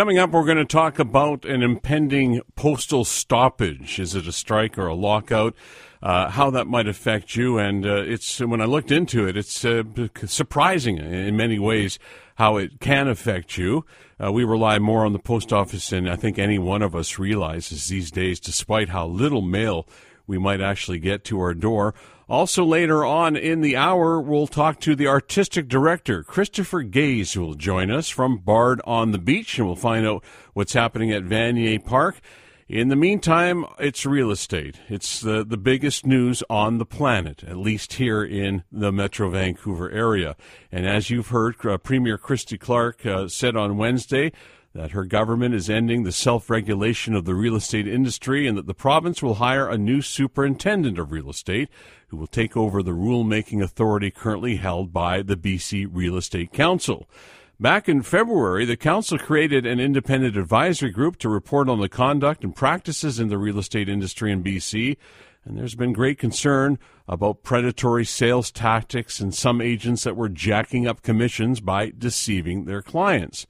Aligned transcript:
Coming 0.00 0.18
up, 0.18 0.30
we're 0.30 0.46
going 0.46 0.56
to 0.56 0.64
talk 0.64 0.98
about 0.98 1.44
an 1.44 1.62
impending 1.62 2.40
postal 2.56 3.04
stoppage. 3.04 3.98
Is 3.98 4.14
it 4.14 4.26
a 4.26 4.32
strike 4.32 4.78
or 4.78 4.86
a 4.86 4.94
lockout? 4.94 5.54
Uh, 6.02 6.30
how 6.30 6.48
that 6.48 6.66
might 6.66 6.88
affect 6.88 7.36
you, 7.36 7.58
and 7.58 7.84
uh, 7.84 7.96
it's 7.96 8.40
when 8.40 8.62
I 8.62 8.64
looked 8.64 8.90
into 8.90 9.28
it, 9.28 9.36
it's 9.36 9.62
uh, 9.62 9.82
surprising 10.24 10.96
in 10.96 11.36
many 11.36 11.58
ways 11.58 11.98
how 12.36 12.56
it 12.56 12.80
can 12.80 13.08
affect 13.08 13.58
you. 13.58 13.84
Uh, 14.18 14.32
we 14.32 14.42
rely 14.42 14.78
more 14.78 15.04
on 15.04 15.12
the 15.12 15.18
post 15.18 15.52
office 15.52 15.90
than 15.90 16.08
I 16.08 16.16
think 16.16 16.38
any 16.38 16.58
one 16.58 16.80
of 16.80 16.96
us 16.96 17.18
realizes 17.18 17.88
these 17.88 18.10
days, 18.10 18.40
despite 18.40 18.88
how 18.88 19.06
little 19.06 19.42
mail 19.42 19.86
we 20.26 20.38
might 20.38 20.62
actually 20.62 20.98
get 20.98 21.24
to 21.24 21.40
our 21.40 21.52
door. 21.52 21.94
Also, 22.30 22.64
later 22.64 23.04
on 23.04 23.34
in 23.34 23.60
the 23.60 23.76
hour, 23.76 24.20
we'll 24.20 24.46
talk 24.46 24.78
to 24.78 24.94
the 24.94 25.08
artistic 25.08 25.66
director, 25.66 26.22
Christopher 26.22 26.82
Gaze, 26.82 27.32
who 27.32 27.40
will 27.40 27.54
join 27.54 27.90
us 27.90 28.08
from 28.08 28.38
Bard 28.38 28.80
on 28.84 29.10
the 29.10 29.18
Beach, 29.18 29.58
and 29.58 29.66
we'll 29.66 29.74
find 29.74 30.06
out 30.06 30.22
what's 30.52 30.74
happening 30.74 31.10
at 31.10 31.24
Vanier 31.24 31.84
Park. 31.84 32.20
In 32.68 32.86
the 32.86 32.94
meantime, 32.94 33.64
it's 33.80 34.06
real 34.06 34.30
estate. 34.30 34.76
It's 34.88 35.18
the, 35.18 35.44
the 35.44 35.56
biggest 35.56 36.06
news 36.06 36.44
on 36.48 36.78
the 36.78 36.86
planet, 36.86 37.42
at 37.42 37.56
least 37.56 37.94
here 37.94 38.22
in 38.22 38.62
the 38.70 38.92
Metro 38.92 39.28
Vancouver 39.28 39.90
area. 39.90 40.36
And 40.70 40.86
as 40.86 41.10
you've 41.10 41.30
heard, 41.30 41.56
uh, 41.66 41.78
Premier 41.78 42.16
Christy 42.16 42.56
Clark 42.56 43.04
uh, 43.04 43.26
said 43.26 43.56
on 43.56 43.76
Wednesday, 43.76 44.30
that 44.72 44.92
her 44.92 45.04
government 45.04 45.54
is 45.54 45.68
ending 45.68 46.04
the 46.04 46.12
self 46.12 46.48
regulation 46.48 47.14
of 47.14 47.24
the 47.24 47.34
real 47.34 47.56
estate 47.56 47.88
industry 47.88 48.46
and 48.46 48.56
that 48.56 48.66
the 48.66 48.74
province 48.74 49.22
will 49.22 49.34
hire 49.34 49.68
a 49.68 49.78
new 49.78 50.00
superintendent 50.00 50.98
of 50.98 51.10
real 51.10 51.30
estate 51.30 51.68
who 52.08 52.16
will 52.16 52.26
take 52.26 52.56
over 52.56 52.82
the 52.82 52.92
rulemaking 52.92 53.62
authority 53.62 54.10
currently 54.10 54.56
held 54.56 54.92
by 54.92 55.22
the 55.22 55.36
BC 55.36 55.88
Real 55.90 56.16
Estate 56.16 56.52
Council. 56.52 57.08
Back 57.58 57.88
in 57.88 58.02
February, 58.02 58.64
the 58.64 58.76
council 58.76 59.18
created 59.18 59.66
an 59.66 59.80
independent 59.80 60.36
advisory 60.36 60.90
group 60.90 61.18
to 61.18 61.28
report 61.28 61.68
on 61.68 61.80
the 61.80 61.90
conduct 61.90 62.42
and 62.42 62.56
practices 62.56 63.20
in 63.20 63.28
the 63.28 63.36
real 63.36 63.58
estate 63.58 63.88
industry 63.88 64.32
in 64.32 64.42
BC. 64.42 64.96
And 65.44 65.58
there's 65.58 65.74
been 65.74 65.92
great 65.92 66.18
concern 66.18 66.78
about 67.06 67.42
predatory 67.42 68.04
sales 68.04 68.50
tactics 68.50 69.20
and 69.20 69.34
some 69.34 69.60
agents 69.60 70.04
that 70.04 70.16
were 70.16 70.28
jacking 70.28 70.86
up 70.86 71.02
commissions 71.02 71.60
by 71.60 71.92
deceiving 71.96 72.64
their 72.64 72.82
clients. 72.82 73.46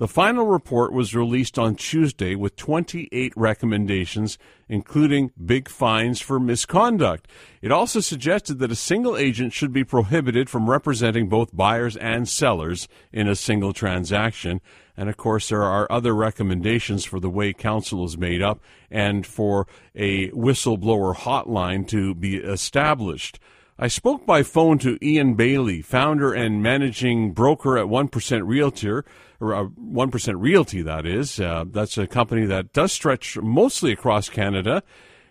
The 0.00 0.08
final 0.08 0.46
report 0.46 0.94
was 0.94 1.14
released 1.14 1.58
on 1.58 1.74
Tuesday 1.74 2.34
with 2.34 2.56
28 2.56 3.34
recommendations, 3.36 4.38
including 4.66 5.30
big 5.44 5.68
fines 5.68 6.22
for 6.22 6.40
misconduct. 6.40 7.28
It 7.60 7.70
also 7.70 8.00
suggested 8.00 8.60
that 8.60 8.72
a 8.72 8.76
single 8.76 9.14
agent 9.14 9.52
should 9.52 9.74
be 9.74 9.84
prohibited 9.84 10.48
from 10.48 10.70
representing 10.70 11.28
both 11.28 11.54
buyers 11.54 11.98
and 11.98 12.26
sellers 12.26 12.88
in 13.12 13.28
a 13.28 13.36
single 13.36 13.74
transaction. 13.74 14.62
And 14.96 15.10
of 15.10 15.18
course, 15.18 15.50
there 15.50 15.64
are 15.64 15.86
other 15.92 16.14
recommendations 16.14 17.04
for 17.04 17.20
the 17.20 17.28
way 17.28 17.52
council 17.52 18.02
is 18.06 18.16
made 18.16 18.40
up 18.40 18.62
and 18.90 19.26
for 19.26 19.66
a 19.94 20.30
whistleblower 20.30 21.14
hotline 21.14 21.86
to 21.88 22.14
be 22.14 22.38
established. 22.38 23.38
I 23.82 23.88
spoke 23.88 24.26
by 24.26 24.42
phone 24.42 24.78
to 24.80 24.98
Ian 25.02 25.34
Bailey, 25.34 25.80
founder 25.80 26.34
and 26.34 26.62
managing 26.62 27.32
broker 27.32 27.78
at 27.78 27.86
1% 27.86 28.46
Realtor, 28.46 29.06
uh, 29.40 29.64
1% 29.64 30.34
Realty, 30.38 30.82
that 30.82 31.06
is. 31.06 31.40
Uh, 31.40 31.64
that's 31.68 31.98
a 31.98 32.06
company 32.06 32.46
that 32.46 32.72
does 32.72 32.92
stretch 32.92 33.38
mostly 33.38 33.92
across 33.92 34.28
Canada. 34.28 34.82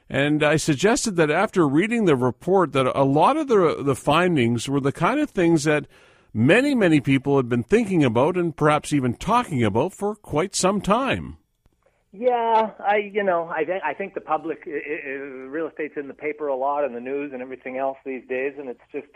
And 0.09 0.43
I 0.43 0.57
suggested 0.57 1.15
that 1.17 1.29
after 1.29 1.67
reading 1.67 2.05
the 2.05 2.15
report, 2.15 2.73
that 2.73 2.87
a 2.87 3.03
lot 3.03 3.37
of 3.37 3.47
the, 3.47 3.83
the 3.83 3.95
findings 3.95 4.67
were 4.67 4.79
the 4.79 4.91
kind 4.91 5.19
of 5.19 5.29
things 5.29 5.65
that 5.65 5.85
many, 6.33 6.73
many 6.73 6.99
people 6.99 7.37
had 7.37 7.47
been 7.47 7.63
thinking 7.63 8.03
about 8.03 8.35
and 8.35 8.55
perhaps 8.55 8.91
even 8.91 9.13
talking 9.13 9.63
about 9.63 9.93
for 9.93 10.15
quite 10.15 10.55
some 10.55 10.81
time. 10.81 11.37
Yeah, 12.11 12.71
I 12.79 13.11
you 13.13 13.21
know 13.23 13.47
I 13.49 13.65
think 13.65 13.83
I 13.85 13.93
think 13.93 14.15
the 14.15 14.21
public 14.21 14.63
it, 14.65 14.83
it, 14.83 15.19
real 15.47 15.67
estate's 15.67 15.95
in 15.95 16.07
the 16.07 16.15
paper 16.15 16.47
a 16.47 16.55
lot 16.55 16.83
and 16.83 16.95
the 16.95 16.99
news 16.99 17.33
and 17.33 17.41
everything 17.41 17.77
else 17.77 17.99
these 18.03 18.27
days, 18.27 18.53
and 18.57 18.67
it's 18.67 18.81
just 18.91 19.07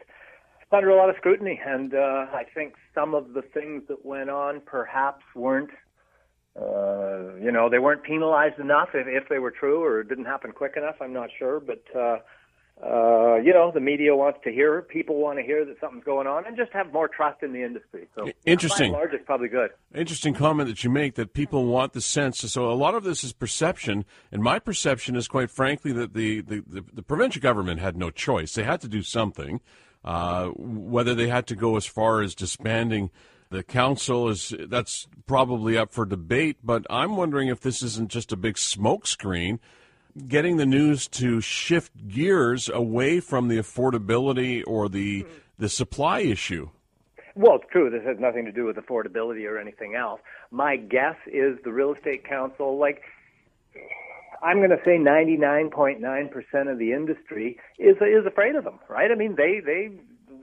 under 0.71 0.89
a 0.89 0.95
lot 0.95 1.09
of 1.09 1.15
scrutiny. 1.17 1.59
And 1.65 1.93
uh, 1.93 2.27
I 2.33 2.43
think 2.53 2.75
some 2.93 3.13
of 3.13 3.33
the 3.33 3.41
things 3.41 3.83
that 3.87 4.05
went 4.05 4.29
on 4.29 4.61
perhaps 4.65 5.23
weren't, 5.35 5.71
uh, 6.59 7.35
you 7.35 7.51
know, 7.51 7.69
they 7.69 7.79
weren't 7.79 8.03
penalized 8.03 8.59
enough 8.59 8.89
if, 8.93 9.07
if 9.07 9.29
they 9.29 9.39
were 9.39 9.51
true 9.51 9.83
or 9.83 10.01
it 10.01 10.09
didn't 10.09 10.25
happen 10.25 10.51
quick 10.51 10.73
enough. 10.77 10.95
I'm 11.01 11.13
not 11.13 11.29
sure, 11.37 11.59
but 11.59 11.83
uh, 11.95 12.17
uh, 12.81 13.35
you 13.35 13.53
know, 13.53 13.71
the 13.71 13.79
media 13.79 14.15
wants 14.15 14.39
to 14.43 14.51
hear, 14.51 14.81
people 14.81 15.15
want 15.17 15.37
to 15.37 15.43
hear 15.43 15.63
that 15.63 15.79
something's 15.79 16.03
going 16.03 16.27
on, 16.27 16.45
and 16.45 16.57
just 16.57 16.71
have 16.73 16.91
more 16.91 17.07
trust 17.07 17.41
in 17.43 17.53
the 17.53 17.63
industry. 17.63 18.07
So, 18.15 18.29
interesting. 18.45 18.91
By 18.91 18.97
large, 18.97 19.13
it's 19.13 19.25
probably 19.25 19.47
good. 19.47 19.69
Interesting 19.93 20.33
comment 20.33 20.67
that 20.67 20.83
you 20.83 20.89
make 20.89 21.15
that 21.15 21.33
people 21.33 21.65
want 21.65 21.93
the 21.93 22.01
sense. 22.01 22.39
So, 22.39 22.69
a 22.69 22.73
lot 22.73 22.95
of 22.95 23.03
this 23.03 23.23
is 23.23 23.31
perception, 23.31 24.05
and 24.31 24.41
my 24.41 24.59
perception 24.59 25.15
is, 25.15 25.27
quite 25.27 25.51
frankly, 25.51 25.93
that 25.93 26.13
the 26.13 26.41
the, 26.41 26.63
the, 26.67 26.83
the 26.93 27.03
provincial 27.03 27.41
government 27.41 27.79
had 27.79 27.95
no 27.95 28.09
choice; 28.09 28.53
they 28.53 28.63
had 28.63 28.81
to 28.81 28.87
do 28.87 29.03
something. 29.03 29.61
Uh, 30.03 30.47
whether 30.55 31.15
they 31.15 31.27
had 31.27 31.47
to 31.47 31.55
go 31.55 31.77
as 31.77 31.85
far 31.85 32.21
as 32.21 32.35
disbanding 32.35 33.09
the 33.49 33.63
council 33.63 34.29
is 34.29 34.53
that's 34.67 35.07
probably 35.27 35.77
up 35.77 35.93
for 35.93 36.05
debate. 36.05 36.57
But 36.63 36.85
I'm 36.89 37.15
wondering 37.15 37.47
if 37.47 37.61
this 37.61 37.81
isn't 37.81 38.09
just 38.09 38.31
a 38.31 38.37
big 38.37 38.55
smokescreen 38.55 39.59
getting 40.27 40.57
the 40.57 40.65
news 40.65 41.07
to 41.07 41.41
shift 41.41 42.07
gears 42.07 42.69
away 42.69 43.19
from 43.19 43.47
the 43.47 43.57
affordability 43.57 44.63
or 44.65 44.89
the 44.89 45.25
the 45.57 45.69
supply 45.69 46.19
issue? 46.19 46.69
Well, 47.35 47.55
it's 47.55 47.65
true. 47.71 47.89
This 47.89 48.03
has 48.05 48.17
nothing 48.19 48.45
to 48.45 48.51
do 48.51 48.65
with 48.65 48.75
affordability 48.75 49.47
or 49.47 49.57
anything 49.57 49.95
else. 49.95 50.21
My 50.51 50.75
guess 50.75 51.15
is 51.25 51.57
the 51.63 51.71
real 51.71 51.93
estate 51.93 52.27
council, 52.27 52.77
like 52.77 53.01
I'm 54.43 54.57
going 54.57 54.71
to 54.71 54.81
say 54.83 54.97
99.9% 54.97 56.71
of 56.71 56.77
the 56.77 56.91
industry 56.91 57.57
is 57.79 57.95
is 57.97 58.25
afraid 58.25 58.55
of 58.55 58.63
them, 58.63 58.79
right? 58.89 59.09
I 59.09 59.15
mean, 59.15 59.35
they 59.35 59.61
they 59.65 59.91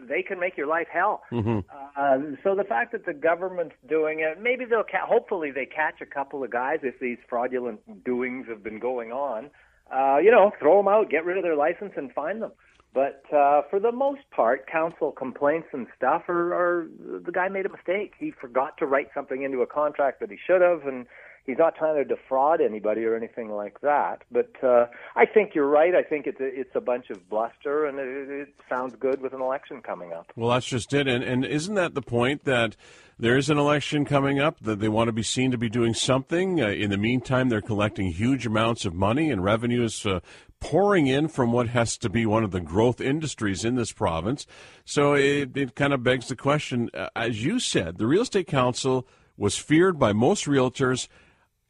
they 0.08 0.22
can 0.22 0.40
make 0.40 0.56
your 0.56 0.66
life 0.66 0.88
hell. 0.92 1.22
Mm-hmm. 1.30 1.60
Uh, 1.96 2.36
so 2.42 2.54
the 2.54 2.64
fact 2.64 2.92
that 2.92 3.06
the 3.06 3.12
government's 3.12 3.76
doing 3.88 4.20
it, 4.20 4.40
maybe 4.42 4.64
they'll 4.64 4.82
ca- 4.82 5.06
hopefully 5.06 5.50
they 5.50 5.66
catch 5.66 6.00
a 6.00 6.06
couple 6.06 6.42
of 6.42 6.50
guys 6.50 6.80
if 6.82 6.98
these 6.98 7.18
fraudulent 7.28 8.04
doings 8.04 8.46
have 8.48 8.62
been 8.64 8.80
going 8.80 9.12
on. 9.12 9.50
Uh, 9.94 10.18
you 10.18 10.30
know, 10.30 10.52
throw 10.58 10.78
them 10.78 10.88
out, 10.88 11.10
get 11.10 11.24
rid 11.24 11.36
of 11.36 11.42
their 11.42 11.56
license, 11.56 11.92
and 11.96 12.12
fine 12.12 12.40
them. 12.40 12.52
But 12.92 13.22
uh, 13.32 13.62
for 13.70 13.78
the 13.80 13.92
most 13.92 14.22
part, 14.30 14.68
council 14.68 15.12
complaints 15.12 15.68
and 15.72 15.86
stuff 15.96 16.28
are, 16.28 16.54
are 16.54 16.88
the 17.24 17.30
guy 17.32 17.48
made 17.48 17.66
a 17.66 17.68
mistake. 17.68 18.14
He 18.18 18.32
forgot 18.32 18.76
to 18.78 18.86
write 18.86 19.08
something 19.14 19.42
into 19.42 19.62
a 19.62 19.66
contract 19.66 20.20
that 20.20 20.30
he 20.30 20.36
should 20.44 20.60
have, 20.60 20.86
and 20.86 21.06
he's 21.44 21.58
not 21.58 21.74
trying 21.76 21.96
to 21.96 22.04
defraud 22.04 22.60
anybody 22.60 23.04
or 23.04 23.16
anything 23.16 23.50
like 23.50 23.80
that. 23.80 24.22
But 24.30 24.52
uh, 24.62 24.86
I 25.16 25.26
think 25.26 25.54
you're 25.54 25.68
right. 25.68 25.94
I 25.94 26.02
think 26.02 26.26
it's 26.26 26.40
a, 26.40 26.46
it's 26.46 26.74
a 26.74 26.80
bunch 26.80 27.10
of 27.10 27.28
bluster, 27.28 27.86
and 27.86 27.98
it, 27.98 28.48
it 28.48 28.54
sounds 28.68 28.94
good 28.96 29.20
with 29.20 29.32
an 29.32 29.40
election 29.40 29.82
coming 29.82 30.12
up. 30.12 30.32
Well, 30.36 30.50
that's 30.50 30.66
just 30.66 30.92
it. 30.92 31.06
And, 31.08 31.22
and 31.24 31.44
isn't 31.44 31.74
that 31.74 31.94
the 31.94 32.02
point 32.02 32.44
that 32.44 32.76
there 33.18 33.36
is 33.36 33.50
an 33.50 33.58
election 33.58 34.04
coming 34.04 34.40
up 34.40 34.60
that 34.60 34.80
they 34.80 34.88
want 34.88 35.08
to 35.08 35.12
be 35.12 35.22
seen 35.22 35.50
to 35.50 35.58
be 35.58 35.68
doing 35.68 35.94
something? 35.94 36.60
Uh, 36.60 36.68
in 36.68 36.90
the 36.90 36.98
meantime, 36.98 37.48
they're 37.48 37.60
collecting 37.60 38.12
huge 38.12 38.46
amounts 38.46 38.84
of 38.84 38.94
money 38.94 39.30
and 39.30 39.44
revenue 39.44 39.84
is 39.84 40.06
uh, 40.06 40.20
pouring 40.60 41.06
in 41.06 41.26
from 41.26 41.52
what 41.52 41.68
has 41.68 41.96
to 41.96 42.08
be 42.08 42.26
one 42.26 42.44
of 42.44 42.50
the 42.50 42.60
growth 42.60 43.00
industries 43.00 43.64
in 43.64 43.74
this 43.74 43.92
province. 43.92 44.46
So 44.84 45.14
it, 45.14 45.56
it 45.56 45.74
kind 45.74 45.92
of 45.92 46.02
begs 46.02 46.28
the 46.28 46.36
question, 46.36 46.90
uh, 46.94 47.08
as 47.16 47.44
you 47.44 47.58
said, 47.58 47.98
the 47.98 48.06
real 48.06 48.22
estate 48.22 48.46
council 48.46 49.06
was 49.36 49.56
feared 49.56 49.98
by 49.98 50.12
most 50.12 50.44
realtors 50.44 51.08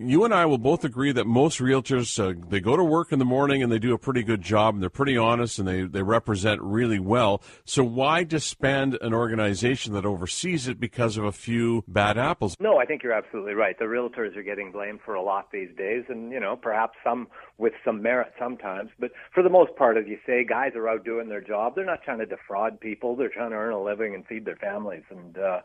you 0.01 0.25
and 0.25 0.33
I 0.33 0.47
will 0.47 0.59
both 0.59 0.85
agree 0.85 1.13
that 1.13 1.27
most 1.27 1.59
realtors 1.59 2.19
uh, 2.19 2.35
they 2.49 2.61
go 2.61 2.75
to 2.75 2.83
work 2.83 3.13
in 3.13 3.19
the 3.19 3.25
morning 3.25 3.63
and 3.63 3.71
they 3.71 3.79
do 3.79 3.93
a 3.93 3.99
pretty 3.99 4.23
good 4.23 4.41
job 4.41 4.75
and 4.75 4.83
they're 4.83 4.89
pretty 4.89 5.19
honest 5.19 5.59
and 5.59 5.69
they, 5.69 5.83
they 5.83 6.03
represent 6.03 6.61
really 6.63 6.99
well. 6.99 7.43
So 7.67 7.85
why 7.85 8.25
disband 8.25 8.97
an 9.03 9.13
organization 9.13 9.93
that 9.93 10.07
oversees 10.07 10.69
it 10.69 10.81
because 10.81 11.19
of 11.19 11.25
a 11.25 11.33
few 11.33 11.85
bad 11.87 12.17
apples? 12.17 12.57
No, 12.61 12.79
I 12.79 12.87
think 12.87 13.03
you're 13.03 13.13
absolutely 13.13 13.53
right. 13.53 13.79
The 13.79 13.85
realtors 13.85 14.37
are 14.37 14.43
getting 14.43 14.73
blamed 14.73 15.01
for 15.05 15.15
a 15.15 15.23
lot 15.23 15.53
these 15.53 15.71
days, 15.77 16.05
and 16.09 16.33
you 16.33 16.41
know 16.41 16.57
perhaps 16.57 16.97
some 17.05 17.29
with 17.59 17.75
some 17.85 18.01
merit 18.01 18.33
sometimes. 18.39 18.91
But 18.99 19.11
for 19.35 19.43
the 19.43 19.51
most 19.51 19.77
part, 19.77 19.99
as 19.99 20.05
you 20.07 20.19
say, 20.25 20.45
guys 20.45 20.73
are 20.77 20.89
out 20.89 21.05
doing 21.05 21.29
their 21.29 21.43
job. 21.43 21.75
They're 21.75 21.85
not 21.85 22.03
trying 22.03 22.21
to 22.21 22.27
defraud 22.27 22.81
people. 22.81 23.17
They're 23.17 23.29
trying 23.29 23.51
to 23.51 23.57
earn 23.57 23.75
a 23.75 23.83
living 23.83 24.15
and 24.15 24.27
feed 24.27 24.47
their 24.47 24.57
families. 24.57 25.03
And 25.11 25.37
uh, 25.37 25.61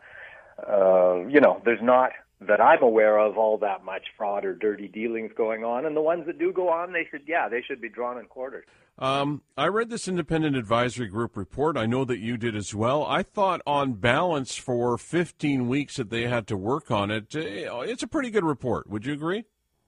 uh, 0.68 1.26
you 1.28 1.40
know, 1.40 1.62
there's 1.64 1.82
not 1.82 2.12
that 2.42 2.60
I'm 2.62 2.84
aware 2.84 3.18
of 3.18 3.38
all 3.38 3.58
that 3.60 3.84
much 3.84 4.04
fraud 4.18 4.46
or 4.46 4.54
dirty 4.54 4.88
dealings 4.88 5.32
going 5.38 5.64
on. 5.64 5.86
And 5.86 5.96
the 5.96 6.02
ones 6.02 6.26
that 6.28 6.38
do 6.38 6.52
go 6.52 6.70
on, 6.70 6.92
they 6.92 7.08
should, 7.10 7.22
yeah, 7.28 7.48
they 7.48 7.62
should 7.62 7.82
be 7.82 7.90
drawn 7.90 8.18
and 8.18 8.28
quartered. 8.28 8.66
Um, 8.98 9.42
I 9.58 9.68
read 9.68 9.90
this 9.90 10.08
independent 10.08 10.56
advisory 10.56 11.08
group 11.08 11.36
report. 11.36 11.76
I 11.76 11.86
know 11.86 12.06
that 12.06 12.20
you 12.20 12.38
did 12.38 12.56
as 12.56 12.74
well. 12.74 13.06
I 13.06 13.24
thought, 13.24 13.62
on 13.68 13.94
balance, 13.94 14.56
for 14.56 14.98
15 14.98 15.68
weeks 15.68 15.98
that 15.98 16.10
they 16.10 16.28
had 16.28 16.48
to 16.48 16.58
work 16.58 16.92
on 16.92 17.12
it, 17.12 17.36
eh, 17.36 17.68
it's 17.84 18.04
a 18.04 18.08
pretty 18.08 18.30
good 18.30 18.46
report. 18.46 18.90
Would 18.90 19.06
you 19.06 19.14
agree? 19.14 19.44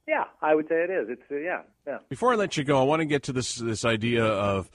Yeah, 0.08 0.26
I 0.42 0.56
would 0.56 0.68
say 0.68 0.84
it 0.84 0.90
is. 0.90 1.08
It's 1.10 1.22
uh, 1.32 1.36
yeah, 1.36 1.62
yeah. 1.86 1.98
Before 2.08 2.32
I 2.32 2.36
let 2.36 2.56
you 2.56 2.64
go, 2.64 2.80
I 2.80 2.84
want 2.84 3.02
to 3.02 3.06
get 3.06 3.24
to 3.24 3.34
this 3.34 3.56
this 3.56 3.84
idea 3.84 4.24
of 4.24 4.70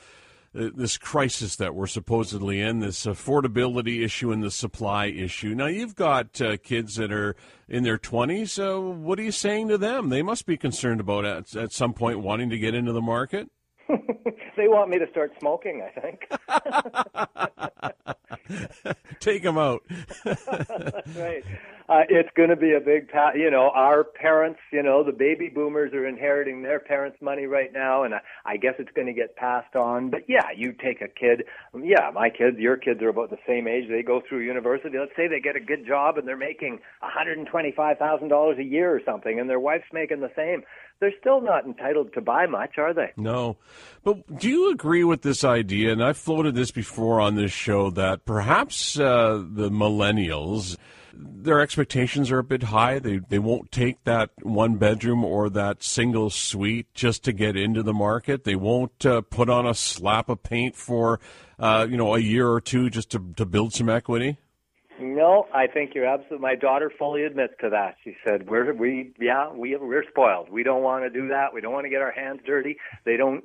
this 0.55 0.99
crisis 0.99 1.57
that 1.57 1.75
we're 1.75 1.87
supposedly 1.87 2.61
in, 2.61 2.81
this 2.81 3.07
affordability 3.07 4.05
issue 4.05 4.33
and 4.33 4.43
the 4.43 4.51
supply 4.51 5.07
issue. 5.07 5.55
Now, 5.55 5.67
you've 5.67 5.95
got 5.95 6.41
uh, 6.41 6.57
kids 6.59 6.97
that 6.97 7.13
are 7.13 7.37
in 7.69 7.85
their 7.85 7.99
20s. 7.99 8.51
So, 8.51 8.81
what 8.81 9.19
are 9.19 9.23
you 9.23 9.33
saying 9.33 9.69
to 9.69 9.79
them? 9.79 10.11
They 10.11 10.23
must 10.23 10.47
be 10.47 10.57
concerned 10.57 11.01
about 11.01 11.25
at, 11.25 11.57
at 11.57 11.73
some 11.73 11.95
point 11.95 12.21
wanting 12.21 12.51
to 12.51 12.59
get 12.59 12.75
into 12.75 12.93
the 12.93 13.01
market. 13.01 13.49
they 13.89 14.69
want 14.69 14.91
me 14.91 14.99
to 14.99 15.09
start 15.11 15.33
smoking, 15.39 15.83
I 15.83 16.01
think. 16.01 16.29
Take 19.21 19.43
them 19.43 19.59
out. 19.59 19.83
right. 20.25 21.45
Uh, 21.89 22.03
it's 22.09 22.31
going 22.37 22.49
to 22.49 22.57
be 22.57 22.73
a 22.73 22.81
big, 22.81 23.11
pa- 23.11 23.33
you 23.35 23.51
know, 23.51 23.71
our 23.75 24.05
parents, 24.05 24.61
you 24.73 24.83
know, 24.83 25.03
the 25.05 25.13
baby 25.13 25.49
boomers 25.49 25.93
are 25.93 26.07
inheriting 26.07 26.63
their 26.63 26.81
parents' 26.81 27.19
money 27.21 27.45
right 27.45 27.73
now, 27.73 28.05
and 28.05 28.15
I, 28.15 28.21
I 28.47 28.57
guess 28.57 28.75
it's 28.79 28.91
going 28.95 29.09
to 29.09 29.13
get 29.13 29.37
passed 29.37 29.75
on. 29.75 30.09
But 30.09 30.21
yeah, 30.29 30.47
you 30.57 30.73
take 30.73 31.03
a 31.03 31.09
kid, 31.09 31.45
yeah, 31.75 32.11
my 32.15 32.31
kids, 32.31 32.57
your 32.59 32.77
kids 32.77 33.03
are 33.03 33.09
about 33.09 33.31
the 33.31 33.39
same 33.47 33.67
age. 33.67 33.89
They 33.89 34.03
go 34.03 34.23
through 34.27 34.41
university. 34.41 34.97
Let's 34.99 35.13
say 35.17 35.29
they 35.29 35.41
get 35.41 35.57
a 35.57 35.61
good 35.61 35.87
job 35.87 36.19
and 36.19 36.27
they're 36.27 36.37
making 36.37 36.79
$125,000 37.03 38.59
a 38.59 38.65
year 38.65 38.95
or 38.95 39.01
something, 39.05 39.41
and 39.41 39.51
their 39.51 39.61
wife's 39.61 39.93
making 39.93 40.21
the 40.21 40.33
same 40.37 40.63
they're 41.03 41.13
still 41.19 41.41
not 41.41 41.67
entitled 41.67 42.13
to 42.13 42.21
buy 42.21 42.47
much, 42.47 42.79
are 42.79 42.95
they? 42.95 43.11
No. 43.17 43.57
But 44.05 44.39
do 44.39 44.49
you 44.49 44.71
agree 44.71 45.03
with 45.03 45.23
this 45.23 45.43
idea? 45.43 45.91
And 45.91 46.03
I've 46.03 46.17
floated 46.17 46.55
this 46.55 46.71
before 46.71 47.21
on 47.21 47.35
this 47.35 47.51
show 47.51 47.91
that 47.91 48.25
perhaps 48.25 48.97
uh, 48.97 49.43
the 49.45 49.69
millennials, 49.69 50.77
their 51.13 51.61
expectations 51.61 52.31
are 52.31 52.39
a 52.39 52.45
bit 52.45 52.63
high. 52.63 53.01
They 53.01 53.19
they 53.19 53.41
won't 53.41 53.73
take 53.73 54.05
that 54.05 54.31
one 54.43 54.77
bedroom 54.77 55.25
or 55.25 55.51
that 55.51 55.83
single 55.83 56.31
suite 56.31 56.95
just 56.95 57.25
to 57.25 57.33
get 57.33 57.57
into 57.57 57.83
the 57.83 57.93
market. 57.93 58.45
They 58.45 58.55
won't 58.55 59.05
uh, 59.05 59.23
put 59.23 59.51
on 59.51 59.67
a 59.67 59.75
slap 59.75 60.29
of 60.29 60.45
paint 60.45 60.77
for 60.77 61.19
uh, 61.59 61.85
you 61.91 61.97
know 61.97 62.15
a 62.15 62.21
year 62.21 62.49
or 62.49 62.61
two 62.61 62.91
just 62.91 63.11
to 63.11 63.33
to 63.37 63.45
build 63.45 63.75
some 63.75 63.89
equity. 63.89 64.39
No, 65.03 65.47
I 65.53 65.67
think 65.67 65.95
you're 65.95 66.07
absolutely. 66.07 66.39
My 66.39 66.55
daughter 66.55 66.91
fully 66.97 67.25
admits 67.25 67.55
to 67.61 67.71
that. 67.71 67.97
She 68.05 68.15
said, 68.25 68.49
"We're 68.49 68.73
we 68.73 69.13
yeah 69.19 69.53
we 69.53 69.77
we're 69.77 70.05
spoiled. 70.09 70.49
We 70.51 70.63
don't 70.63 70.83
want 70.83 71.05
to 71.05 71.11
do 71.11 71.29
that. 71.29 71.53
We 71.53 71.61
don't 71.61 71.73
want 71.73 71.85
to 71.85 71.91
get 71.91 72.01
our 72.01 72.13
hands 72.13 72.41
dirty. 72.47 72.77
They 73.05 73.17
don't." 73.17 73.45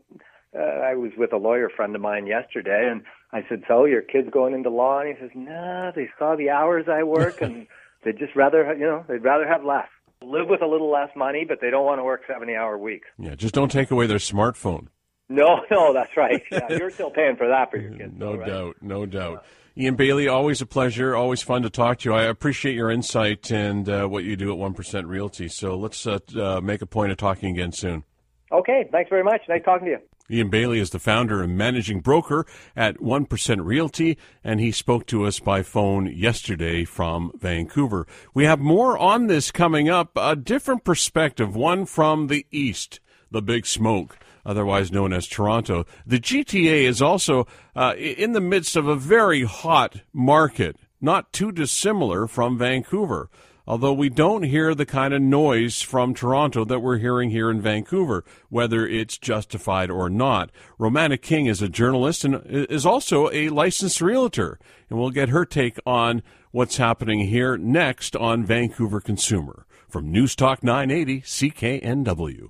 Uh, 0.57 0.61
I 0.61 0.95
was 0.95 1.11
with 1.17 1.33
a 1.33 1.37
lawyer 1.37 1.69
friend 1.69 1.95
of 1.95 2.01
mine 2.01 2.25
yesterday, 2.27 2.87
and 2.89 3.03
I 3.33 3.45
said, 3.49 3.63
"So 3.67 3.85
your 3.85 4.01
kid's 4.01 4.29
going 4.29 4.53
into 4.53 4.69
law?" 4.69 4.99
And 4.99 5.09
he 5.09 5.15
says, 5.19 5.31
"No, 5.35 5.91
they 5.95 6.09
saw 6.17 6.35
the 6.35 6.49
hours 6.49 6.85
I 6.87 7.03
work, 7.03 7.41
and 7.41 7.67
they'd 8.03 8.17
just 8.17 8.35
rather 8.35 8.73
you 8.73 8.85
know 8.85 9.03
they'd 9.07 9.23
rather 9.23 9.47
have 9.47 9.63
less, 9.65 9.87
live 10.21 10.47
with 10.47 10.61
a 10.61 10.67
little 10.67 10.91
less 10.91 11.09
money, 11.15 11.43
but 11.47 11.59
they 11.61 11.69
don't 11.69 11.85
want 11.85 11.99
to 11.99 12.03
work 12.03 12.21
seventy-hour 12.27 12.77
weeks." 12.77 13.07
Yeah, 13.17 13.35
just 13.35 13.53
don't 13.53 13.71
take 13.71 13.91
away 13.91 14.05
their 14.07 14.17
smartphone. 14.17 14.87
No, 15.29 15.61
no, 15.71 15.93
that's 15.93 16.15
right. 16.15 16.41
Yeah, 16.51 16.67
you're 16.77 16.91
still 16.91 17.11
paying 17.11 17.35
for 17.35 17.47
that 17.47 17.71
for 17.71 17.77
your 17.77 17.91
kids. 17.91 18.13
no 18.15 18.33
though, 18.33 18.37
right? 18.37 18.47
doubt, 18.47 18.75
no 18.81 19.05
doubt. 19.05 19.45
Ian 19.79 19.95
Bailey, 19.95 20.27
always 20.27 20.59
a 20.59 20.65
pleasure. 20.65 21.15
Always 21.15 21.43
fun 21.43 21.61
to 21.61 21.69
talk 21.69 21.99
to 21.99 22.09
you. 22.09 22.15
I 22.15 22.23
appreciate 22.23 22.73
your 22.73 22.89
insight 22.89 23.51
and 23.51 23.87
uh, 23.87 24.07
what 24.07 24.23
you 24.23 24.35
do 24.35 24.51
at 24.51 24.57
1% 24.57 25.05
Realty. 25.05 25.47
So 25.49 25.77
let's 25.77 26.07
uh, 26.07 26.17
uh, 26.35 26.61
make 26.61 26.81
a 26.81 26.87
point 26.87 27.11
of 27.11 27.17
talking 27.17 27.51
again 27.51 27.71
soon. 27.71 28.03
Okay, 28.51 28.89
thanks 28.91 29.09
very 29.09 29.23
much. 29.23 29.41
Nice 29.47 29.63
talking 29.63 29.85
to 29.85 29.91
you. 29.91 29.99
Ian 30.31 30.49
Bailey 30.49 30.79
is 30.79 30.89
the 30.89 30.99
founder 30.99 31.43
and 31.43 31.55
managing 31.55 31.99
broker 31.99 32.47
at 32.75 32.97
1% 32.97 33.63
Realty, 33.63 34.17
and 34.43 34.59
he 34.59 34.71
spoke 34.71 35.05
to 35.07 35.25
us 35.25 35.39
by 35.39 35.61
phone 35.61 36.07
yesterday 36.07 36.83
from 36.83 37.31
Vancouver. 37.37 38.07
We 38.33 38.45
have 38.45 38.59
more 38.59 38.97
on 38.97 39.27
this 39.27 39.51
coming 39.51 39.89
up, 39.89 40.11
a 40.17 40.35
different 40.35 40.85
perspective, 40.85 41.55
one 41.55 41.85
from 41.85 42.27
the 42.27 42.47
East, 42.51 42.99
the 43.31 43.41
big 43.41 43.65
smoke 43.65 44.17
otherwise 44.47 44.91
known 44.91 45.11
as 45.13 45.27
Toronto. 45.27 45.85
The 46.05 46.19
GTA 46.19 46.83
is 46.83 47.01
also 47.01 47.45
uh, 47.75 47.93
in 47.97 48.31
the 48.31 48.41
midst 48.41 48.75
of 48.75 48.87
a 48.87 48.95
very 48.95 49.43
hot 49.43 50.01
market, 50.13 50.77
not 51.01 51.33
too 51.33 51.51
dissimilar 51.51 52.27
from 52.27 52.57
Vancouver. 52.57 53.29
Although 53.69 53.93
we 53.93 54.07
don't 54.07 54.43
hear 54.43 54.73
the 54.73 54.85
kind 54.85 55.13
of 55.13 55.21
noise 55.21 55.81
from 55.81 56.13
Toronto 56.13 56.63
that 56.63 56.79
we're 56.79 56.99
hearing 56.99 57.31
here 57.31 57.51
in 57.51 57.59
Vancouver, 57.59 58.23
whether 58.47 58.87
it's 58.87 59.17
justified 59.17 59.91
or 59.91 60.09
not. 60.09 60.51
Romana 60.79 61.17
King 61.17 61.47
is 61.47 61.61
a 61.61 61.67
journalist 61.67 62.23
and 62.23 62.41
is 62.45 62.85
also 62.85 63.29
a 63.31 63.49
licensed 63.49 63.99
realtor, 63.99 64.57
and 64.89 64.97
we'll 64.97 65.09
get 65.09 65.27
her 65.29 65.43
take 65.43 65.77
on 65.85 66.23
what's 66.51 66.77
happening 66.77 67.27
here 67.27 67.57
next 67.57 68.15
on 68.15 68.45
Vancouver 68.45 69.01
Consumer. 69.01 69.65
From 69.89 70.13
News 70.13 70.33
Talk 70.33 70.63
980 70.63 71.21
CKNW. 71.21 72.49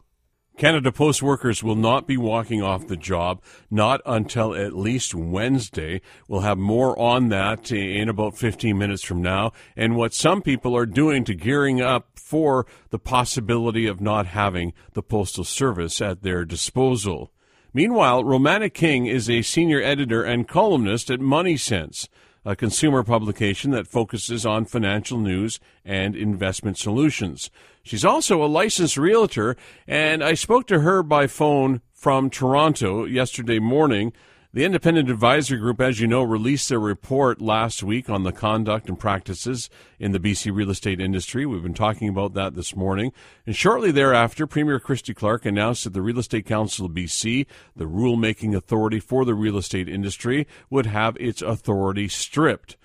Canada 0.58 0.92
Post 0.92 1.22
workers 1.22 1.64
will 1.64 1.76
not 1.76 2.08
be 2.08 2.18
walking 2.18 2.64
off 2.64 2.88
the 2.88 2.98
job, 2.98 3.44
not 3.70 4.02
until 4.08 4.56
at 4.56 4.76
least 4.76 5.14
Wednesday. 5.14 6.02
We'll 6.28 6.42
have 6.42 6.58
more 6.58 6.98
on 6.98 7.30
that 7.30 7.72
in 7.72 8.10
about 8.10 8.36
15 8.36 8.76
minutes 8.76 9.04
from 9.04 9.22
now, 9.22 9.52
and 9.76 9.96
what 9.96 10.16
some 10.16 10.42
people 10.42 10.76
are 10.76 10.88
doing 10.88 11.24
to 11.26 11.36
gearing 11.36 11.80
up 11.80 12.08
for 12.16 12.66
the 12.90 12.98
possibility 12.98 13.86
of 13.86 14.02
not 14.02 14.26
having 14.26 14.74
the 14.94 15.04
Postal 15.04 15.44
Service 15.44 16.02
at 16.02 16.24
their 16.24 16.44
disposal. 16.44 17.32
Meanwhile, 17.72 18.24
Romana 18.24 18.72
King 18.72 19.06
is 19.06 19.30
a 19.30 19.44
senior 19.44 19.84
editor 19.84 20.24
and 20.24 20.48
columnist 20.48 21.12
at 21.12 21.20
Money 21.20 21.58
Sense 21.58 22.10
a 22.48 22.56
consumer 22.56 23.04
publication 23.04 23.72
that 23.72 23.90
focuses 23.90 24.46
on 24.46 24.64
financial 24.64 25.18
news 25.18 25.60
and 25.84 26.16
investment 26.16 26.78
solutions. 26.78 27.52
She's 27.88 28.06
also 28.06 28.44
a 28.44 28.48
licensed 28.48 28.98
realtor, 28.98 29.56
and 29.88 30.24
I 30.24 30.34
spoke 30.34 30.68
to 30.68 30.82
her 30.82 31.02
by 31.04 31.28
phone 31.28 31.82
from 31.94 32.30
Toronto 32.30 33.06
yesterday 33.06 33.60
morning 33.60 34.14
the 34.54 34.64
Independent 34.66 35.10
Advisory 35.10 35.60
Group, 35.60 35.80
as 35.80 36.00
you 36.00 36.08
know, 36.08 36.24
released 36.24 36.72
a 36.72 36.80
report 36.80 37.40
last 37.42 37.84
week 37.84 38.10
on 38.10 38.24
the 38.24 38.32
conduct 38.32 38.90
and 38.90 38.98
practices 38.98 39.70
in 40.00 40.14
the 40.14 40.20
BC 40.20 40.52
real 40.52 40.72
estate 40.72 41.00
industry. 41.00 41.46
We've 41.46 41.62
been 41.62 41.76
talking 41.76 42.10
about 42.10 42.34
that 42.34 42.56
this 42.56 42.76
morning. 42.76 43.12
And 43.46 43.56
shortly 43.56 43.92
thereafter, 43.92 44.48
Premier 44.48 44.80
Christy 44.80 45.14
Clark 45.14 45.46
announced 45.46 45.84
that 45.84 45.94
the 45.94 46.02
Real 46.02 46.18
Estate 46.18 46.48
Council 46.48 46.88
of 46.88 46.94
BC, 46.94 47.46
the 47.76 47.86
rulemaking 47.86 48.56
authority 48.56 49.00
for 49.00 49.26
the 49.26 49.36
real 49.36 49.58
estate 49.58 49.88
industry, 49.88 50.48
would 50.72 50.88
have 50.88 51.18
its 51.18 51.44
authority 51.44 52.08
stripped. 52.08 52.78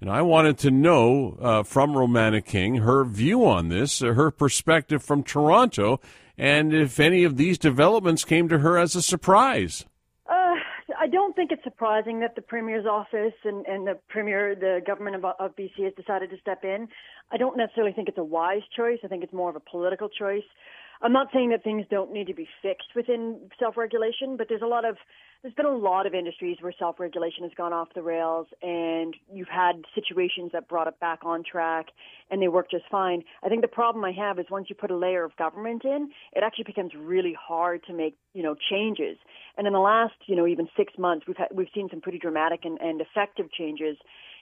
And 0.00 0.10
I 0.10 0.22
wanted 0.22 0.58
to 0.58 0.70
know 0.70 1.36
uh, 1.40 1.62
from 1.64 1.96
Romana 1.96 2.40
King 2.40 2.76
her 2.76 3.04
view 3.04 3.44
on 3.46 3.68
this, 3.68 4.02
uh, 4.02 4.12
her 4.12 4.30
perspective 4.30 5.02
from 5.02 5.22
Toronto, 5.22 6.00
and 6.36 6.72
if 6.72 7.00
any 7.00 7.24
of 7.24 7.36
these 7.36 7.58
developments 7.58 8.24
came 8.24 8.48
to 8.48 8.58
her 8.58 8.78
as 8.78 8.94
a 8.94 9.02
surprise. 9.02 9.84
I 11.00 11.06
don't 11.06 11.34
think 11.34 11.52
it's 11.52 11.62
surprising 11.62 12.20
that 12.20 12.34
the 12.34 12.42
Premier's 12.42 12.84
office 12.84 13.34
and, 13.44 13.64
and 13.66 13.86
the 13.86 13.98
Premier, 14.08 14.54
the 14.54 14.80
government 14.84 15.16
of, 15.16 15.24
of 15.24 15.54
BC 15.56 15.84
has 15.84 15.94
decided 15.94 16.30
to 16.30 16.38
step 16.38 16.64
in. 16.64 16.88
I 17.30 17.36
don't 17.36 17.56
necessarily 17.56 17.92
think 17.92 18.08
it's 18.08 18.18
a 18.18 18.24
wise 18.24 18.62
choice. 18.76 18.98
I 19.04 19.08
think 19.08 19.22
it's 19.22 19.32
more 19.32 19.48
of 19.48 19.56
a 19.56 19.60
political 19.60 20.08
choice. 20.08 20.44
I'm 21.00 21.12
not 21.12 21.28
saying 21.32 21.50
that 21.50 21.62
things 21.62 21.86
don't 21.90 22.12
need 22.12 22.26
to 22.26 22.34
be 22.34 22.48
fixed 22.62 22.88
within 22.94 23.50
self-regulation, 23.58 24.36
but 24.36 24.48
there's 24.48 24.62
a 24.62 24.66
lot 24.66 24.84
of 24.84 24.96
there's 25.42 25.54
been 25.54 25.66
a 25.66 25.76
lot 25.76 26.04
of 26.04 26.14
industries 26.14 26.56
where 26.60 26.72
self-regulation 26.76 27.44
has 27.44 27.52
gone 27.56 27.72
off 27.72 27.86
the 27.94 28.02
rails, 28.02 28.48
and 28.60 29.14
you've 29.32 29.48
had 29.48 29.84
situations 29.94 30.50
that 30.52 30.66
brought 30.66 30.88
it 30.88 30.98
back 30.98 31.20
on 31.22 31.44
track, 31.44 31.86
and 32.28 32.42
they 32.42 32.48
work 32.48 32.68
just 32.72 32.82
fine. 32.90 33.22
I 33.44 33.48
think 33.48 33.62
the 33.62 33.68
problem 33.68 34.04
I 34.04 34.10
have 34.10 34.40
is 34.40 34.46
once 34.50 34.66
you 34.68 34.74
put 34.74 34.90
a 34.90 34.96
layer 34.96 35.22
of 35.22 35.36
government 35.36 35.84
in, 35.84 36.10
it 36.32 36.42
actually 36.42 36.64
becomes 36.64 36.90
really 36.98 37.36
hard 37.38 37.84
to 37.86 37.92
make 37.92 38.16
you 38.34 38.42
know 38.42 38.56
changes. 38.70 39.16
And 39.56 39.66
in 39.66 39.72
the 39.72 39.78
last 39.78 40.14
you 40.26 40.34
know 40.34 40.46
even 40.46 40.68
six 40.76 40.94
months, 40.98 41.26
we've 41.28 41.36
had, 41.36 41.48
we've 41.54 41.68
seen 41.72 41.88
some 41.88 42.00
pretty 42.00 42.18
dramatic 42.18 42.60
and, 42.64 42.80
and 42.80 43.00
effective 43.00 43.52
changes 43.52 43.96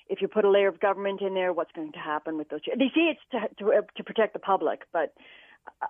if 0.09 0.23
you 0.23 0.28
put 0.28 0.45
a 0.45 0.50
layer 0.50 0.69
of 0.69 0.78
government 0.78 1.21
in 1.21 1.35
there, 1.35 1.52
what's 1.52 1.73
going 1.73 1.90
to 1.90 1.99
happen 1.99 2.38
with 2.38 2.49
those? 2.49 2.61
They 2.64 2.90
say 2.95 3.11
it's 3.11 3.21
to 3.33 3.64
to, 3.64 3.83
to 3.97 4.04
protect 4.04 4.33
the 4.35 4.38
public, 4.38 4.83
but 4.92 5.12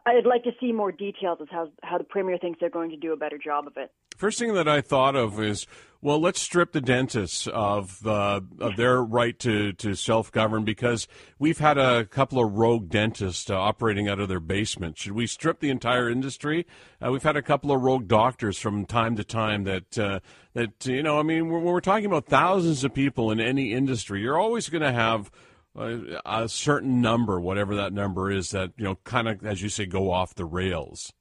I'd 0.05 0.27
like 0.27 0.45
to 0.45 0.53
see 0.61 0.73
more 0.73 0.93
details 0.93 1.41
of 1.41 1.49
how 1.49 1.69
how 1.83 1.99
the 1.99 2.05
premier 2.05 2.39
thinks 2.39 2.61
they're 2.61 2.71
going 2.71 2.91
to 2.91 2.97
do 2.97 3.13
a 3.13 3.17
better 3.17 3.39
job 3.39 3.67
of 3.67 3.77
it. 3.77 3.93
First 4.17 4.39
thing 4.39 4.55
that 4.55 4.67
I 4.67 4.81
thought 4.81 5.15
of 5.15 5.41
is, 5.41 5.67
well, 6.01 6.21
let's 6.21 6.41
strip 6.41 6.73
the 6.73 6.81
dentists 6.81 7.47
of 7.47 8.07
uh, 8.07 8.41
of 8.61 8.77
their 8.77 9.03
right 9.03 9.39
to, 9.41 9.73
to 9.75 9.95
self 9.95 10.33
govern 10.33 10.65
because 10.65 11.07
we've 11.39 11.59
had 11.59 11.79
a 11.79 12.05
couple 12.07 12.43
of 12.43 12.55
rogue 12.55 12.89
dentists 12.89 13.51
uh, 13.51 13.59
operating 13.59 14.09
out 14.09 14.21
of 14.21 14.29
their 14.29 14.41
basement. 14.41 14.99
Should 14.99 15.13
we 15.13 15.27
strip 15.27 15.61
the 15.61 15.71
entire 15.71 16.09
industry? 16.09 16.67
Uh, 17.05 17.13
we've 17.13 17.23
had 17.23 17.37
a 17.37 17.43
couple 17.43 17.73
of 17.73 17.83
rogue 17.83 18.09
doctors 18.09 18.59
from 18.59 18.87
time 18.87 19.17
to 19.17 19.25
time 19.25 19.65
that 19.65 19.99
uh, 19.99 20.21
that 20.55 20.87
you 20.87 21.03
know. 21.03 21.19
I 21.19 21.23
mean, 21.23 21.51
when 21.51 21.63
we're 21.63 21.81
talking 21.81 22.07
about 22.07 22.27
thousands 22.27 22.85
of 22.85 22.95
people 22.95 23.31
in 23.31 23.41
any 23.41 23.73
industry, 23.73 24.23
you're 24.23 24.39
always 24.39 24.69
going 24.69 24.83
to 24.83 24.93
have 24.93 25.31
Uh, 25.77 26.21
a 26.25 26.49
certain 26.49 27.01
number, 27.01 27.39
whatever 27.39 27.75
that 27.77 27.93
number 27.93 28.31
is, 28.31 28.51
that 28.51 28.73
you 28.77 28.85
know, 28.85 28.97
kind 29.05 29.29
of 29.29 29.45
as 29.45 29.61
you 29.61 29.69
say, 29.69 29.85
go 29.85 30.11
off 30.11 30.35
the 30.35 30.45
rails. 30.45 31.13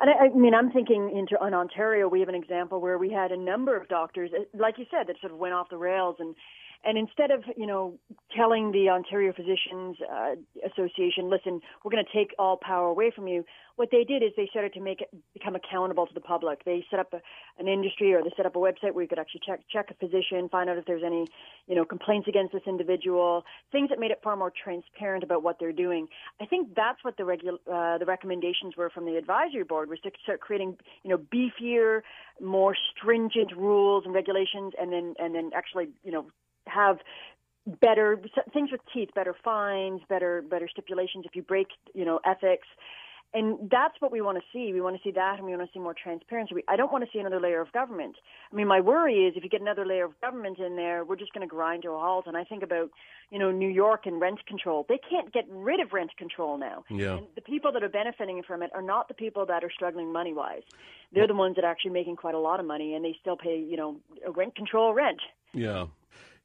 And 0.00 0.10
I, 0.10 0.26
I 0.26 0.28
mean, 0.28 0.54
I'm 0.54 0.70
thinking 0.70 1.10
into 1.16 1.36
in 1.44 1.54
Ontario, 1.54 2.06
we 2.08 2.20
have 2.20 2.28
an 2.28 2.34
example 2.34 2.80
where 2.80 2.98
we 2.98 3.10
had 3.10 3.32
a 3.32 3.36
number 3.36 3.76
of 3.76 3.88
doctors, 3.88 4.30
like 4.54 4.78
you 4.78 4.84
said, 4.90 5.06
that 5.06 5.16
sort 5.20 5.32
of 5.32 5.38
went 5.38 5.54
off 5.54 5.70
the 5.70 5.78
rails, 5.78 6.16
and 6.18 6.34
And 6.84 6.96
instead 6.96 7.30
of, 7.30 7.42
you 7.56 7.66
know, 7.66 7.98
telling 8.34 8.70
the 8.70 8.88
Ontario 8.88 9.32
Physicians 9.32 9.96
uh, 10.00 10.36
Association, 10.64 11.28
listen, 11.28 11.60
we're 11.82 11.90
going 11.90 12.04
to 12.04 12.12
take 12.16 12.34
all 12.38 12.56
power 12.56 12.86
away 12.86 13.10
from 13.14 13.26
you, 13.26 13.44
what 13.74 13.90
they 13.90 14.04
did 14.04 14.22
is 14.22 14.30
they 14.36 14.46
started 14.50 14.72
to 14.74 14.80
make 14.80 15.00
it 15.00 15.08
become 15.34 15.54
accountable 15.54 16.06
to 16.06 16.14
the 16.14 16.20
public. 16.20 16.64
They 16.64 16.84
set 16.90 17.00
up 17.00 17.12
a, 17.12 17.20
an 17.58 17.68
industry 17.68 18.14
or 18.14 18.22
they 18.22 18.30
set 18.36 18.46
up 18.46 18.54
a 18.56 18.58
website 18.58 18.92
where 18.92 19.02
you 19.02 19.08
could 19.08 19.18
actually 19.18 19.42
check 19.46 19.60
check 19.70 19.90
a 19.90 19.94
physician, 19.94 20.48
find 20.48 20.70
out 20.70 20.78
if 20.78 20.84
there's 20.84 21.02
any, 21.04 21.26
you 21.66 21.74
know, 21.74 21.84
complaints 21.84 22.28
against 22.28 22.52
this 22.52 22.62
individual, 22.66 23.44
things 23.70 23.88
that 23.88 23.98
made 23.98 24.10
it 24.10 24.20
far 24.22 24.36
more 24.36 24.52
transparent 24.52 25.24
about 25.24 25.42
what 25.42 25.58
they're 25.58 25.72
doing. 25.72 26.06
I 26.40 26.46
think 26.46 26.74
that's 26.74 27.02
what 27.02 27.16
the 27.16 27.24
regu- 27.24 27.58
uh, 27.70 27.98
the 27.98 28.06
recommendations 28.06 28.76
were 28.76 28.90
from 28.90 29.04
the 29.04 29.16
advisory 29.16 29.64
board 29.64 29.90
was 29.90 30.00
to 30.00 30.10
start 30.22 30.40
creating, 30.40 30.76
you 31.02 31.10
know, 31.10 31.18
beefier, 31.18 32.02
more 32.40 32.76
stringent 32.96 33.52
rules 33.56 34.04
and 34.04 34.14
regulations 34.14 34.74
and 34.80 34.92
then 34.92 35.14
and 35.18 35.34
then 35.34 35.50
actually, 35.54 35.88
you 36.02 36.12
know, 36.12 36.26
have 36.68 36.98
better 37.80 38.18
things 38.52 38.70
with 38.72 38.80
teeth, 38.94 39.10
better 39.14 39.34
fines, 39.44 40.00
better 40.08 40.42
better 40.42 40.68
stipulations 40.68 41.24
if 41.26 41.36
you 41.36 41.42
break, 41.42 41.68
you 41.94 42.04
know, 42.04 42.20
ethics. 42.24 42.66
And 43.34 43.68
that's 43.70 43.94
what 44.00 44.10
we 44.10 44.22
want 44.22 44.38
to 44.38 44.44
see. 44.54 44.72
We 44.72 44.80
want 44.80 44.96
to 44.96 45.02
see 45.02 45.10
that, 45.10 45.34
and 45.36 45.44
we 45.44 45.54
want 45.54 45.68
to 45.68 45.72
see 45.74 45.82
more 45.82 45.94
transparency. 45.94 46.54
I 46.66 46.76
don't 46.76 46.90
want 46.90 47.04
to 47.04 47.10
see 47.12 47.18
another 47.18 47.38
layer 47.38 47.60
of 47.60 47.70
government. 47.72 48.16
I 48.50 48.56
mean, 48.56 48.66
my 48.66 48.80
worry 48.80 49.26
is 49.26 49.34
if 49.36 49.44
you 49.44 49.50
get 49.50 49.60
another 49.60 49.84
layer 49.84 50.06
of 50.06 50.18
government 50.22 50.58
in 50.58 50.76
there, 50.76 51.04
we're 51.04 51.16
just 51.16 51.34
going 51.34 51.46
to 51.46 51.50
grind 51.50 51.82
to 51.82 51.90
a 51.90 51.98
halt. 51.98 52.26
And 52.26 52.38
I 52.38 52.44
think 52.44 52.62
about, 52.62 52.88
you 53.30 53.38
know, 53.38 53.50
New 53.50 53.68
York 53.68 54.06
and 54.06 54.18
rent 54.18 54.46
control. 54.46 54.86
They 54.88 54.98
can't 55.10 55.30
get 55.30 55.44
rid 55.50 55.78
of 55.78 55.92
rent 55.92 56.16
control 56.16 56.56
now. 56.56 56.84
Yeah. 56.88 57.18
And 57.18 57.26
the 57.34 57.42
people 57.42 57.70
that 57.72 57.82
are 57.82 57.90
benefiting 57.90 58.42
from 58.46 58.62
it 58.62 58.70
are 58.74 58.80
not 58.80 59.08
the 59.08 59.14
people 59.14 59.44
that 59.44 59.62
are 59.62 59.70
struggling 59.70 60.10
money 60.10 60.32
wise. 60.32 60.62
They're 61.12 61.26
the 61.26 61.34
ones 61.34 61.56
that 61.56 61.66
are 61.66 61.70
actually 61.70 61.90
making 61.90 62.16
quite 62.16 62.34
a 62.34 62.40
lot 62.40 62.60
of 62.60 62.66
money, 62.66 62.94
and 62.94 63.04
they 63.04 63.14
still 63.20 63.36
pay, 63.36 63.58
you 63.58 63.76
know, 63.76 63.96
rent 64.34 64.56
control 64.56 64.94
rent. 64.94 65.20
Yeah. 65.52 65.88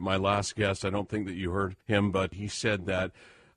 My 0.04 0.18
last 0.18 0.56
guest, 0.56 0.86
I 0.86 0.90
don't 0.90 1.10
think 1.10 1.26
that 1.28 1.36
you 1.36 1.52
heard 1.52 1.76
him, 1.86 2.12
but 2.12 2.34
he 2.34 2.48
said 2.48 2.86
that 2.88 3.12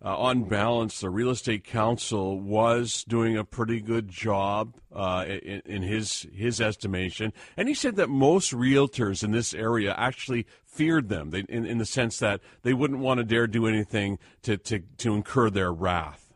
uh, 0.04 0.16
on 0.16 0.44
balance, 0.44 1.00
the 1.00 1.08
real 1.10 1.30
estate 1.30 1.64
council 1.64 2.38
was 2.38 3.02
doing 3.08 3.36
a 3.36 3.44
pretty 3.44 3.80
good 3.80 4.08
job 4.08 4.74
uh, 4.94 5.24
in, 5.26 5.62
in, 5.64 5.82
his 5.82 6.26
his 6.34 6.60
estimation, 6.60 7.32
and 7.56 7.66
he 7.66 7.74
said 7.74 7.96
that 7.96 8.08
most 8.08 8.52
realtors 8.52 9.24
in 9.24 9.30
this 9.30 9.54
area 9.54 9.94
actually 9.96 10.46
feared 10.66 11.08
them, 11.08 11.30
they, 11.30 11.40
in, 11.48 11.64
in 11.64 11.78
the 11.78 11.86
sense 11.86 12.18
that 12.18 12.40
they 12.62 12.74
wouldn't 12.74 13.00
want 13.00 13.18
to 13.18 13.24
dare 13.24 13.46
do 13.46 13.66
anything 13.66 14.18
to, 14.42 14.58
to, 14.58 14.80
to 14.98 15.14
incur 15.14 15.48
their 15.48 15.72
wrath. 15.72 16.34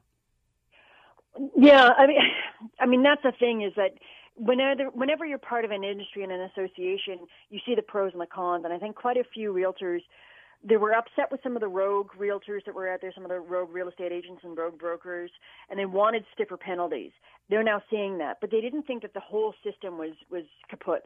Yeah, 1.56 1.90
I 1.96 2.06
mean, 2.06 2.18
I 2.80 2.86
mean 2.86 3.02
that's 3.02 3.22
the 3.22 3.32
thing 3.38 3.62
is 3.62 3.72
that 3.76 3.90
whenever 4.40 4.84
whenever 4.90 5.24
you're 5.26 5.38
part 5.38 5.64
of 5.64 5.70
an 5.70 5.84
industry 5.84 6.22
and 6.22 6.32
an 6.32 6.40
association, 6.40 7.26
you 7.50 7.60
see 7.66 7.74
the 7.74 7.82
pros 7.82 8.12
and 8.12 8.20
the 8.20 8.26
cons, 8.26 8.64
and 8.64 8.72
I 8.72 8.78
think 8.78 8.96
quite 8.96 9.16
a 9.16 9.24
few 9.34 9.52
realtors 9.52 10.00
they 10.62 10.76
were 10.76 10.92
upset 10.92 11.30
with 11.30 11.40
some 11.42 11.56
of 11.56 11.60
the 11.60 11.68
rogue 11.68 12.10
realtors 12.18 12.64
that 12.66 12.74
were 12.74 12.92
out 12.92 13.00
there, 13.00 13.12
some 13.14 13.24
of 13.24 13.30
the 13.30 13.40
rogue 13.40 13.70
real 13.72 13.88
estate 13.88 14.12
agents 14.12 14.42
and 14.44 14.56
rogue 14.56 14.78
brokers, 14.78 15.30
and 15.70 15.78
they 15.78 15.86
wanted 15.86 16.24
stiffer 16.34 16.58
penalties. 16.58 17.12
They're 17.48 17.62
now 17.62 17.82
seeing 17.88 18.18
that, 18.18 18.38
but 18.42 18.50
they 18.50 18.60
didn't 18.60 18.82
think 18.82 19.02
that 19.02 19.14
the 19.14 19.20
whole 19.20 19.54
system 19.64 19.96
was 19.96 20.12
was 20.30 20.44
kaput. 20.68 21.04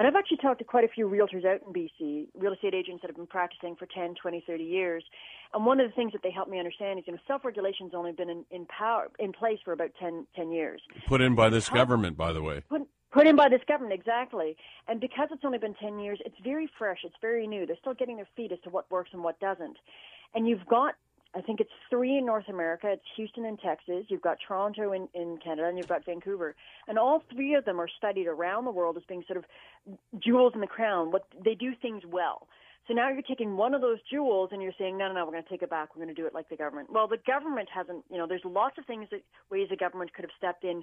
And 0.00 0.06
I've 0.08 0.16
actually 0.16 0.38
talked 0.38 0.60
to 0.60 0.64
quite 0.64 0.84
a 0.84 0.88
few 0.88 1.06
realtors 1.06 1.44
out 1.44 1.60
in 1.66 1.74
BC, 1.74 2.28
real 2.34 2.54
estate 2.54 2.72
agents 2.72 3.02
that 3.02 3.08
have 3.08 3.16
been 3.16 3.26
practicing 3.26 3.76
for 3.76 3.84
10, 3.84 4.14
20, 4.14 4.42
30 4.46 4.64
years. 4.64 5.04
And 5.52 5.66
one 5.66 5.78
of 5.78 5.86
the 5.86 5.94
things 5.94 6.12
that 6.12 6.22
they 6.22 6.30
help 6.30 6.48
me 6.48 6.58
understand 6.58 6.98
is, 6.98 7.04
you 7.06 7.12
know, 7.12 7.18
self-regulation's 7.28 7.92
only 7.92 8.12
been 8.12 8.30
in, 8.30 8.46
in 8.50 8.64
power, 8.64 9.08
in 9.18 9.34
place 9.34 9.58
for 9.62 9.74
about 9.74 9.90
10, 10.00 10.26
10 10.34 10.52
years. 10.52 10.80
Put 11.06 11.20
in 11.20 11.34
by 11.34 11.50
this 11.50 11.68
government, 11.68 12.16
by 12.16 12.32
the 12.32 12.40
way. 12.40 12.62
Put, 12.70 12.88
Put 13.12 13.26
in 13.26 13.36
by 13.36 13.50
this 13.50 13.60
government, 13.68 13.92
exactly. 13.92 14.56
And 14.88 15.00
because 15.00 15.28
it's 15.32 15.44
only 15.44 15.58
been 15.58 15.74
10 15.74 15.98
years, 15.98 16.18
it's 16.24 16.36
very 16.42 16.70
fresh, 16.78 17.00
it's 17.04 17.16
very 17.20 17.46
new. 17.46 17.66
They're 17.66 17.76
still 17.78 17.92
getting 17.92 18.16
their 18.16 18.28
feet 18.36 18.52
as 18.52 18.58
to 18.64 18.70
what 18.70 18.90
works 18.90 19.10
and 19.12 19.22
what 19.22 19.38
doesn't. 19.38 19.76
And 20.34 20.48
you've 20.48 20.64
got, 20.64 20.94
I 21.34 21.40
think 21.40 21.60
it's 21.60 21.70
three 21.88 22.18
in 22.18 22.26
North 22.26 22.48
America. 22.48 22.88
It's 22.90 23.02
Houston 23.16 23.44
and 23.44 23.58
Texas. 23.58 24.04
You've 24.08 24.22
got 24.22 24.38
Toronto 24.46 24.92
in, 24.92 25.08
in 25.14 25.38
Canada, 25.42 25.68
and 25.68 25.78
you've 25.78 25.88
got 25.88 26.04
Vancouver. 26.04 26.56
And 26.88 26.98
all 26.98 27.22
three 27.32 27.54
of 27.54 27.64
them 27.64 27.80
are 27.80 27.88
studied 27.98 28.26
around 28.26 28.64
the 28.64 28.72
world 28.72 28.96
as 28.96 29.04
being 29.08 29.22
sort 29.28 29.36
of 29.36 29.44
jewels 30.20 30.52
in 30.54 30.60
the 30.60 30.66
crown. 30.66 31.12
What 31.12 31.26
they 31.44 31.54
do 31.54 31.72
things 31.80 32.02
well. 32.04 32.48
So 32.88 32.94
now 32.94 33.08
you're 33.10 33.22
taking 33.22 33.56
one 33.56 33.74
of 33.74 33.80
those 33.80 33.98
jewels 34.10 34.50
and 34.52 34.60
you're 34.60 34.72
saying, 34.76 34.98
no, 34.98 35.06
no, 35.06 35.14
no, 35.14 35.24
we're 35.24 35.32
going 35.32 35.44
to 35.44 35.48
take 35.48 35.62
it 35.62 35.70
back. 35.70 35.94
We're 35.94 36.02
going 36.02 36.14
to 36.14 36.20
do 36.20 36.26
it 36.26 36.34
like 36.34 36.48
the 36.48 36.56
government. 36.56 36.90
Well, 36.90 37.06
the 37.06 37.18
government 37.24 37.68
hasn't, 37.72 38.04
you 38.10 38.18
know, 38.18 38.26
there's 38.26 38.44
lots 38.44 38.78
of 38.78 38.86
things 38.86 39.06
that 39.12 39.20
ways 39.50 39.68
the 39.70 39.76
government 39.76 40.12
could 40.12 40.24
have 40.24 40.32
stepped 40.36 40.64
in 40.64 40.82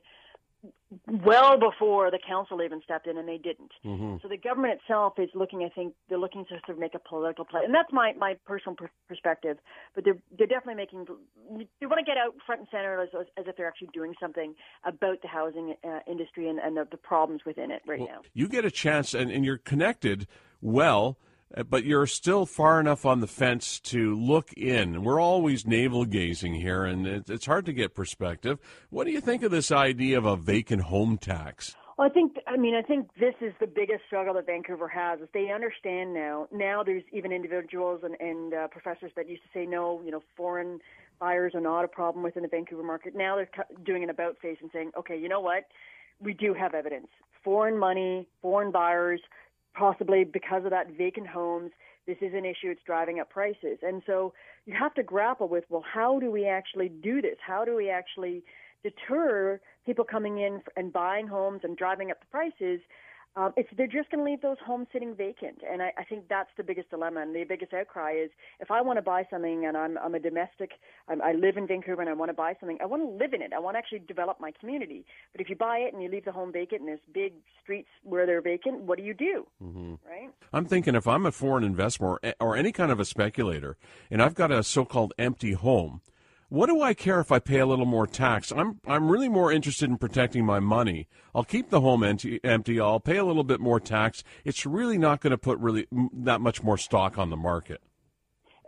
well 1.07 1.59
before 1.59 2.12
the 2.12 2.19
council 2.25 2.62
even 2.62 2.81
stepped 2.83 3.07
in, 3.07 3.17
and 3.17 3.27
they 3.27 3.38
didn't. 3.38 3.71
Mm-hmm. 3.86 4.17
So 4.21 4.27
the 4.27 4.38
government 4.38 4.79
itself 4.79 5.13
is 5.17 5.29
looking. 5.33 5.63
I 5.63 5.69
think 5.69 5.93
they're 6.09 6.17
looking 6.17 6.45
to 6.45 6.55
sort 6.65 6.69
of 6.69 6.79
make 6.79 6.93
a 6.95 7.00
political 7.00 7.45
play, 7.45 7.62
and 7.63 7.74
that's 7.74 7.91
my 7.91 8.13
my 8.17 8.36
personal 8.45 8.75
per- 8.75 8.91
perspective. 9.07 9.57
But 9.95 10.05
they're 10.05 10.17
they're 10.38 10.47
definitely 10.47 10.75
making. 10.75 11.05
They 11.79 11.86
want 11.86 12.00
to 12.00 12.05
get 12.05 12.17
out 12.17 12.36
front 12.45 12.62
and 12.62 12.67
center 12.71 13.01
as, 13.01 13.09
as 13.38 13.45
if 13.47 13.57
they're 13.57 13.67
actually 13.67 13.89
doing 13.93 14.13
something 14.19 14.53
about 14.86 15.21
the 15.21 15.27
housing 15.27 15.75
uh, 15.83 16.00
industry 16.07 16.50
and, 16.50 16.59
and 16.59 16.77
the, 16.77 16.88
the 16.89 16.97
problems 16.97 17.41
within 17.45 17.71
it 17.71 17.81
right 17.88 18.00
well, 18.00 18.07
now. 18.07 18.21
You 18.33 18.47
get 18.47 18.65
a 18.65 18.71
chance, 18.71 19.13
and, 19.13 19.31
and 19.31 19.43
you're 19.43 19.57
connected 19.57 20.27
well 20.62 21.17
but 21.69 21.83
you're 21.83 22.07
still 22.07 22.45
far 22.45 22.79
enough 22.79 23.05
on 23.05 23.21
the 23.21 23.27
fence 23.27 23.79
to 23.79 24.15
look 24.15 24.53
in. 24.53 25.03
We're 25.03 25.21
always 25.21 25.65
navel 25.65 26.05
gazing 26.05 26.55
here, 26.55 26.83
and 26.83 27.07
it's 27.07 27.45
hard 27.45 27.65
to 27.65 27.73
get 27.73 27.95
perspective. 27.95 28.59
What 28.89 29.05
do 29.05 29.11
you 29.11 29.21
think 29.21 29.43
of 29.43 29.51
this 29.51 29.71
idea 29.71 30.17
of 30.17 30.25
a 30.25 30.35
vacant 30.35 30.83
home 30.83 31.17
tax? 31.17 31.75
Well, 31.97 32.07
I 32.07 32.11
think, 32.11 32.37
I 32.45 32.57
mean, 32.57 32.75
I 32.75 32.83
think 32.83 33.09
this 33.19 33.33
is 33.41 33.53
the 33.59 33.65
biggest 33.65 34.01
struggle 34.05 34.35
that 34.35 34.45
Vancouver 34.45 34.87
has. 34.87 35.19
Is 35.19 35.29
they 35.33 35.49
understand 35.51 36.13
now. 36.13 36.47
Now 36.51 36.83
there's 36.83 37.03
even 37.11 37.31
individuals 37.31 38.01
and, 38.03 38.15
and 38.19 38.53
uh, 38.53 38.67
professors 38.67 39.11
that 39.15 39.27
used 39.27 39.41
to 39.41 39.49
say 39.51 39.65
no, 39.65 40.01
you 40.05 40.11
know, 40.11 40.21
foreign 40.35 40.79
buyers 41.19 41.55
are 41.55 41.61
not 41.61 41.83
a 41.83 41.87
problem 41.87 42.23
within 42.23 42.43
the 42.43 42.49
Vancouver 42.49 42.83
market. 42.83 43.15
Now 43.15 43.35
they're 43.35 43.49
doing 43.83 44.03
an 44.03 44.11
about 44.11 44.37
face 44.39 44.57
and 44.61 44.69
saying, 44.71 44.91
okay, 44.95 45.17
you 45.17 45.27
know 45.27 45.39
what? 45.39 45.63
We 46.19 46.33
do 46.33 46.53
have 46.53 46.75
evidence. 46.75 47.07
Foreign 47.43 47.79
money, 47.79 48.27
foreign 48.43 48.71
buyers, 48.71 49.21
possibly 49.77 50.24
because 50.24 50.65
of 50.65 50.72
that 50.72 50.91
vacant 50.98 51.27
homes, 51.27 51.72
this 52.07 52.17
is 52.22 52.34
an 52.34 52.46
issue. 52.46 52.69
It's 52.69 52.81
driving 52.86 53.19
up 53.19 53.29
prices. 53.29 53.79
And 53.81 54.01
so 54.05 54.34
you 54.65 54.74
have 54.77 54.93
to 54.96 55.03
grapple 55.03 55.48
with, 55.48 55.65
well, 55.69 55.84
how 55.93 56.19
do 56.19 56.31
we 56.31 56.48
actually 56.48 56.89
do 56.89 57.22
this? 57.22 57.38
How 57.46 57.65
do 57.65 57.75
we 57.75 57.89
actually 57.89 58.43
deter 58.84 59.60
people 59.86 60.05
coming 60.05 60.39
in 60.39 60.62
and 60.75 60.91
buying 60.91 61.27
homes 61.27 61.62
and 61.63 61.77
driving 61.77 62.12
up 62.12 62.19
the 62.19 62.25
prices 62.27 62.79
um, 63.38 63.53
it's 63.56 63.70
they're 63.77 63.86
just 63.86 64.10
going 64.10 64.25
to 64.25 64.29
leave 64.29 64.41
those 64.41 64.58
homes 64.65 64.88
sitting 64.91 65.13
vacant, 65.15 65.60
and 65.70 65.82
I, 65.82 65.94
I 65.98 66.03
think 66.03 66.27
that's 66.27 66.50
the 66.58 66.63
biggest 66.63 66.89
dilemma 66.89 67.22
and 67.22 67.36
the 67.36 67.44
biggest 67.44 67.72
outcry 67.72 68.13
is 68.13 68.32
if 68.60 68.72
I 68.72 68.82
want 68.82 68.98
to 68.98 69.01
buy 69.03 69.25
something 69.29 69.65
and 69.65 69.77
I'm 69.77 69.98
I'm 70.00 70.15
a 70.15 70.20
domestic, 70.20 70.72
I'm, 71.08 71.22
I 71.22 71.34
live 71.34 71.56
in 71.56 71.67
Vancouver 71.67 72.01
and 72.01 72.10
I 72.10 72.13
want 72.13 72.29
to 72.29 72.34
buy 72.34 72.56
something, 72.60 72.79
I 72.82 72.86
want 72.88 73.03
to 73.03 73.10
live 73.24 73.34
in 73.34 73.41
it. 73.41 73.53
I 73.53 73.60
want 73.60 73.75
to 73.75 73.77
actually 73.77 74.00
develop 74.00 74.39
my 74.39 74.51
community. 74.60 75.06
But 75.32 75.41
if 75.41 75.50
you 75.50 75.56
buy 75.56 75.77
it 75.77 75.94
and 75.94 76.01
you 76.01 76.10
leave 76.10 76.25
the 76.25 76.32
home 76.32 76.51
vacant 76.51 76.82
and 76.82 76.89
there's 76.89 77.00
big 77.13 77.34
streets 77.62 77.89
where 78.03 78.25
they're 78.25 78.41
vacant, 78.41 78.82
what 78.82 78.98
do 78.98 79.03
you 79.03 79.13
do? 79.13 79.46
Mm-hmm. 79.63 79.96
Right? 80.10 80.32
I'm 80.51 80.65
thinking 80.65 80.96
if 80.96 81.08
I'm 81.08 81.25
a 81.25 81.32
foreign 81.32 81.63
investor 81.63 82.20
or 82.39 82.56
any 82.56 82.72
kind 82.72 82.91
of 82.91 83.00
a 83.00 83.06
speculator, 83.06 83.77
and 84.10 84.22
I've 84.22 84.36
got 84.36 84.51
a 84.51 84.63
so-called 84.63 85.13
empty 85.20 85.53
home 85.53 86.01
what 86.49 86.67
do 86.67 86.81
I 86.81 86.93
care 86.93 87.19
if 87.19 87.31
I 87.31 87.39
pay 87.39 87.59
a 87.59 87.65
little 87.65 87.85
more 87.85 88.07
tax? 88.07 88.51
I'm 88.51 88.79
I'm 88.87 89.09
really 89.09 89.29
more 89.29 89.51
interested 89.51 89.89
in 89.89 89.97
protecting 89.97 90.45
my 90.45 90.59
money. 90.59 91.07
I'll 91.35 91.43
keep 91.43 91.69
the 91.69 91.81
home 91.81 92.03
empty. 92.03 92.39
Empty. 92.43 92.79
I'll 92.79 92.99
pay 92.99 93.17
a 93.17 93.25
little 93.25 93.43
bit 93.43 93.59
more 93.59 93.79
tax. 93.79 94.23
It's 94.45 94.65
really 94.65 94.97
not 94.97 95.21
going 95.21 95.31
to 95.31 95.37
put 95.37 95.59
really 95.59 95.87
that 96.13 96.41
much 96.41 96.63
more 96.63 96.77
stock 96.77 97.17
on 97.17 97.29
the 97.29 97.37
market. 97.37 97.81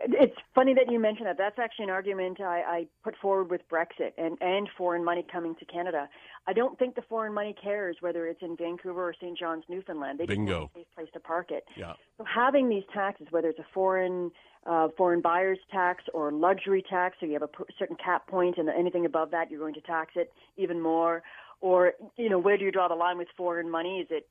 It's 0.02 0.36
funny 0.54 0.72
that 0.74 0.90
you 0.90 0.98
mention 0.98 1.24
that. 1.26 1.36
That's 1.36 1.58
actually 1.58 1.84
an 1.84 1.90
argument 1.90 2.40
I, 2.40 2.62
I 2.66 2.86
put 3.04 3.14
forward 3.20 3.50
with 3.50 3.60
Brexit 3.70 4.12
and, 4.16 4.38
and 4.40 4.66
foreign 4.78 5.04
money 5.04 5.26
coming 5.30 5.54
to 5.56 5.64
Canada. 5.66 6.08
I 6.46 6.54
don't 6.54 6.78
think 6.78 6.94
the 6.94 7.02
foreign 7.02 7.34
money 7.34 7.54
cares 7.62 7.96
whether 8.00 8.26
it's 8.26 8.40
in 8.40 8.56
Vancouver 8.56 9.08
or 9.10 9.14
St. 9.20 9.38
John's, 9.38 9.64
Newfoundland. 9.68 10.18
They 10.18 10.24
Bingo. 10.24 10.52
just 10.52 10.60
want 10.60 10.70
a 10.74 10.78
safe 10.78 10.86
place 10.94 11.08
to 11.12 11.20
park 11.20 11.50
it. 11.50 11.64
Yeah. 11.76 11.92
So 12.16 12.24
having 12.24 12.70
these 12.70 12.84
taxes, 12.94 13.26
whether 13.30 13.48
it's 13.48 13.58
a 13.58 13.66
foreign 13.74 14.30
uh, 14.66 14.88
foreign 14.96 15.20
buyers 15.20 15.58
tax 15.70 16.04
or 16.12 16.32
luxury 16.32 16.84
tax, 16.88 17.16
so 17.18 17.26
you 17.26 17.32
have 17.32 17.42
a 17.42 17.48
certain 17.78 17.96
cap 17.96 18.26
point, 18.26 18.58
and 18.58 18.68
anything 18.68 19.06
above 19.06 19.30
that, 19.30 19.50
you're 19.50 19.60
going 19.60 19.74
to 19.74 19.80
tax 19.80 20.12
it 20.16 20.32
even 20.56 20.80
more. 20.80 21.22
Or 21.60 21.92
you 22.16 22.28
know, 22.28 22.38
where 22.38 22.56
do 22.56 22.64
you 22.64 22.72
draw 22.72 22.88
the 22.88 22.94
line 22.94 23.18
with 23.18 23.28
foreign 23.36 23.70
money? 23.70 24.00
Is 24.00 24.08
it 24.10 24.28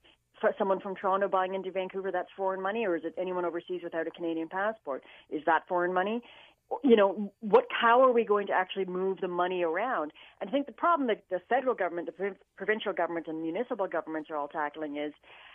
someone 0.57 0.79
from 0.79 0.95
Toronto 0.95 1.27
buying 1.27 1.53
into 1.55 1.71
Vancouver, 1.71 2.11
that's 2.11 2.29
foreign 2.37 2.61
money, 2.61 2.85
or 2.85 2.95
is 2.95 3.03
it 3.03 3.13
anyone 3.17 3.45
overseas 3.45 3.81
without 3.83 4.07
a 4.07 4.11
Canadian 4.11 4.47
passport? 4.47 5.03
Is 5.29 5.41
that 5.45 5.67
foreign 5.67 5.93
money? 5.93 6.21
You 6.83 6.95
know, 6.95 7.33
what? 7.39 7.65
How 7.71 8.01
are 8.03 8.11
we 8.11 8.23
going 8.23 8.45
to 8.47 8.53
actually 8.53 8.85
move 8.85 9.17
the 9.21 9.27
money 9.27 9.63
around? 9.63 10.11
And 10.39 10.49
I 10.49 10.53
think 10.53 10.67
the 10.67 10.71
problem 10.71 11.07
that 11.07 11.23
the 11.31 11.39
federal 11.49 11.73
government, 11.73 12.07
the 12.15 12.35
provincial 12.55 12.93
government, 12.93 13.27
and 13.27 13.41
municipal 13.41 13.87
governments 13.87 14.29
are 14.29 14.37
all 14.37 14.47
tackling 14.47 14.97
is 14.97 15.11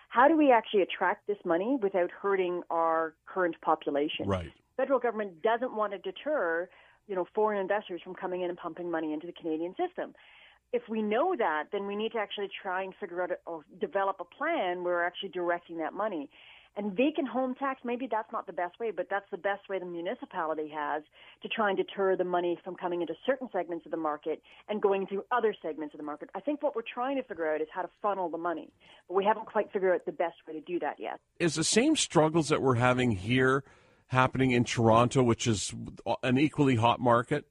how 0.09 0.28
do 0.28 0.37
we 0.37 0.50
actually 0.50 0.83
attract 0.83 1.26
this 1.26 1.38
money 1.45 1.78
without 1.81 2.11
hurting 2.11 2.62
our 2.71 3.14
current 3.26 3.57
population? 3.62 4.26
Right. 4.26 4.52
Federal 4.76 4.99
government 4.99 5.43
doesn't 5.43 5.75
want 5.75 5.93
to 5.93 5.99
deter, 5.99 6.69
you 7.07 7.14
know, 7.14 7.26
foreign 7.35 7.61
investors 7.61 8.00
from 8.02 8.14
coming 8.14 8.43
in 8.43 8.49
and 8.49 8.59
pumping 8.59 8.90
money 8.90 9.12
into 9.12 9.26
the 9.26 9.33
Canadian 9.33 9.75
system 9.76 10.14
if 10.75 10.83
we 10.88 11.00
know 11.00 11.37
that, 11.38 11.66
then 11.71 11.87
we 11.87 11.95
need 11.95 12.11
to 12.12 12.19
actually 12.19 12.49
try 12.61 12.83
and 12.83 12.93
figure 12.99 13.23
out 13.23 13.31
or 13.47 13.64
develop 13.81 14.16
a 14.19 14.25
plan 14.25 14.83
where 14.83 14.95
we're 14.95 15.04
actually 15.04 15.28
directing 15.28 15.78
that 15.78 15.93
money. 15.93 16.28
And 16.76 16.97
vacant 16.97 17.28
home 17.28 17.54
tax, 17.54 17.83
maybe 17.85 18.09
that's 18.11 18.33
not 18.33 18.49
the 18.49 18.52
best 18.52 18.81
way, 18.81 18.90
but 18.90 19.07
that's 19.09 19.31
the 19.31 19.38
best 19.38 19.69
way 19.69 19.78
the 19.78 19.85
municipality 19.85 20.69
has 20.75 21.04
to 21.43 21.49
try 21.49 21.69
and 21.69 21.76
deter 21.76 22.16
the 22.16 22.25
money 22.25 22.59
from 22.64 22.75
coming 22.75 23.00
into 23.02 23.14
certain 23.25 23.49
segments 23.52 23.87
of 23.87 23.93
the 23.93 23.97
market 23.97 24.43
and 24.69 24.83
going 24.83 25.07
through 25.07 25.25
other 25.31 25.54
segments 25.62 25.95
of 25.95 25.99
the 25.99 26.04
market. 26.04 26.28
I 26.35 26.40
think 26.40 26.61
what 26.61 26.75
we're 26.75 26.83
trying 26.83 27.16
to 27.19 27.23
figure 27.23 27.54
out 27.54 27.61
is 27.61 27.69
how 27.73 27.83
to 27.83 27.90
funnel 28.02 28.28
the 28.28 28.38
money, 28.38 28.73
but 29.07 29.14
we 29.14 29.25
haven't 29.25 29.47
quite 29.47 29.73
figured 29.73 29.95
out 29.95 30.04
the 30.04 30.11
best 30.11 30.38
way 30.49 30.54
to 30.54 30.61
do 30.61 30.81
that 30.81 30.97
yet. 30.99 31.21
Is 31.38 31.54
the 31.54 31.62
same 31.62 31.95
struggles 31.95 32.49
that 32.49 32.61
we're 32.61 32.75
having 32.75 33.12
here 33.12 33.62
happening 34.14 34.52
in 34.52 34.64
Toronto, 34.64 35.23
which 35.23 35.47
is 35.47 35.75
an 36.23 36.38
equally 36.38 36.76
hot 36.76 37.00
market? 37.00 37.44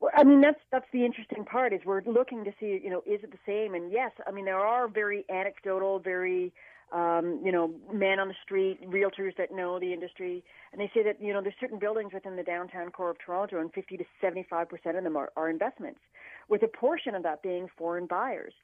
Well, 0.00 0.12
I 0.14 0.22
mean 0.22 0.40
that's 0.40 0.60
that's 0.70 0.86
the 0.92 1.04
interesting 1.04 1.44
part 1.44 1.72
is 1.72 1.80
we're 1.84 2.02
looking 2.04 2.44
to 2.44 2.52
see 2.60 2.80
you 2.82 2.90
know 2.90 3.02
is 3.06 3.24
it 3.24 3.32
the 3.32 3.38
same 3.46 3.74
and 3.74 3.90
yes 3.90 4.12
I 4.26 4.30
mean 4.30 4.44
there 4.44 4.58
are 4.58 4.86
very 4.86 5.24
anecdotal 5.28 5.98
very 5.98 6.52
um, 6.92 7.40
you 7.44 7.50
know 7.50 7.74
man 7.92 8.20
on 8.20 8.28
the 8.28 8.34
street 8.44 8.78
realtors 8.88 9.36
that 9.38 9.50
know 9.50 9.80
the 9.80 9.92
industry 9.92 10.44
and 10.72 10.80
they 10.80 10.88
say 10.94 11.02
that 11.02 11.20
you 11.20 11.32
know 11.32 11.42
there's 11.42 11.56
certain 11.60 11.80
buildings 11.80 12.12
within 12.14 12.36
the 12.36 12.44
downtown 12.44 12.90
core 12.90 13.10
of 13.10 13.16
Toronto 13.18 13.60
and 13.60 13.72
50 13.72 13.96
to 13.96 14.04
75 14.20 14.68
percent 14.68 14.96
of 14.96 15.02
them 15.02 15.16
are, 15.16 15.32
are 15.36 15.50
investments 15.50 16.00
with 16.48 16.62
a 16.62 16.68
portion 16.68 17.16
of 17.16 17.24
that 17.24 17.42
being 17.42 17.66
foreign 17.76 18.06
buyers. 18.06 18.54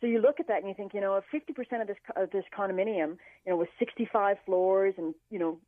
So 0.00 0.06
you 0.06 0.20
look 0.20 0.40
at 0.40 0.48
that 0.48 0.58
and 0.58 0.68
you 0.68 0.74
think, 0.74 0.94
you 0.94 1.00
know, 1.00 1.16
if 1.16 1.24
50% 1.32 1.82
of 1.82 1.86
this 1.86 1.96
of 2.16 2.30
this 2.30 2.44
condominium, 2.56 3.16
you 3.44 3.52
know, 3.52 3.56
with 3.56 3.68
65 3.78 4.38
floors 4.46 4.94
and 4.96 5.14
you 5.30 5.38
know 5.38 5.58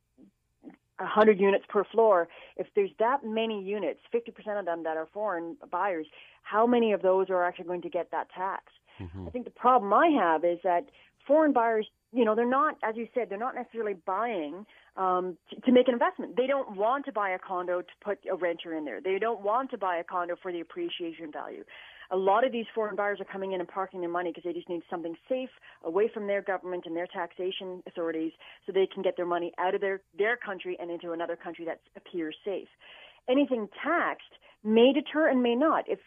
100 1.03 1.39
units 1.39 1.65
per 1.69 1.83
floor, 1.83 2.27
if 2.57 2.67
there's 2.75 2.91
that 2.99 3.23
many 3.23 3.63
units, 3.63 3.99
50% 4.13 4.59
of 4.59 4.65
them 4.65 4.83
that 4.83 4.97
are 4.97 5.07
foreign 5.13 5.57
buyers, 5.71 6.07
how 6.43 6.67
many 6.67 6.91
of 6.91 7.01
those 7.01 7.29
are 7.29 7.43
actually 7.43 7.65
going 7.65 7.81
to 7.81 7.89
get 7.89 8.11
that 8.11 8.27
tax? 8.35 8.63
Mm-hmm. 8.99 9.27
I 9.27 9.31
think 9.31 9.45
the 9.45 9.51
problem 9.51 9.93
I 9.93 10.07
have 10.07 10.43
is 10.43 10.59
that 10.63 10.85
foreign 11.25 11.53
buyers, 11.53 11.87
you 12.11 12.25
know, 12.25 12.35
they're 12.35 12.49
not, 12.49 12.77
as 12.83 12.95
you 12.95 13.07
said, 13.13 13.29
they're 13.29 13.37
not 13.37 13.55
necessarily 13.55 13.95
buying 14.05 14.65
um, 14.97 15.37
to, 15.49 15.61
to 15.61 15.71
make 15.71 15.87
an 15.87 15.93
investment. 15.93 16.35
They 16.37 16.47
don't 16.47 16.75
want 16.75 17.05
to 17.05 17.11
buy 17.11 17.29
a 17.31 17.39
condo 17.39 17.81
to 17.81 17.87
put 18.03 18.19
a 18.31 18.35
renter 18.35 18.75
in 18.75 18.85
there. 18.85 19.01
They 19.01 19.17
don't 19.19 19.41
want 19.41 19.71
to 19.71 19.77
buy 19.77 19.97
a 19.97 20.03
condo 20.03 20.35
for 20.41 20.51
the 20.51 20.59
appreciation 20.59 21.31
value 21.31 21.63
a 22.11 22.17
lot 22.17 22.45
of 22.45 22.51
these 22.51 22.65
foreign 22.73 22.95
buyers 22.95 23.19
are 23.19 23.25
coming 23.25 23.53
in 23.53 23.59
and 23.59 23.69
parking 23.69 24.01
their 24.01 24.09
money 24.09 24.31
because 24.31 24.43
they 24.43 24.53
just 24.53 24.69
need 24.69 24.81
something 24.89 25.15
safe 25.29 25.49
away 25.83 26.09
from 26.13 26.27
their 26.27 26.41
government 26.41 26.83
and 26.85 26.95
their 26.95 27.07
taxation 27.07 27.83
authorities 27.87 28.31
so 28.65 28.71
they 28.71 28.87
can 28.91 29.03
get 29.03 29.15
their 29.17 29.25
money 29.25 29.51
out 29.57 29.75
of 29.75 29.81
their, 29.81 30.01
their 30.17 30.37
country 30.37 30.77
and 30.79 30.91
into 30.91 31.11
another 31.11 31.35
country 31.35 31.65
that 31.65 31.79
appears 31.95 32.35
safe. 32.45 32.67
Anything 33.29 33.67
taxed 33.83 34.23
may 34.63 34.91
deter 34.93 35.29
and 35.29 35.41
may 35.41 35.55
not. 35.55 35.85
If 35.87 35.99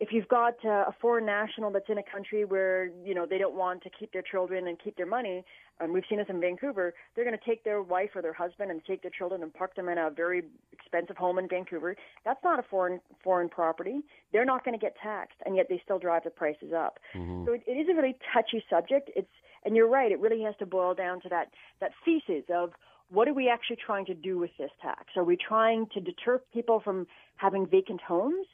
if 0.00 0.08
you've 0.12 0.28
got 0.28 0.54
uh, 0.64 0.84
a 0.88 0.94
foreign 1.00 1.24
national 1.24 1.70
that's 1.70 1.88
in 1.88 1.98
a 1.98 2.02
country 2.02 2.44
where 2.44 2.90
you 3.04 3.14
know 3.14 3.26
they 3.26 3.38
don't 3.38 3.54
want 3.54 3.82
to 3.82 3.90
keep 3.90 4.12
their 4.12 4.22
children 4.22 4.66
and 4.66 4.78
keep 4.82 4.96
their 4.96 5.06
money, 5.06 5.44
and 5.80 5.92
we've 5.92 6.02
seen 6.08 6.18
this 6.18 6.26
in 6.28 6.40
Vancouver, 6.40 6.94
they're 7.14 7.24
going 7.24 7.36
to 7.38 7.44
take 7.44 7.62
their 7.64 7.80
wife 7.82 8.10
or 8.14 8.22
their 8.22 8.32
husband 8.32 8.70
and 8.70 8.84
take 8.84 9.02
their 9.02 9.10
children 9.10 9.42
and 9.42 9.54
park 9.54 9.74
them 9.76 9.88
in 9.88 9.98
a 9.98 10.10
very 10.10 10.42
expensive 10.72 11.16
home 11.16 11.38
in 11.38 11.48
Vancouver. 11.48 11.96
That's 12.24 12.42
not 12.42 12.58
a 12.58 12.62
foreign 12.62 13.00
foreign 13.22 13.48
property. 13.48 14.00
They're 14.32 14.44
not 14.44 14.64
going 14.64 14.78
to 14.78 14.84
get 14.84 14.96
taxed, 15.00 15.38
and 15.46 15.54
yet 15.54 15.66
they 15.68 15.80
still 15.84 15.98
drive 15.98 16.24
the 16.24 16.30
prices 16.30 16.72
up. 16.76 16.98
Mm-hmm. 17.14 17.46
So 17.46 17.52
it, 17.52 17.62
it 17.66 17.72
is 17.72 17.88
a 17.88 17.94
really 17.94 18.16
touchy 18.32 18.64
subject. 18.68 19.10
It's 19.14 19.28
and 19.64 19.76
you're 19.76 19.88
right. 19.88 20.10
It 20.10 20.20
really 20.20 20.42
has 20.42 20.54
to 20.58 20.66
boil 20.66 20.94
down 20.94 21.20
to 21.22 21.28
that 21.28 21.50
that 21.80 21.92
thesis 22.04 22.44
of 22.52 22.72
what 23.10 23.28
are 23.28 23.34
we 23.34 23.48
actually 23.48 23.76
trying 23.76 24.06
to 24.06 24.14
do 24.14 24.38
with 24.38 24.50
this 24.58 24.70
tax? 24.82 25.04
Are 25.16 25.24
we 25.24 25.36
trying 25.36 25.86
to 25.94 26.00
deter 26.00 26.40
people 26.52 26.80
from 26.80 27.06
having 27.36 27.66
vacant 27.66 28.00
homes? 28.00 28.46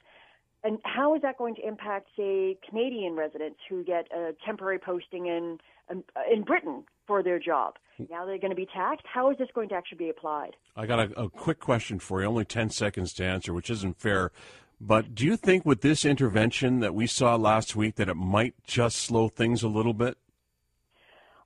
And 0.63 0.77
how 0.83 1.15
is 1.15 1.21
that 1.23 1.37
going 1.37 1.55
to 1.55 1.67
impact, 1.67 2.09
say, 2.15 2.57
Canadian 2.67 3.15
residents 3.15 3.59
who 3.67 3.83
get 3.83 4.07
a 4.15 4.33
temporary 4.45 4.77
posting 4.77 5.25
in 5.25 5.57
um, 5.89 6.03
uh, 6.15 6.21
in 6.31 6.43
Britain 6.43 6.83
for 7.07 7.23
their 7.23 7.39
job? 7.39 7.75
Now 8.09 8.25
they're 8.25 8.37
going 8.37 8.51
to 8.51 8.55
be 8.55 8.67
taxed. 8.67 9.05
How 9.11 9.31
is 9.31 9.37
this 9.37 9.49
going 9.53 9.69
to 9.69 9.75
actually 9.75 9.97
be 9.99 10.09
applied? 10.09 10.51
I 10.75 10.85
got 10.85 10.99
a, 10.99 11.19
a 11.19 11.29
quick 11.29 11.59
question 11.59 11.99
for 11.99 12.21
you. 12.21 12.27
Only 12.27 12.45
ten 12.45 12.69
seconds 12.69 13.13
to 13.13 13.25
answer, 13.25 13.53
which 13.53 13.69
isn't 13.69 13.99
fair. 13.99 14.31
But 14.79 15.13
do 15.13 15.25
you 15.25 15.37
think 15.37 15.65
with 15.65 15.81
this 15.81 16.05
intervention 16.05 16.79
that 16.79 16.95
we 16.95 17.05
saw 17.05 17.35
last 17.35 17.75
week 17.75 17.95
that 17.95 18.09
it 18.09 18.15
might 18.15 18.55
just 18.65 18.97
slow 18.97 19.29
things 19.29 19.61
a 19.61 19.67
little 19.67 19.93
bit? 19.93 20.17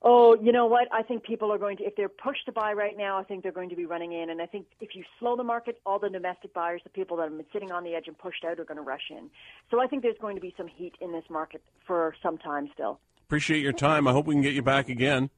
Oh, 0.08 0.36
you 0.40 0.52
know 0.52 0.66
what? 0.66 0.86
I 0.92 1.02
think 1.02 1.24
people 1.24 1.52
are 1.52 1.58
going 1.58 1.78
to, 1.78 1.82
if 1.82 1.96
they're 1.96 2.08
pushed 2.08 2.46
to 2.46 2.52
buy 2.52 2.74
right 2.74 2.96
now, 2.96 3.18
I 3.18 3.24
think 3.24 3.42
they're 3.42 3.50
going 3.50 3.70
to 3.70 3.74
be 3.74 3.86
running 3.86 4.12
in. 4.12 4.30
And 4.30 4.40
I 4.40 4.46
think 4.46 4.66
if 4.80 4.94
you 4.94 5.02
slow 5.18 5.36
the 5.36 5.42
market, 5.42 5.80
all 5.84 5.98
the 5.98 6.08
domestic 6.08 6.54
buyers, 6.54 6.80
the 6.84 6.90
people 6.90 7.16
that 7.16 7.24
have 7.24 7.36
been 7.36 7.44
sitting 7.52 7.72
on 7.72 7.82
the 7.82 7.96
edge 7.96 8.04
and 8.06 8.16
pushed 8.16 8.44
out, 8.44 8.60
are 8.60 8.64
going 8.64 8.76
to 8.76 8.84
rush 8.84 9.10
in. 9.10 9.28
So 9.68 9.80
I 9.80 9.88
think 9.88 10.04
there's 10.04 10.18
going 10.20 10.36
to 10.36 10.40
be 10.40 10.54
some 10.56 10.68
heat 10.68 10.94
in 11.00 11.10
this 11.10 11.24
market 11.28 11.60
for 11.88 12.14
some 12.22 12.38
time 12.38 12.70
still. 12.72 13.00
Appreciate 13.26 13.60
your 13.62 13.72
time. 13.72 14.06
I 14.06 14.12
hope 14.12 14.28
we 14.28 14.36
can 14.36 14.42
get 14.42 14.54
you 14.54 14.62
back 14.62 14.88
again. 14.88 15.28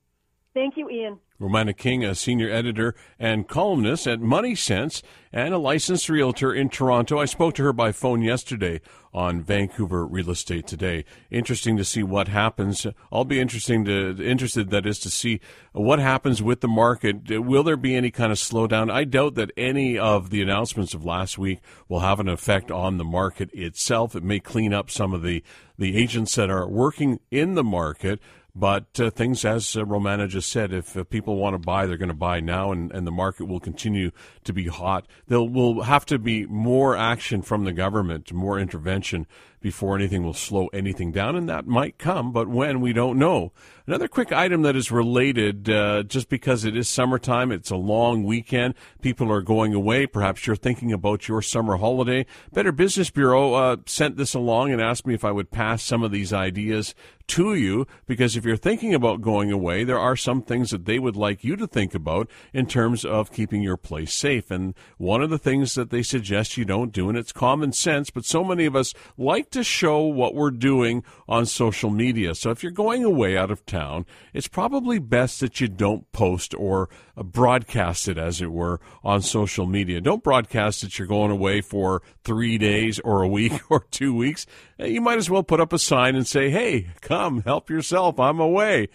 Thank 0.58 0.76
you, 0.76 0.90
Ian. 0.90 1.20
Romana 1.38 1.72
King, 1.72 2.04
a 2.04 2.16
senior 2.16 2.50
editor 2.50 2.96
and 3.16 3.46
columnist 3.46 4.08
at 4.08 4.20
Money 4.20 4.56
Sense 4.56 5.04
and 5.32 5.54
a 5.54 5.58
licensed 5.58 6.08
realtor 6.08 6.52
in 6.52 6.68
Toronto. 6.68 7.20
I 7.20 7.26
spoke 7.26 7.54
to 7.54 7.62
her 7.62 7.72
by 7.72 7.92
phone 7.92 8.22
yesterday 8.22 8.80
on 9.14 9.40
Vancouver 9.40 10.04
Real 10.04 10.30
Estate 10.30 10.66
Today. 10.66 11.04
Interesting 11.30 11.76
to 11.76 11.84
see 11.84 12.02
what 12.02 12.26
happens. 12.26 12.88
I'll 13.12 13.24
be 13.24 13.38
interesting 13.38 13.84
to 13.84 14.20
interested 14.20 14.70
that 14.70 14.84
is 14.84 14.98
to 15.00 15.10
see 15.10 15.38
what 15.70 16.00
happens 16.00 16.42
with 16.42 16.60
the 16.60 16.66
market. 16.66 17.30
Will 17.30 17.62
there 17.62 17.76
be 17.76 17.94
any 17.94 18.10
kind 18.10 18.32
of 18.32 18.38
slowdown? 18.38 18.90
I 18.90 19.04
doubt 19.04 19.36
that 19.36 19.52
any 19.56 19.96
of 19.96 20.30
the 20.30 20.42
announcements 20.42 20.92
of 20.92 21.04
last 21.04 21.38
week 21.38 21.60
will 21.88 22.00
have 22.00 22.18
an 22.18 22.28
effect 22.28 22.72
on 22.72 22.96
the 22.96 23.04
market 23.04 23.50
itself. 23.52 24.16
It 24.16 24.24
may 24.24 24.40
clean 24.40 24.74
up 24.74 24.90
some 24.90 25.14
of 25.14 25.22
the 25.22 25.44
the 25.78 25.96
agents 25.96 26.34
that 26.34 26.50
are 26.50 26.66
working 26.68 27.20
in 27.30 27.54
the 27.54 27.62
market. 27.62 28.18
But 28.58 28.98
uh, 28.98 29.10
things, 29.10 29.44
as 29.44 29.76
uh, 29.76 29.84
Romana 29.84 30.26
just 30.26 30.50
said, 30.50 30.72
if 30.72 30.96
uh, 30.96 31.04
people 31.04 31.36
want 31.36 31.54
to 31.54 31.58
buy, 31.58 31.86
they're 31.86 31.96
going 31.96 32.08
to 32.08 32.14
buy 32.14 32.40
now, 32.40 32.72
and, 32.72 32.90
and 32.90 33.06
the 33.06 33.12
market 33.12 33.44
will 33.44 33.60
continue 33.60 34.10
to 34.42 34.52
be 34.52 34.66
hot. 34.66 35.06
There 35.28 35.40
will 35.40 35.82
have 35.82 36.04
to 36.06 36.18
be 36.18 36.44
more 36.46 36.96
action 36.96 37.42
from 37.42 37.64
the 37.64 37.72
government, 37.72 38.32
more 38.32 38.58
intervention 38.58 39.28
before 39.60 39.96
anything 39.96 40.24
will 40.24 40.34
slow 40.34 40.66
anything 40.68 41.12
down, 41.12 41.36
and 41.36 41.48
that 41.48 41.66
might 41.66 41.98
come, 41.98 42.32
but 42.32 42.48
when 42.48 42.80
we 42.80 42.92
don't 42.92 43.18
know. 43.18 43.52
Another 43.86 44.06
quick 44.06 44.32
item 44.32 44.62
that 44.62 44.76
is 44.76 44.92
related, 44.92 45.68
uh, 45.68 46.02
just 46.04 46.28
because 46.28 46.64
it 46.64 46.76
is 46.76 46.88
summertime, 46.88 47.50
it's 47.50 47.70
a 47.70 47.76
long 47.76 48.22
weekend, 48.22 48.74
people 49.02 49.32
are 49.32 49.42
going 49.42 49.74
away. 49.74 50.06
Perhaps 50.06 50.46
you're 50.46 50.56
thinking 50.56 50.92
about 50.92 51.26
your 51.26 51.42
summer 51.42 51.76
holiday. 51.76 52.26
Better 52.52 52.70
Business 52.70 53.10
Bureau 53.10 53.54
uh, 53.54 53.76
sent 53.86 54.16
this 54.16 54.34
along 54.34 54.72
and 54.72 54.80
asked 54.80 55.06
me 55.06 55.14
if 55.14 55.24
I 55.24 55.32
would 55.32 55.50
pass 55.50 55.82
some 55.82 56.02
of 56.02 56.12
these 56.12 56.32
ideas 56.32 56.94
to 57.28 57.54
you 57.54 57.86
because 58.06 58.36
if 58.36 58.44
you're 58.44 58.56
thinking 58.56 58.94
about 58.94 59.20
going 59.20 59.52
away, 59.52 59.84
there 59.84 59.98
are 59.98 60.16
some 60.16 60.42
things 60.42 60.70
that 60.70 60.86
they 60.86 60.98
would 60.98 61.16
like 61.16 61.44
you 61.44 61.56
to 61.56 61.66
think 61.66 61.94
about 61.94 62.28
in 62.52 62.66
terms 62.66 63.04
of 63.04 63.30
keeping 63.30 63.62
your 63.62 63.76
place 63.76 64.12
safe. 64.12 64.50
And 64.50 64.74
one 64.96 65.22
of 65.22 65.30
the 65.30 65.38
things 65.38 65.74
that 65.74 65.90
they 65.90 66.02
suggest 66.02 66.56
you 66.56 66.64
don't 66.64 66.92
do, 66.92 67.08
and 67.08 67.18
it's 67.18 67.32
common 67.32 67.72
sense, 67.72 68.10
but 68.10 68.24
so 68.24 68.42
many 68.42 68.64
of 68.64 68.74
us 68.74 68.94
like 69.16 69.50
to 69.50 69.62
show 69.62 70.00
what 70.00 70.34
we're 70.34 70.50
doing 70.50 71.04
on 71.28 71.46
social 71.46 71.90
media. 71.90 72.34
So 72.34 72.50
if 72.50 72.62
you're 72.62 72.72
going 72.72 73.04
away 73.04 73.36
out 73.36 73.50
of 73.50 73.64
town, 73.66 74.06
it's 74.32 74.48
probably 74.48 74.98
best 74.98 75.40
that 75.40 75.60
you 75.60 75.68
don't 75.68 76.10
post 76.12 76.54
or 76.54 76.88
broadcast 77.14 78.08
it, 78.08 78.16
as 78.16 78.40
it 78.40 78.50
were, 78.50 78.80
on 79.04 79.20
social 79.20 79.66
media. 79.66 80.00
Don't 80.00 80.24
broadcast 80.24 80.80
that 80.80 80.98
you're 80.98 81.08
going 81.08 81.30
away 81.30 81.60
for 81.60 82.02
three 82.24 82.56
days 82.56 82.98
or 83.00 83.22
a 83.22 83.28
week 83.28 83.52
or 83.70 83.84
two 83.90 84.14
weeks. 84.14 84.46
You 84.78 85.00
might 85.00 85.18
as 85.18 85.28
well 85.28 85.42
put 85.42 85.60
up 85.60 85.72
a 85.72 85.78
sign 85.78 86.14
and 86.14 86.26
say, 86.26 86.48
hey, 86.50 86.86
come 87.00 87.17
help 87.44 87.70
yourself. 87.70 88.18
I'm 88.18 88.40
away. 88.40 88.88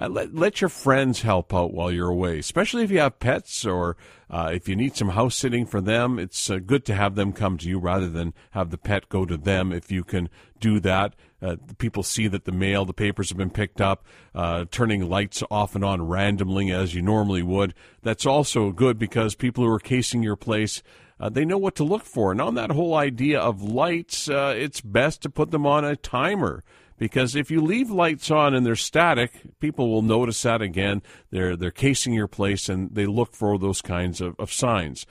Uh, 0.00 0.08
let, 0.08 0.34
let 0.34 0.60
your 0.62 0.70
friends 0.70 1.20
help 1.20 1.52
out 1.52 1.74
while 1.74 1.92
you're 1.92 2.08
away, 2.08 2.38
especially 2.38 2.82
if 2.82 2.90
you 2.90 2.98
have 3.00 3.18
pets 3.18 3.66
or 3.66 3.98
uh, 4.30 4.50
if 4.50 4.66
you 4.66 4.74
need 4.74 4.96
some 4.96 5.10
house 5.10 5.36
sitting 5.36 5.66
for 5.66 5.82
them. 5.82 6.18
It's 6.18 6.48
uh, 6.48 6.56
good 6.56 6.86
to 6.86 6.94
have 6.94 7.16
them 7.16 7.34
come 7.34 7.58
to 7.58 7.68
you 7.68 7.78
rather 7.78 8.08
than 8.08 8.32
have 8.52 8.70
the 8.70 8.78
pet 8.78 9.10
go 9.10 9.26
to 9.26 9.36
them. 9.36 9.72
If 9.72 9.92
you 9.92 10.02
can 10.02 10.30
do 10.58 10.80
that, 10.80 11.14
uh, 11.42 11.56
people 11.76 12.02
see 12.02 12.28
that 12.28 12.46
the 12.46 12.52
mail, 12.52 12.86
the 12.86 12.94
papers 12.94 13.28
have 13.28 13.36
been 13.36 13.50
picked 13.50 13.82
up, 13.82 14.06
uh, 14.34 14.64
turning 14.70 15.06
lights 15.06 15.42
off 15.50 15.74
and 15.74 15.84
on 15.84 16.08
randomly 16.08 16.72
as 16.72 16.94
you 16.94 17.02
normally 17.02 17.42
would. 17.42 17.74
That's 18.02 18.24
also 18.24 18.72
good 18.72 18.98
because 18.98 19.34
people 19.34 19.64
who 19.64 19.70
are 19.70 19.78
casing 19.78 20.22
your 20.22 20.36
place. 20.36 20.82
Uh, 21.18 21.28
they 21.28 21.44
know 21.44 21.58
what 21.58 21.74
to 21.74 21.84
look 21.84 22.04
for. 22.04 22.32
And 22.32 22.40
on 22.40 22.54
that 22.54 22.70
whole 22.70 22.94
idea 22.94 23.38
of 23.38 23.62
lights, 23.62 24.30
uh, 24.30 24.54
it's 24.56 24.80
best 24.80 25.20
to 25.22 25.28
put 25.28 25.50
them 25.50 25.66
on 25.66 25.84
a 25.84 25.94
timer 25.94 26.64
because 27.00 27.34
if 27.34 27.50
you 27.50 27.62
leave 27.62 27.90
lights 27.90 28.30
on 28.30 28.54
and 28.54 28.64
they're 28.64 28.76
static, 28.76 29.32
people 29.58 29.88
will 29.88 30.02
notice 30.02 30.42
that 30.42 30.60
again. 30.60 31.02
They're 31.30 31.56
they're 31.56 31.70
casing 31.70 32.12
your 32.12 32.28
place 32.28 32.68
and 32.68 32.94
they 32.94 33.06
look 33.06 33.34
for 33.34 33.58
those 33.58 33.80
kinds 33.80 34.20
of, 34.20 34.36
of 34.38 34.52
signs. 34.52 35.06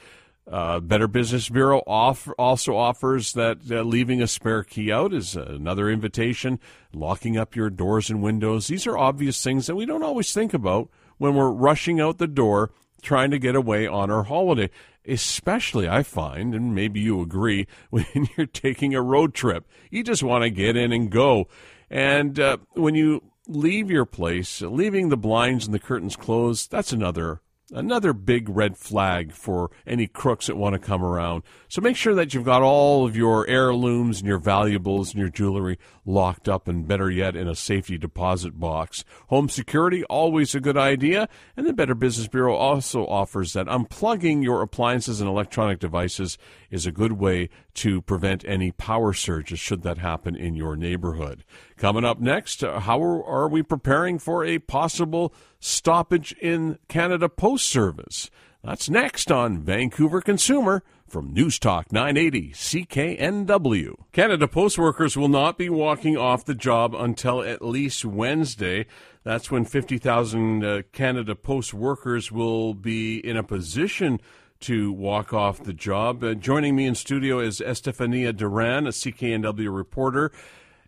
Uh, 0.50 0.80
Better 0.80 1.08
Business 1.08 1.50
Bureau 1.50 1.80
also 1.80 2.76
offers 2.76 3.34
that 3.34 3.58
uh, 3.70 3.82
leaving 3.82 4.22
a 4.22 4.28
spare 4.28 4.64
key 4.64 4.92
out 4.92 5.14
is 5.14 5.36
another 5.36 5.90
invitation. 5.90 6.60
Locking 6.94 7.38
up 7.38 7.56
your 7.56 7.72
doors 7.72 8.10
and 8.10 8.22
windows. 8.22 8.68
These 8.68 8.86
are 8.86 8.98
obvious 8.98 9.44
things 9.44 9.66
that 9.66 9.76
we 9.76 9.86
don't 9.86 10.04
always 10.04 10.32
think 10.32 10.54
about 10.54 10.90
when 11.18 11.34
we're 11.34 11.52
rushing 11.52 12.00
out 12.00 12.20
the 12.20 12.28
door 12.28 12.72
trying 13.02 13.32
to 13.32 13.40
get 13.40 13.56
away 13.56 13.88
on 13.88 14.12
our 14.12 14.24
holiday. 14.24 14.70
Especially, 15.08 15.90
I 15.90 16.04
find, 16.04 16.54
and 16.54 16.76
maybe 16.76 17.00
you 17.00 17.22
agree, 17.22 17.66
when 17.90 18.06
you're 18.38 18.46
taking 18.46 18.94
a 18.94 19.02
road 19.02 19.34
trip. 19.34 19.68
You 19.90 20.04
just 20.04 20.22
want 20.22 20.44
to 20.44 20.52
get 20.52 20.76
in 20.76 20.92
and 20.92 21.10
go. 21.10 21.48
And 21.90 22.40
uh, 22.40 22.58
when 22.74 22.96
you 22.96 23.24
leave 23.48 23.90
your 23.90 24.06
place, 24.06 24.62
leaving 24.62 25.10
the 25.10 25.18
blinds 25.18 25.66
and 25.66 25.74
the 25.74 25.80
curtains 25.80 26.16
closed, 26.16 26.72
that's 26.72 26.94
another 26.94 27.42
another 27.72 28.14
big 28.14 28.50
red 28.50 28.78
flag 28.78 29.32
for 29.32 29.72
any 29.86 30.08
crooks 30.08 30.48
that 30.48 30.56
want 30.56 30.74
to 30.74 30.80
come 30.80 31.04
around. 31.04 31.44
So 31.68 31.82
make 31.82 31.96
sure 31.96 32.16
that 32.16 32.34
you've 32.34 32.46
got 32.46 32.62
all 32.62 33.06
of 33.06 33.16
your 33.16 33.48
heirlooms 33.48 34.20
and 34.20 34.28
your 34.28 34.40
valuables 34.40 35.12
and 35.12 35.20
your 35.20 35.30
jewelry 35.30 35.78
locked 36.06 36.50
up 36.50 36.68
and 36.68 36.88
better 36.88 37.10
yet 37.10 37.36
in 37.36 37.48
a 37.48 37.56
safety 37.56 37.98
deposit 37.98 38.60
box. 38.60 39.04
Home 39.28 39.50
security, 39.50 40.04
always 40.06 40.56
a 40.56 40.60
good 40.60 40.78
idea. 40.78 41.30
And 41.56 41.68
the 41.68 41.74
Better 41.74 41.96
Business 41.96 42.28
Bureau 42.28 42.56
also 42.56 43.06
offers 43.06 43.54
that 43.54 43.68
unplugging 43.68 44.44
your 44.44 44.62
appliances 44.62 45.22
and 45.22 45.30
electronic 45.30 45.80
devices 45.80 46.38
is 46.72 46.86
a 46.86 46.92
good 46.92 47.14
way 47.14 47.50
to 47.76 48.02
prevent 48.02 48.44
any 48.46 48.72
power 48.72 49.14
surges 49.14 49.60
should 49.60 49.84
that 49.84 49.98
happen 49.98 50.36
in 50.36 50.56
your 50.56 50.76
neighborhood. 50.76 51.44
Coming 51.78 52.06
up 52.06 52.20
next, 52.20 52.62
how 52.62 53.02
are 53.02 53.48
we 53.48 53.64
preparing 53.64 54.20
for 54.20 54.44
a 54.44 54.60
possible 54.60 55.34
stoppage 55.60 56.34
in 56.42 56.80
Canada 56.88 57.30
Post 57.30 57.70
service? 57.70 58.30
That's 58.64 58.90
next 58.90 59.32
on 59.32 59.62
Vancouver 59.62 60.22
Consumer 60.22 60.84
from 61.08 61.34
News 61.34 61.58
Talk 61.60 61.92
980 61.92 62.52
CKNW. 62.52 63.94
Canada 64.12 64.48
Post 64.48 64.78
workers 64.78 65.18
will 65.18 65.30
not 65.30 65.58
be 65.58 65.70
walking 65.70 66.18
off 66.18 66.46
the 66.46 66.54
job 66.54 66.94
until 66.94 67.42
at 67.42 67.64
least 67.64 68.06
Wednesday. 68.06 68.86
That's 69.24 69.50
when 69.50 69.66
50,000 69.66 70.64
uh, 70.64 70.82
Canada 70.92 71.36
Post 71.36 71.74
workers 71.74 72.32
will 72.32 72.74
be 72.74 73.18
in 73.18 73.38
a 73.38 73.44
position 73.44 74.20
to 74.62 74.92
walk 74.92 75.34
off 75.34 75.64
the 75.64 75.74
job. 75.74 76.24
Uh, 76.24 76.34
joining 76.34 76.76
me 76.76 76.86
in 76.86 76.96
studio 76.96 77.40
is 77.40 77.62
Estefania 77.62 78.34
Duran, 78.34 78.88
a 78.88 78.92
CKNW 78.92 79.74
reporter. 79.74 80.32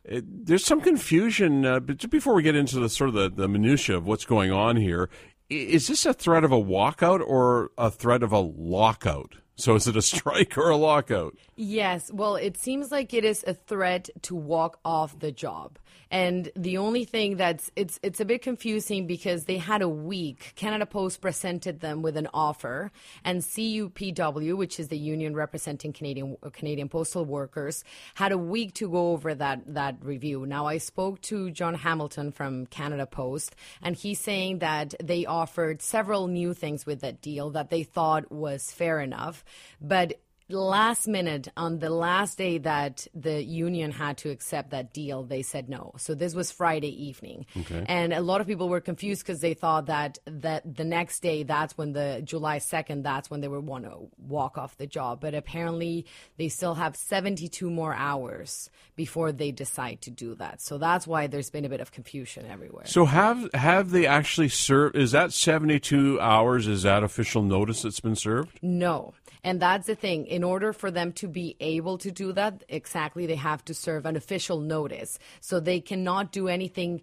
Uh, 0.09 0.21
there's 0.23 0.65
some 0.65 0.81
confusion, 0.81 1.65
uh, 1.65 1.79
but 1.79 1.97
just 1.97 2.11
before 2.11 2.33
we 2.33 2.43
get 2.43 2.55
into 2.55 2.79
the 2.79 2.89
sort 2.89 3.09
of 3.09 3.13
the, 3.13 3.29
the 3.29 3.47
minutia 3.47 3.97
of 3.97 4.07
what's 4.07 4.25
going 4.25 4.51
on 4.51 4.75
here, 4.75 5.09
is 5.49 5.87
this 5.87 6.05
a 6.05 6.13
threat 6.13 6.43
of 6.43 6.51
a 6.51 6.61
walkout 6.61 7.21
or 7.25 7.71
a 7.77 7.91
threat 7.91 8.23
of 8.23 8.31
a 8.31 8.39
lockout? 8.39 9.35
So 9.55 9.75
is 9.75 9.87
it 9.87 9.95
a 9.95 10.01
strike 10.13 10.57
or 10.57 10.69
a 10.69 10.77
lockout? 10.77 11.37
Yes. 11.55 12.11
Well, 12.11 12.35
it 12.35 12.57
seems 12.57 12.91
like 12.91 13.13
it 13.13 13.25
is 13.25 13.43
a 13.45 13.53
threat 13.53 14.09
to 14.23 14.35
walk 14.35 14.79
off 14.83 15.19
the 15.19 15.31
job. 15.31 15.77
And 16.09 16.51
the 16.55 16.77
only 16.77 17.05
thing 17.05 17.37
that's 17.37 17.71
it's 17.75 17.99
it's 18.03 18.19
a 18.19 18.25
bit 18.25 18.41
confusing 18.41 19.07
because 19.07 19.45
they 19.45 19.57
had 19.57 19.81
a 19.81 19.87
week. 19.87 20.53
Canada 20.55 20.85
Post 20.85 21.21
presented 21.21 21.79
them 21.79 22.01
with 22.01 22.17
an 22.17 22.27
offer, 22.33 22.91
and 23.23 23.41
CUPW, 23.41 24.57
which 24.57 24.79
is 24.79 24.89
the 24.89 24.97
union 24.97 25.35
representing 25.35 25.93
Canadian 25.93 26.35
Canadian 26.51 26.89
postal 26.89 27.23
workers, 27.23 27.83
had 28.15 28.31
a 28.31 28.37
week 28.37 28.73
to 28.75 28.89
go 28.89 29.11
over 29.11 29.33
that 29.35 29.73
that 29.73 29.95
review. 30.01 30.45
Now 30.45 30.65
I 30.65 30.79
spoke 30.79 31.21
to 31.23 31.49
John 31.51 31.75
Hamilton 31.75 32.31
from 32.31 32.65
Canada 32.65 33.05
Post, 33.05 33.55
and 33.81 33.95
he's 33.95 34.19
saying 34.19 34.59
that 34.59 34.93
they 35.01 35.25
offered 35.25 35.81
several 35.81 36.27
new 36.27 36.53
things 36.53 36.85
with 36.85 37.01
that 37.01 37.21
deal 37.21 37.51
that 37.51 37.69
they 37.69 37.83
thought 37.83 38.31
was 38.31 38.71
fair 38.71 38.99
enough, 38.99 39.45
but 39.79 40.19
last 40.51 41.07
minute 41.07 41.47
on 41.57 41.79
the 41.79 41.89
last 41.89 42.37
day 42.37 42.57
that 42.59 43.07
the 43.13 43.43
union 43.43 43.91
had 43.91 44.17
to 44.17 44.29
accept 44.29 44.71
that 44.71 44.93
deal 44.93 45.23
they 45.23 45.41
said 45.41 45.69
no. 45.69 45.93
So 45.97 46.15
this 46.15 46.35
was 46.35 46.51
friday 46.51 47.03
evening. 47.03 47.45
Okay. 47.57 47.85
and 47.87 48.13
a 48.13 48.21
lot 48.21 48.41
of 48.41 48.47
people 48.47 48.69
were 48.69 48.81
confused 48.81 49.23
because 49.23 49.41
they 49.41 49.53
thought 49.53 49.87
that 49.87 50.17
that 50.25 50.75
the 50.75 50.83
next 50.83 51.21
day 51.21 51.43
that's 51.43 51.77
when 51.77 51.93
the 51.93 52.21
july 52.23 52.59
2nd 52.59 53.03
that's 53.03 53.29
when 53.29 53.41
they 53.41 53.47
would 53.47 53.65
want 53.65 53.85
to 53.85 54.07
walk 54.17 54.57
off 54.57 54.77
the 54.77 54.87
job. 54.87 55.21
But 55.21 55.33
apparently 55.33 56.05
they 56.37 56.49
still 56.49 56.75
have 56.75 56.95
72 56.95 57.69
more 57.69 57.93
hours 57.93 58.69
before 58.95 59.31
they 59.31 59.51
decide 59.51 60.01
to 60.01 60.11
do 60.11 60.35
that. 60.35 60.61
So 60.61 60.77
that's 60.77 61.07
why 61.07 61.27
there's 61.27 61.49
been 61.49 61.65
a 61.65 61.69
bit 61.69 61.81
of 61.81 61.91
confusion 61.91 62.45
everywhere. 62.49 62.85
So 62.85 63.05
have 63.05 63.49
have 63.53 63.91
they 63.91 64.05
actually 64.05 64.49
served 64.49 64.95
is 64.95 65.11
that 65.11 65.33
72 65.33 66.19
hours 66.19 66.67
is 66.67 66.83
that 66.83 67.03
official 67.03 67.41
notice 67.41 67.81
that's 67.81 67.99
been 67.99 68.15
served? 68.15 68.59
No. 68.61 69.13
And 69.43 69.59
that's 69.59 69.87
the 69.87 69.95
thing. 69.95 70.27
In 70.27 70.40
order 70.43 70.73
for 70.73 70.91
them 70.91 71.13
to 71.13 71.27
be 71.27 71.55
able 71.59 71.97
to 71.99 72.11
do 72.11 72.33
that, 72.33 72.63
exactly, 72.69 73.25
they 73.25 73.35
have 73.35 73.63
to 73.65 73.73
serve 73.73 74.05
an 74.05 74.15
official 74.15 74.59
notice. 74.59 75.19
So 75.39 75.59
they 75.59 75.79
cannot 75.79 76.31
do 76.31 76.47
anything 76.47 77.01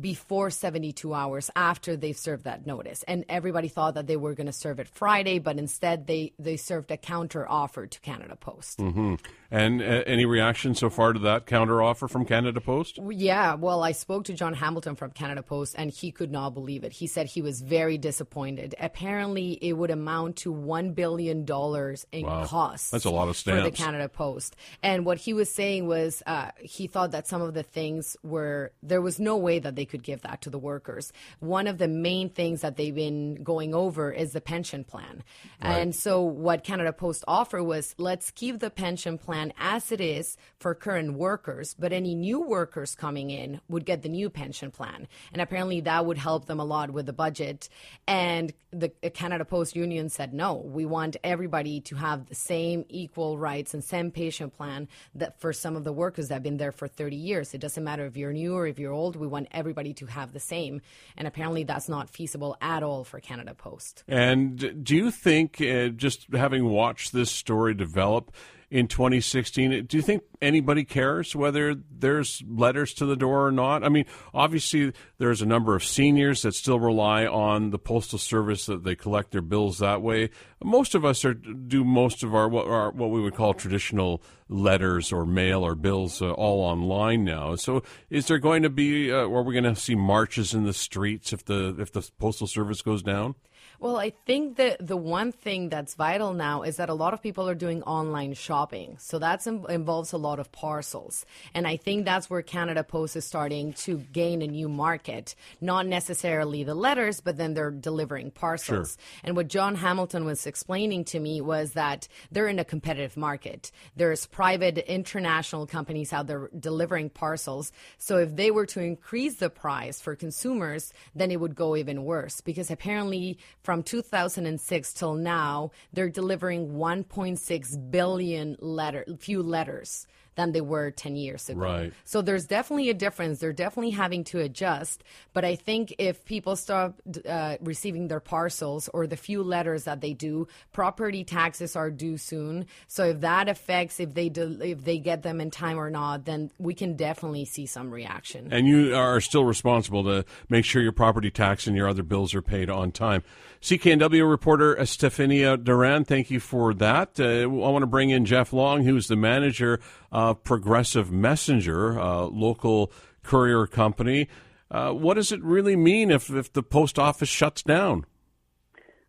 before 0.00 0.50
72 0.50 1.14
hours 1.14 1.50
after 1.56 1.96
they've 1.96 2.16
served 2.16 2.44
that 2.44 2.66
notice. 2.66 3.02
And 3.04 3.24
everybody 3.28 3.68
thought 3.68 3.94
that 3.94 4.06
they 4.06 4.16
were 4.16 4.34
going 4.34 4.46
to 4.46 4.52
serve 4.52 4.80
it 4.80 4.88
Friday, 4.88 5.38
but 5.38 5.58
instead 5.58 6.06
they, 6.06 6.32
they 6.38 6.56
served 6.56 6.90
a 6.90 6.96
counter 6.96 7.48
offer 7.48 7.86
to 7.86 8.00
Canada 8.00 8.36
Post. 8.36 8.78
Mm-hmm. 8.78 9.14
And 9.50 9.80
uh, 9.80 10.02
any 10.06 10.26
reaction 10.26 10.74
so 10.74 10.90
far 10.90 11.14
to 11.14 11.18
that 11.20 11.46
counter 11.46 11.82
offer 11.82 12.06
from 12.06 12.26
Canada 12.26 12.60
Post? 12.60 12.98
Yeah, 13.08 13.54
well, 13.54 13.82
I 13.82 13.92
spoke 13.92 14.24
to 14.24 14.34
John 14.34 14.52
Hamilton 14.52 14.94
from 14.94 15.12
Canada 15.12 15.42
Post, 15.42 15.74
and 15.78 15.90
he 15.90 16.12
could 16.12 16.30
not 16.30 16.50
believe 16.50 16.84
it. 16.84 16.92
He 16.92 17.06
said 17.06 17.26
he 17.26 17.40
was 17.40 17.62
very 17.62 17.96
disappointed. 17.96 18.74
Apparently, 18.78 19.52
it 19.62 19.72
would 19.72 19.90
amount 19.90 20.36
to 20.36 20.52
$1 20.52 20.94
billion 20.94 21.40
in 21.40 22.26
wow. 22.26 22.44
costs. 22.44 22.90
That's 22.90 23.06
a 23.06 23.10
lot 23.10 23.28
of 23.28 23.36
stamps. 23.36 23.64
For 23.64 23.70
the 23.70 23.76
Canada 23.76 24.08
Post. 24.10 24.54
And 24.82 25.06
what 25.06 25.16
he 25.16 25.32
was 25.32 25.50
saying 25.50 25.86
was 25.86 26.22
uh, 26.26 26.50
he 26.60 26.86
thought 26.86 27.12
that 27.12 27.26
some 27.26 27.40
of 27.40 27.54
the 27.54 27.62
things 27.62 28.18
were, 28.22 28.72
there 28.82 29.00
was 29.00 29.18
no 29.18 29.38
way 29.38 29.58
that 29.58 29.76
they 29.78 29.84
could 29.84 30.02
give 30.02 30.22
that 30.22 30.42
to 30.42 30.50
the 30.50 30.58
workers. 30.58 31.12
One 31.38 31.68
of 31.68 31.78
the 31.78 31.86
main 31.86 32.28
things 32.28 32.62
that 32.62 32.76
they've 32.76 32.94
been 32.94 33.42
going 33.44 33.74
over 33.74 34.10
is 34.10 34.32
the 34.32 34.40
pension 34.40 34.82
plan. 34.82 35.22
Right. 35.62 35.78
And 35.78 35.94
so 35.94 36.22
what 36.22 36.64
Canada 36.64 36.92
Post 36.92 37.24
offered 37.28 37.62
was 37.62 37.94
let's 37.96 38.32
keep 38.32 38.58
the 38.58 38.70
pension 38.70 39.18
plan 39.18 39.52
as 39.56 39.92
it 39.92 40.00
is 40.00 40.36
for 40.58 40.74
current 40.74 41.14
workers, 41.14 41.74
but 41.78 41.92
any 41.92 42.14
new 42.16 42.40
workers 42.40 42.96
coming 42.96 43.30
in 43.30 43.60
would 43.68 43.84
get 43.84 44.02
the 44.02 44.08
new 44.08 44.28
pension 44.28 44.72
plan. 44.72 45.06
And 45.32 45.40
apparently 45.40 45.80
that 45.82 46.04
would 46.04 46.18
help 46.18 46.46
them 46.46 46.58
a 46.58 46.64
lot 46.64 46.90
with 46.90 47.06
the 47.06 47.12
budget. 47.12 47.68
And 48.06 48.52
the 48.72 48.88
Canada 48.88 49.44
Post 49.44 49.76
Union 49.76 50.08
said 50.08 50.34
no, 50.34 50.54
we 50.54 50.84
want 50.84 51.16
everybody 51.22 51.80
to 51.82 51.96
have 51.96 52.28
the 52.28 52.34
same 52.34 52.84
equal 52.88 53.38
rights 53.38 53.74
and 53.74 53.82
same 53.82 54.10
pension 54.10 54.50
plan 54.50 54.88
that 55.14 55.40
for 55.40 55.52
some 55.52 55.76
of 55.76 55.84
the 55.84 55.92
workers 55.92 56.28
that 56.28 56.34
have 56.34 56.42
been 56.42 56.56
there 56.56 56.72
for 56.72 56.88
30 56.88 57.16
years. 57.16 57.54
It 57.54 57.60
doesn't 57.60 57.84
matter 57.84 58.04
if 58.04 58.16
you're 58.16 58.32
new 58.32 58.54
or 58.54 58.66
if 58.66 58.78
you're 58.78 58.92
old, 58.92 59.16
we 59.16 59.26
want 59.26 59.48
everybody 59.52 59.67
everybody 59.68 59.92
to 59.92 60.06
have 60.06 60.32
the 60.32 60.40
same. 60.40 60.80
And 61.16 61.28
apparently 61.28 61.64
that's 61.64 61.90
not 61.90 62.08
feasible 62.08 62.56
at 62.62 62.82
all 62.82 63.04
for 63.04 63.20
Canada 63.20 63.54
Post. 63.54 64.02
And 64.08 64.82
do 64.82 64.96
you 64.96 65.10
think, 65.10 65.60
uh, 65.60 65.88
just 65.88 66.32
having 66.32 66.70
watched 66.70 67.12
this 67.12 67.30
story 67.30 67.74
develop, 67.74 68.32
in 68.70 68.86
2016. 68.86 69.86
Do 69.86 69.96
you 69.96 70.02
think 70.02 70.22
anybody 70.42 70.84
cares 70.84 71.34
whether 71.34 71.74
there's 71.74 72.42
letters 72.46 72.92
to 72.94 73.06
the 73.06 73.16
door 73.16 73.46
or 73.46 73.52
not? 73.52 73.82
I 73.82 73.88
mean, 73.88 74.04
obviously, 74.34 74.92
there's 75.18 75.40
a 75.40 75.46
number 75.46 75.74
of 75.74 75.82
seniors 75.82 76.42
that 76.42 76.54
still 76.54 76.78
rely 76.78 77.26
on 77.26 77.70
the 77.70 77.78
postal 77.78 78.18
service 78.18 78.66
that 78.66 78.84
they 78.84 78.94
collect 78.94 79.30
their 79.30 79.42
bills 79.42 79.78
that 79.78 80.02
way. 80.02 80.30
Most 80.62 80.94
of 80.94 81.04
us 81.04 81.24
are 81.24 81.34
do 81.34 81.84
most 81.84 82.22
of 82.22 82.34
our 82.34 82.48
what, 82.48 82.66
our, 82.66 82.90
what 82.90 83.10
we 83.10 83.20
would 83.20 83.34
call 83.34 83.54
traditional 83.54 84.22
letters 84.48 85.12
or 85.12 85.24
mail 85.24 85.64
or 85.64 85.74
bills 85.74 86.20
uh, 86.20 86.32
all 86.32 86.60
online 86.60 87.24
now. 87.24 87.54
So, 87.54 87.82
is 88.10 88.26
there 88.26 88.38
going 88.38 88.62
to 88.62 88.70
be, 88.70 89.10
uh, 89.10 89.16
are 89.16 89.42
we 89.42 89.54
going 89.54 89.64
to 89.72 89.76
see 89.76 89.94
marches 89.94 90.52
in 90.52 90.64
the 90.64 90.72
streets 90.72 91.32
if 91.32 91.44
the 91.44 91.74
if 91.78 91.92
the 91.92 92.08
postal 92.18 92.46
service 92.46 92.82
goes 92.82 93.02
down? 93.02 93.34
Well, 93.80 93.96
I 93.96 94.10
think 94.26 94.56
that 94.56 94.84
the 94.84 94.96
one 94.96 95.30
thing 95.30 95.68
that's 95.68 95.94
vital 95.94 96.32
now 96.32 96.62
is 96.62 96.78
that 96.78 96.88
a 96.88 96.94
lot 96.94 97.14
of 97.14 97.22
people 97.22 97.48
are 97.48 97.54
doing 97.54 97.84
online 97.84 98.34
shopping. 98.34 98.96
So 98.98 99.20
that 99.20 99.46
involves 99.46 100.12
a 100.12 100.16
lot 100.16 100.40
of 100.40 100.50
parcels. 100.50 101.24
And 101.54 101.64
I 101.64 101.76
think 101.76 102.04
that's 102.04 102.28
where 102.28 102.42
Canada 102.42 102.82
Post 102.82 103.14
is 103.14 103.24
starting 103.24 103.74
to 103.74 103.98
gain 103.98 104.42
a 104.42 104.48
new 104.48 104.68
market. 104.68 105.36
Not 105.60 105.86
necessarily 105.86 106.64
the 106.64 106.74
letters, 106.74 107.20
but 107.20 107.36
then 107.36 107.54
they're 107.54 107.70
delivering 107.70 108.32
parcels. 108.32 108.96
Sure. 108.98 109.20
And 109.22 109.36
what 109.36 109.46
John 109.46 109.76
Hamilton 109.76 110.24
was 110.24 110.44
explaining 110.44 111.04
to 111.06 111.20
me 111.20 111.40
was 111.40 111.74
that 111.74 112.08
they're 112.32 112.48
in 112.48 112.58
a 112.58 112.64
competitive 112.64 113.16
market. 113.16 113.70
There's 113.94 114.26
private 114.26 114.78
international 114.78 115.68
companies 115.68 116.12
out 116.12 116.26
there 116.26 116.50
delivering 116.58 117.10
parcels. 117.10 117.70
So 117.96 118.16
if 118.18 118.34
they 118.34 118.50
were 118.50 118.66
to 118.66 118.80
increase 118.80 119.36
the 119.36 119.50
price 119.50 120.00
for 120.00 120.16
consumers, 120.16 120.92
then 121.14 121.30
it 121.30 121.38
would 121.38 121.54
go 121.54 121.76
even 121.76 122.02
worse 122.04 122.40
because 122.40 122.72
apparently 122.72 123.38
from 123.68 123.82
2006 123.82 124.94
till 124.94 125.12
now, 125.12 125.70
they're 125.92 126.08
delivering 126.08 126.70
1.6 126.70 127.90
billion 127.90 128.56
letter, 128.60 129.04
few 129.20 129.42
letters 129.42 130.06
than 130.38 130.52
they 130.52 130.60
were 130.60 130.92
10 130.92 131.16
years 131.16 131.48
ago. 131.48 131.60
Right. 131.60 131.92
So 132.04 132.22
there's 132.22 132.46
definitely 132.46 132.90
a 132.90 132.94
difference. 132.94 133.40
They're 133.40 133.52
definitely 133.52 133.90
having 133.90 134.22
to 134.24 134.38
adjust. 134.38 135.02
But 135.32 135.44
I 135.44 135.56
think 135.56 135.96
if 135.98 136.24
people 136.24 136.54
start 136.54 136.94
uh, 137.28 137.56
receiving 137.60 138.06
their 138.06 138.20
parcels 138.20 138.88
or 138.94 139.08
the 139.08 139.16
few 139.16 139.42
letters 139.42 139.82
that 139.84 140.00
they 140.00 140.12
do, 140.14 140.46
property 140.72 141.24
taxes 141.24 141.74
are 141.74 141.90
due 141.90 142.16
soon. 142.16 142.66
So 142.86 143.06
if 143.06 143.20
that 143.22 143.48
affects 143.48 143.98
if 143.98 144.14
they 144.14 144.28
do, 144.28 144.56
if 144.62 144.84
they 144.84 144.98
get 144.98 145.24
them 145.24 145.40
in 145.40 145.50
time 145.50 145.78
or 145.78 145.90
not, 145.90 146.24
then 146.24 146.52
we 146.58 146.72
can 146.72 146.94
definitely 146.94 147.44
see 147.44 147.66
some 147.66 147.90
reaction. 147.90 148.48
And 148.52 148.68
you 148.68 148.94
are 148.94 149.20
still 149.20 149.44
responsible 149.44 150.04
to 150.04 150.24
make 150.48 150.64
sure 150.64 150.80
your 150.80 150.92
property 150.92 151.32
tax 151.32 151.66
and 151.66 151.76
your 151.76 151.88
other 151.88 152.04
bills 152.04 152.32
are 152.32 152.42
paid 152.42 152.70
on 152.70 152.92
time. 152.92 153.24
CKNW 153.60 154.28
reporter 154.28 154.78
Estefania 154.78 155.56
Duran, 155.56 156.04
thank 156.04 156.30
you 156.30 156.38
for 156.38 156.72
that. 156.74 157.18
Uh, 157.18 157.42
I 157.42 157.46
want 157.46 157.82
to 157.82 157.88
bring 157.88 158.10
in 158.10 158.24
Jeff 158.24 158.52
Long, 158.52 158.84
who's 158.84 159.08
the 159.08 159.16
manager 159.16 159.80
of 160.28 160.44
Progressive 160.44 161.10
Messenger, 161.10 161.98
uh, 161.98 162.22
local 162.24 162.92
courier 163.22 163.66
company. 163.66 164.28
Uh, 164.70 164.92
what 164.92 165.14
does 165.14 165.32
it 165.32 165.42
really 165.42 165.76
mean 165.76 166.10
if, 166.10 166.30
if 166.30 166.52
the 166.52 166.62
post 166.62 166.98
office 166.98 167.28
shuts 167.28 167.62
down? 167.62 168.04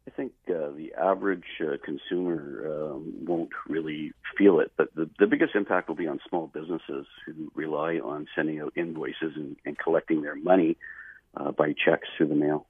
I 0.07 0.11
think 0.11 0.31
uh, 0.49 0.71
the 0.75 0.91
average 0.97 1.43
uh, 1.61 1.77
consumer 1.83 2.93
um, 2.93 3.13
won't 3.25 3.51
really 3.67 4.11
feel 4.37 4.59
it, 4.59 4.71
but 4.77 4.93
the, 4.95 5.09
the 5.19 5.27
biggest 5.27 5.55
impact 5.55 5.87
will 5.87 5.95
be 5.95 6.07
on 6.07 6.19
small 6.27 6.47
businesses 6.47 7.05
who 7.25 7.51
rely 7.53 7.99
on 7.99 8.27
sending 8.35 8.59
out 8.59 8.73
invoices 8.75 9.33
and, 9.35 9.57
and 9.65 9.77
collecting 9.77 10.21
their 10.21 10.35
money 10.35 10.77
uh, 11.35 11.51
by 11.51 11.73
checks 11.73 12.07
through 12.17 12.29
the 12.29 12.35
mail. 12.35 12.65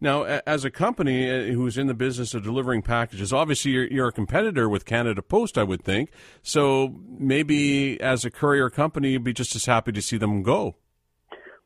Now, 0.00 0.22
as 0.24 0.64
a 0.64 0.70
company 0.70 1.30
uh, 1.30 1.52
who's 1.52 1.76
in 1.76 1.86
the 1.86 1.94
business 1.94 2.32
of 2.32 2.42
delivering 2.42 2.80
packages, 2.80 3.32
obviously 3.32 3.72
you're, 3.72 3.86
you're, 3.86 4.08
a 4.08 4.12
competitor 4.12 4.68
with 4.68 4.86
Canada 4.86 5.20
Post, 5.20 5.58
I 5.58 5.62
would 5.62 5.82
think. 5.82 6.10
So 6.42 6.94
maybe 7.06 8.00
as 8.00 8.24
a 8.24 8.30
courier 8.30 8.70
company, 8.70 9.10
you'd 9.10 9.24
be 9.24 9.34
just 9.34 9.54
as 9.54 9.66
happy 9.66 9.92
to 9.92 10.00
see 10.00 10.16
them 10.16 10.42
go. 10.42 10.76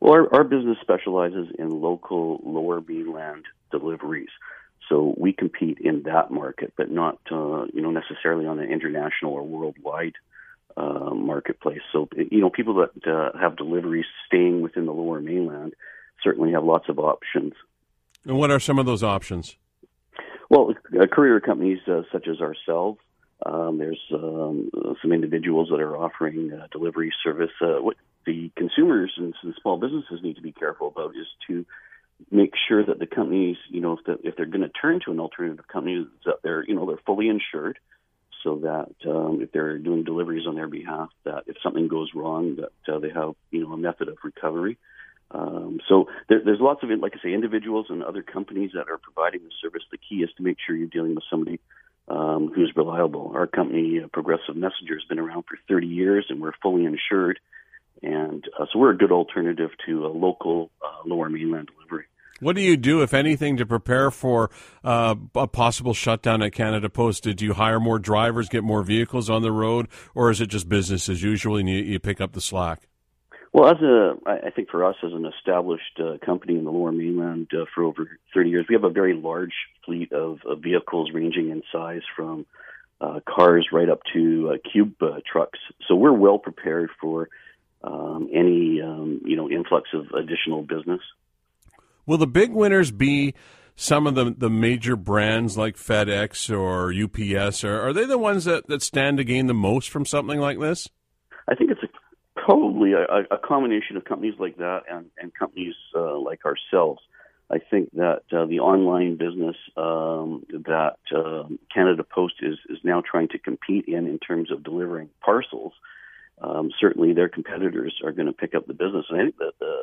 Well, 0.01 0.13
our, 0.13 0.35
our 0.35 0.43
business 0.43 0.77
specializes 0.81 1.47
in 1.57 1.69
local 1.69 2.41
lower 2.43 2.81
mainland 2.81 3.45
deliveries. 3.71 4.29
So 4.89 5.15
we 5.17 5.33
compete 5.33 5.79
in 5.79 6.03
that 6.03 6.29
market, 6.29 6.73
but 6.77 6.91
not 6.91 7.19
uh, 7.31 7.65
you 7.73 7.81
know 7.81 7.91
necessarily 7.91 8.45
on 8.45 8.59
an 8.59 8.69
international 8.69 9.33
or 9.33 9.43
worldwide 9.43 10.13
uh, 10.77 11.11
marketplace. 11.13 11.81
So 11.91 12.07
you 12.15 12.41
know 12.41 12.49
people 12.49 12.75
that 12.75 13.07
uh, 13.07 13.37
have 13.39 13.57
deliveries 13.57 14.05
staying 14.27 14.61
within 14.61 14.85
the 14.85 14.93
lower 14.93 15.21
mainland 15.21 15.73
certainly 16.23 16.51
have 16.51 16.63
lots 16.63 16.87
of 16.89 16.99
options. 16.99 17.53
And 18.25 18.37
what 18.37 18.51
are 18.51 18.59
some 18.59 18.79
of 18.79 18.85
those 18.85 19.03
options? 19.03 19.57
Well, 20.49 20.73
uh, 20.99 21.05
courier 21.07 21.39
companies 21.39 21.79
uh, 21.87 22.01
such 22.11 22.27
as 22.27 22.39
ourselves. 22.41 22.99
Um, 23.45 23.77
there's 23.77 23.99
um, 24.13 24.69
some 25.01 25.11
individuals 25.11 25.69
that 25.69 25.79
are 25.81 25.97
offering 25.97 26.53
uh, 26.53 26.67
delivery 26.71 27.11
service. 27.23 27.51
what 27.59 27.97
the 28.25 28.51
consumers 28.55 29.11
and 29.17 29.33
small 29.61 29.77
businesses 29.77 30.21
need 30.23 30.35
to 30.37 30.41
be 30.41 30.51
careful 30.51 30.87
about 30.87 31.11
is 31.15 31.27
to 31.47 31.65
make 32.31 32.53
sure 32.67 32.83
that 32.83 32.99
the 32.99 33.05
companies, 33.05 33.57
you 33.69 33.81
know, 33.81 33.93
if, 33.93 34.05
the, 34.05 34.27
if 34.27 34.35
they're 34.35 34.45
going 34.45 34.61
to 34.61 34.69
turn 34.69 34.99
to 35.05 35.11
an 35.11 35.19
alternative 35.19 35.67
company, 35.67 36.07
that 36.25 36.41
they're, 36.43 36.63
you 36.65 36.75
know, 36.75 36.85
they're 36.85 36.99
fully 37.05 37.27
insured, 37.27 37.77
so 38.43 38.57
that 38.57 39.09
um, 39.09 39.41
if 39.41 39.51
they're 39.51 39.77
doing 39.77 40.03
deliveries 40.03 40.47
on 40.47 40.55
their 40.55 40.67
behalf, 40.67 41.09
that 41.23 41.43
if 41.47 41.57
something 41.61 41.87
goes 41.87 42.11
wrong, 42.15 42.57
that 42.57 42.93
uh, 42.93 42.99
they 42.99 43.09
have, 43.09 43.33
you 43.51 43.61
know, 43.61 43.73
a 43.73 43.77
method 43.77 44.07
of 44.07 44.17
recovery. 44.23 44.77
Um, 45.31 45.79
so 45.89 46.07
there, 46.29 46.41
there's 46.43 46.59
lots 46.61 46.83
of, 46.83 46.89
like 46.99 47.13
I 47.15 47.23
say, 47.23 47.33
individuals 47.33 47.87
and 47.89 48.03
other 48.03 48.21
companies 48.21 48.71
that 48.73 48.89
are 48.89 48.97
providing 48.97 49.43
the 49.43 49.51
service. 49.61 49.83
The 49.91 49.97
key 49.97 50.23
is 50.23 50.29
to 50.37 50.43
make 50.43 50.57
sure 50.65 50.75
you're 50.75 50.87
dealing 50.87 51.15
with 51.15 51.23
somebody 51.29 51.59
um, 52.07 52.51
who's 52.53 52.71
reliable. 52.75 53.31
Our 53.33 53.47
company, 53.47 54.01
uh, 54.03 54.07
Progressive 54.07 54.55
Messenger, 54.55 54.95
has 54.95 55.03
been 55.09 55.19
around 55.19 55.43
for 55.43 55.57
30 55.67 55.87
years, 55.87 56.25
and 56.29 56.41
we're 56.41 56.53
fully 56.61 56.85
insured. 56.85 57.39
And 58.03 58.43
uh, 58.59 58.65
so 58.71 58.79
we're 58.79 58.91
a 58.91 58.97
good 58.97 59.11
alternative 59.11 59.71
to 59.87 60.05
a 60.05 60.09
local 60.09 60.69
uh, 60.83 61.07
lower 61.07 61.29
mainland 61.29 61.69
delivery. 61.75 62.05
What 62.41 62.57
do 62.57 62.61
you 62.61 62.75
do, 62.75 63.01
if 63.01 63.13
anything, 63.13 63.55
to 63.57 63.65
prepare 63.65 64.11
for 64.11 64.51
uh, 64.83 65.15
a 65.35 65.47
possible 65.47 65.93
shutdown 65.93 66.41
at 66.41 66.51
Canada 66.51 66.89
Post? 66.89 67.23
Did 67.23 67.41
you 67.41 67.53
hire 67.53 67.79
more 67.79 67.97
drivers, 67.97 68.49
get 68.49 68.63
more 68.63 68.83
vehicles 68.83 69.29
on 69.29 69.41
the 69.41 69.53
road, 69.53 69.87
or 70.13 70.29
is 70.29 70.41
it 70.41 70.47
just 70.47 70.67
business 70.67 71.07
as 71.07 71.23
usual 71.23 71.55
and 71.55 71.69
you, 71.69 71.77
you 71.77 71.97
pick 71.97 72.19
up 72.19 72.33
the 72.33 72.41
slack? 72.41 72.89
Well, 73.55 73.69
as 73.69 73.81
a, 73.81 74.15
I 74.25 74.49
think 74.49 74.69
for 74.69 74.83
us 74.83 74.97
as 75.01 75.13
an 75.13 75.25
established 75.25 75.97
uh, 75.97 76.17
company 76.25 76.57
in 76.57 76.65
the 76.65 76.71
Lower 76.71 76.91
Mainland 76.91 77.47
uh, 77.53 77.63
for 77.73 77.85
over 77.85 78.19
30 78.33 78.49
years, 78.49 78.65
we 78.67 78.75
have 78.75 78.83
a 78.83 78.89
very 78.89 79.13
large 79.13 79.53
fleet 79.85 80.11
of, 80.11 80.39
of 80.45 80.59
vehicles 80.61 81.11
ranging 81.13 81.51
in 81.51 81.63
size 81.71 82.01
from 82.17 82.45
uh, 82.99 83.21
cars 83.25 83.69
right 83.71 83.87
up 83.87 84.01
to 84.11 84.51
uh, 84.51 84.69
cube 84.69 84.95
uh, 85.01 85.21
trucks. 85.25 85.57
So 85.87 85.95
we're 85.95 86.11
well 86.11 86.37
prepared 86.37 86.89
for 86.99 87.29
um, 87.81 88.27
any 88.33 88.81
um, 88.81 89.21
you 89.23 89.37
know 89.37 89.49
influx 89.49 89.87
of 89.93 90.07
additional 90.07 90.63
business. 90.63 90.99
Will 92.05 92.17
the 92.17 92.27
big 92.27 92.51
winners 92.51 92.91
be 92.91 93.35
some 93.77 94.05
of 94.05 94.15
the, 94.15 94.35
the 94.37 94.49
major 94.49 94.97
brands 94.97 95.57
like 95.57 95.77
FedEx 95.77 96.53
or 96.53 96.91
UPS? 96.91 97.63
Or 97.63 97.79
are 97.79 97.93
they 97.93 98.05
the 98.05 98.17
ones 98.17 98.43
that, 98.43 98.67
that 98.67 98.81
stand 98.81 99.15
to 99.19 99.23
gain 99.23 99.47
the 99.47 99.53
most 99.53 99.89
from 99.89 100.05
something 100.05 100.41
like 100.41 100.59
this? 100.59 100.89
I 101.47 101.55
think 101.55 101.71
it's 101.71 101.83
a, 101.83 101.87
probably 102.45 102.93
a, 102.93 103.01
a 103.31 103.37
combination 103.39 103.97
of 103.97 104.05
companies 104.05 104.35
like 104.37 104.57
that 104.57 104.81
and, 104.89 105.07
and 105.17 105.33
companies 105.33 105.73
uh, 105.95 106.17
like 106.19 106.41
ourselves. 106.45 107.01
I 107.49 107.57
think 107.57 107.91
that 107.93 108.21
uh, 108.31 108.45
the 108.45 108.59
online 108.59 109.17
business 109.17 109.55
um, 109.77 110.45
that 110.49 110.97
uh, 111.15 111.47
Canada 111.73 112.03
Post 112.03 112.35
is, 112.41 112.57
is 112.69 112.77
now 112.83 113.01
trying 113.01 113.29
to 113.29 113.39
compete 113.39 113.85
in, 113.87 114.07
in 114.07 114.19
terms 114.19 114.51
of 114.51 114.63
delivering 114.63 115.09
parcels, 115.21 115.73
um, 116.41 116.69
certainly 116.79 117.13
their 117.13 117.29
competitors 117.29 117.95
are 118.03 118.11
going 118.11 118.27
to 118.27 118.33
pick 118.33 118.53
up 118.53 118.67
the 118.67 118.73
business. 118.73 119.05
And 119.09 119.19
I 119.19 119.23
think 119.23 119.37
that 119.37 119.53
the, 119.59 119.75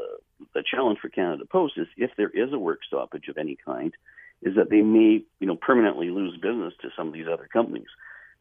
the 0.55 0.65
challenge 0.69 0.99
for 1.01 1.09
Canada 1.09 1.45
Post 1.45 1.75
is 1.77 1.89
if 1.97 2.11
there 2.17 2.31
is 2.31 2.53
a 2.53 2.59
work 2.59 2.81
stoppage 2.87 3.29
of 3.29 3.39
any 3.39 3.57
kind, 3.65 3.93
is 4.43 4.55
that 4.57 4.71
they 4.71 4.83
may, 4.83 5.25
you 5.41 5.47
know, 5.47 5.57
permanently 5.57 6.11
lose 6.11 6.37
business 6.41 6.75
to 6.83 6.91
some 6.97 7.09
of 7.09 7.15
these 7.15 7.27
other 7.33 7.49
companies. 7.53 7.87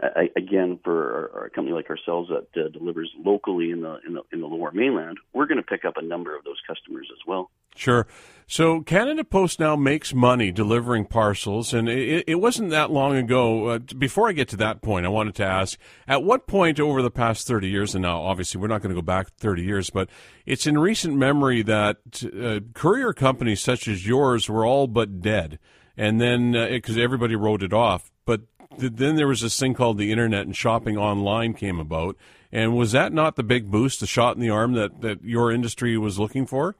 I, 0.01 0.29
again, 0.35 0.79
for 0.83 1.31
our, 1.35 1.49
company 1.49 1.75
like 1.75 1.89
ourselves 1.89 2.29
that 2.29 2.59
uh, 2.59 2.69
delivers 2.69 3.11
locally 3.23 3.71
in 3.71 3.81
the, 3.81 3.99
in 4.07 4.13
the 4.13 4.21
in 4.31 4.41
the 4.41 4.47
lower 4.47 4.71
mainland, 4.71 5.17
we're 5.33 5.45
going 5.45 5.57
to 5.57 5.63
pick 5.63 5.85
up 5.85 5.97
a 5.97 6.01
number 6.01 6.35
of 6.35 6.43
those 6.43 6.57
customers 6.67 7.07
as 7.11 7.19
well. 7.27 7.51
Sure. 7.75 8.07
So 8.47 8.81
Canada 8.81 9.23
Post 9.23 9.59
now 9.59 9.75
makes 9.75 10.13
money 10.13 10.51
delivering 10.51 11.05
parcels, 11.05 11.73
and 11.73 11.87
it, 11.87 12.25
it 12.27 12.35
wasn't 12.35 12.71
that 12.71 12.91
long 12.91 13.15
ago. 13.15 13.67
Uh, 13.67 13.79
before 13.79 14.27
I 14.27 14.33
get 14.33 14.49
to 14.49 14.57
that 14.57 14.81
point, 14.81 15.05
I 15.05 15.09
wanted 15.09 15.35
to 15.35 15.45
ask: 15.45 15.79
At 16.07 16.23
what 16.23 16.47
point 16.47 16.79
over 16.79 17.01
the 17.01 17.11
past 17.11 17.47
thirty 17.47 17.69
years, 17.69 17.95
and 17.95 18.01
now 18.01 18.21
obviously 18.21 18.59
we're 18.59 18.67
not 18.67 18.81
going 18.81 18.93
to 18.93 19.01
go 19.01 19.05
back 19.05 19.29
thirty 19.37 19.63
years, 19.63 19.89
but 19.89 20.09
it's 20.45 20.67
in 20.67 20.77
recent 20.77 21.15
memory 21.15 21.61
that 21.61 21.97
uh, 22.23 22.59
courier 22.73 23.13
companies 23.13 23.61
such 23.61 23.87
as 23.87 24.07
yours 24.07 24.49
were 24.49 24.65
all 24.65 24.87
but 24.87 25.21
dead, 25.21 25.59
and 25.95 26.19
then 26.19 26.51
because 26.51 26.97
uh, 26.97 27.01
everybody 27.01 27.35
wrote 27.35 27.63
it 27.63 27.71
off, 27.71 28.11
but 28.25 28.41
then 28.77 29.15
there 29.15 29.27
was 29.27 29.41
this 29.41 29.59
thing 29.59 29.73
called 29.73 29.97
the 29.97 30.11
internet 30.11 30.45
and 30.45 30.55
shopping 30.55 30.97
online 30.97 31.53
came 31.53 31.79
about. 31.79 32.15
And 32.51 32.75
was 32.75 32.91
that 32.91 33.13
not 33.13 33.35
the 33.35 33.43
big 33.43 33.71
boost, 33.71 33.99
the 33.99 34.07
shot 34.07 34.35
in 34.35 34.41
the 34.41 34.49
arm 34.49 34.73
that, 34.73 35.01
that 35.01 35.23
your 35.23 35.51
industry 35.51 35.97
was 35.97 36.19
looking 36.19 36.45
for? 36.45 36.75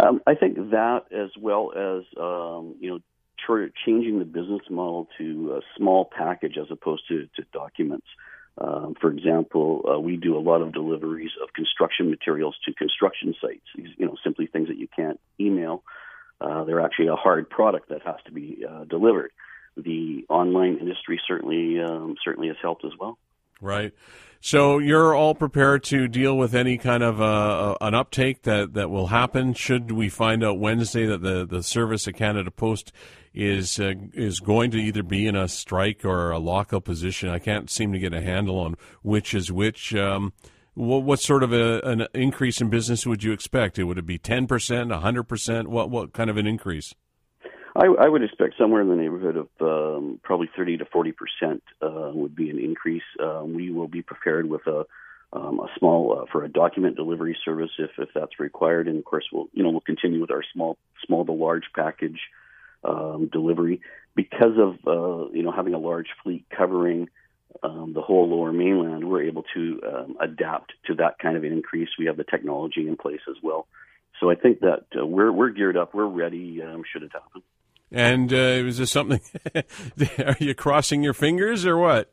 Um, 0.00 0.20
I 0.26 0.34
think 0.34 0.56
that, 0.70 1.04
as 1.10 1.30
well 1.40 1.72
as 1.74 2.04
um, 2.20 2.76
you 2.80 2.90
know, 2.90 2.98
changing 3.86 4.18
the 4.18 4.26
business 4.26 4.60
model 4.68 5.08
to 5.16 5.54
a 5.56 5.60
small 5.76 6.04
package 6.04 6.58
as 6.60 6.66
opposed 6.70 7.02
to, 7.08 7.26
to 7.36 7.42
documents. 7.52 8.06
Um, 8.58 8.94
for 9.00 9.10
example, 9.10 9.84
uh, 9.88 9.98
we 9.98 10.16
do 10.16 10.36
a 10.36 10.40
lot 10.40 10.60
of 10.60 10.72
deliveries 10.72 11.30
of 11.42 11.52
construction 11.54 12.10
materials 12.10 12.56
to 12.66 12.74
construction 12.74 13.34
sites. 13.40 13.64
You 13.74 14.06
know, 14.06 14.16
simply 14.22 14.46
things 14.46 14.68
that 14.68 14.76
you 14.76 14.88
can't 14.94 15.18
email. 15.40 15.82
Uh, 16.40 16.64
they're 16.64 16.80
actually 16.80 17.06
a 17.06 17.16
hard 17.16 17.48
product 17.48 17.88
that 17.88 18.02
has 18.02 18.16
to 18.26 18.32
be 18.32 18.64
uh, 18.68 18.84
delivered 18.84 19.32
the 19.82 20.26
online 20.28 20.78
industry 20.78 21.20
certainly 21.26 21.80
um, 21.80 22.16
certainly 22.24 22.48
has 22.48 22.56
helped 22.60 22.84
as 22.84 22.92
well. 22.98 23.18
Right. 23.60 23.92
So 24.40 24.78
you're 24.78 25.14
all 25.14 25.34
prepared 25.34 25.82
to 25.84 26.06
deal 26.06 26.36
with 26.36 26.54
any 26.54 26.78
kind 26.78 27.02
of 27.02 27.20
uh, 27.20 27.76
an 27.80 27.94
uptake 27.94 28.42
that, 28.42 28.74
that 28.74 28.88
will 28.88 29.08
happen. 29.08 29.52
Should 29.52 29.90
we 29.90 30.08
find 30.08 30.44
out 30.44 30.60
Wednesday 30.60 31.06
that 31.06 31.22
the, 31.22 31.44
the 31.44 31.62
service 31.64 32.06
at 32.06 32.14
Canada 32.14 32.52
Post 32.52 32.92
is 33.34 33.80
uh, 33.80 33.94
is 34.14 34.38
going 34.38 34.70
to 34.70 34.78
either 34.78 35.02
be 35.02 35.26
in 35.26 35.34
a 35.34 35.48
strike 35.48 36.04
or 36.04 36.30
a 36.30 36.38
lockup 36.38 36.84
position? 36.84 37.28
I 37.28 37.40
can't 37.40 37.68
seem 37.68 37.92
to 37.92 37.98
get 37.98 38.14
a 38.14 38.20
handle 38.20 38.58
on 38.58 38.76
which 39.02 39.34
is 39.34 39.50
which. 39.50 39.94
Um, 39.94 40.32
what, 40.74 41.02
what, 41.02 41.18
sort 41.18 41.42
of 41.42 41.52
a, 41.52 41.80
an 41.80 42.06
increase 42.14 42.60
in 42.60 42.70
business 42.70 43.04
would 43.04 43.24
you 43.24 43.32
expect? 43.32 43.78
Would 43.78 43.98
it 43.98 44.06
be 44.06 44.18
ten 44.18 44.46
percent, 44.46 44.92
hundred 44.92 45.24
percent? 45.24 45.68
What 45.68 45.90
what 45.90 46.12
kind 46.12 46.30
of 46.30 46.36
an 46.36 46.46
increase? 46.46 46.94
I, 47.78 47.86
I 47.86 48.08
would 48.08 48.24
expect 48.24 48.54
somewhere 48.58 48.82
in 48.82 48.88
the 48.88 48.96
neighborhood 48.96 49.36
of 49.36 49.48
um, 49.60 50.18
probably 50.24 50.50
30 50.56 50.78
to 50.78 50.84
40 50.86 51.12
percent 51.12 51.62
uh, 51.80 52.10
would 52.12 52.34
be 52.34 52.50
an 52.50 52.58
increase. 52.58 53.04
Uh, 53.22 53.42
we 53.44 53.70
will 53.70 53.86
be 53.86 54.02
prepared 54.02 54.50
with 54.50 54.66
a, 54.66 54.84
um, 55.32 55.60
a 55.60 55.68
small 55.78 56.20
uh, 56.20 56.24
for 56.32 56.42
a 56.42 56.48
document 56.48 56.96
delivery 56.96 57.38
service 57.44 57.70
if, 57.78 57.90
if 57.98 58.08
that's 58.14 58.40
required, 58.40 58.88
and 58.88 58.98
of 58.98 59.04
course 59.04 59.26
we'll 59.32 59.46
you 59.52 59.62
know 59.62 59.70
we'll 59.70 59.80
continue 59.80 60.20
with 60.20 60.32
our 60.32 60.42
small 60.52 60.76
small 61.06 61.24
to 61.24 61.30
large 61.30 61.66
package 61.72 62.18
um, 62.82 63.28
delivery 63.32 63.80
because 64.16 64.58
of 64.58 64.74
uh, 64.84 65.30
you 65.30 65.44
know 65.44 65.52
having 65.52 65.74
a 65.74 65.78
large 65.78 66.08
fleet 66.24 66.46
covering 66.50 67.08
um, 67.62 67.92
the 67.94 68.02
whole 68.02 68.28
lower 68.28 68.52
mainland. 68.52 69.08
We're 69.08 69.22
able 69.22 69.44
to 69.54 69.80
um, 69.86 70.16
adapt 70.20 70.72
to 70.88 70.94
that 70.96 71.20
kind 71.20 71.36
of 71.36 71.44
an 71.44 71.52
increase. 71.52 71.90
We 71.96 72.06
have 72.06 72.16
the 72.16 72.24
technology 72.24 72.88
in 72.88 72.96
place 72.96 73.20
as 73.30 73.36
well. 73.40 73.68
So 74.18 74.30
I 74.30 74.34
think 74.34 74.60
that 74.60 74.86
uh, 75.00 75.06
we're 75.06 75.30
we're 75.30 75.50
geared 75.50 75.76
up. 75.76 75.94
We're 75.94 76.06
ready. 76.06 76.60
Um, 76.60 76.82
should 76.92 77.04
it 77.04 77.12
happen. 77.12 77.42
And 77.90 78.32
uh, 78.32 78.66
is 78.66 78.78
this 78.78 78.90
something? 78.90 79.20
are 80.18 80.36
you 80.38 80.54
crossing 80.54 81.02
your 81.02 81.14
fingers 81.14 81.64
or 81.64 81.78
what? 81.78 82.10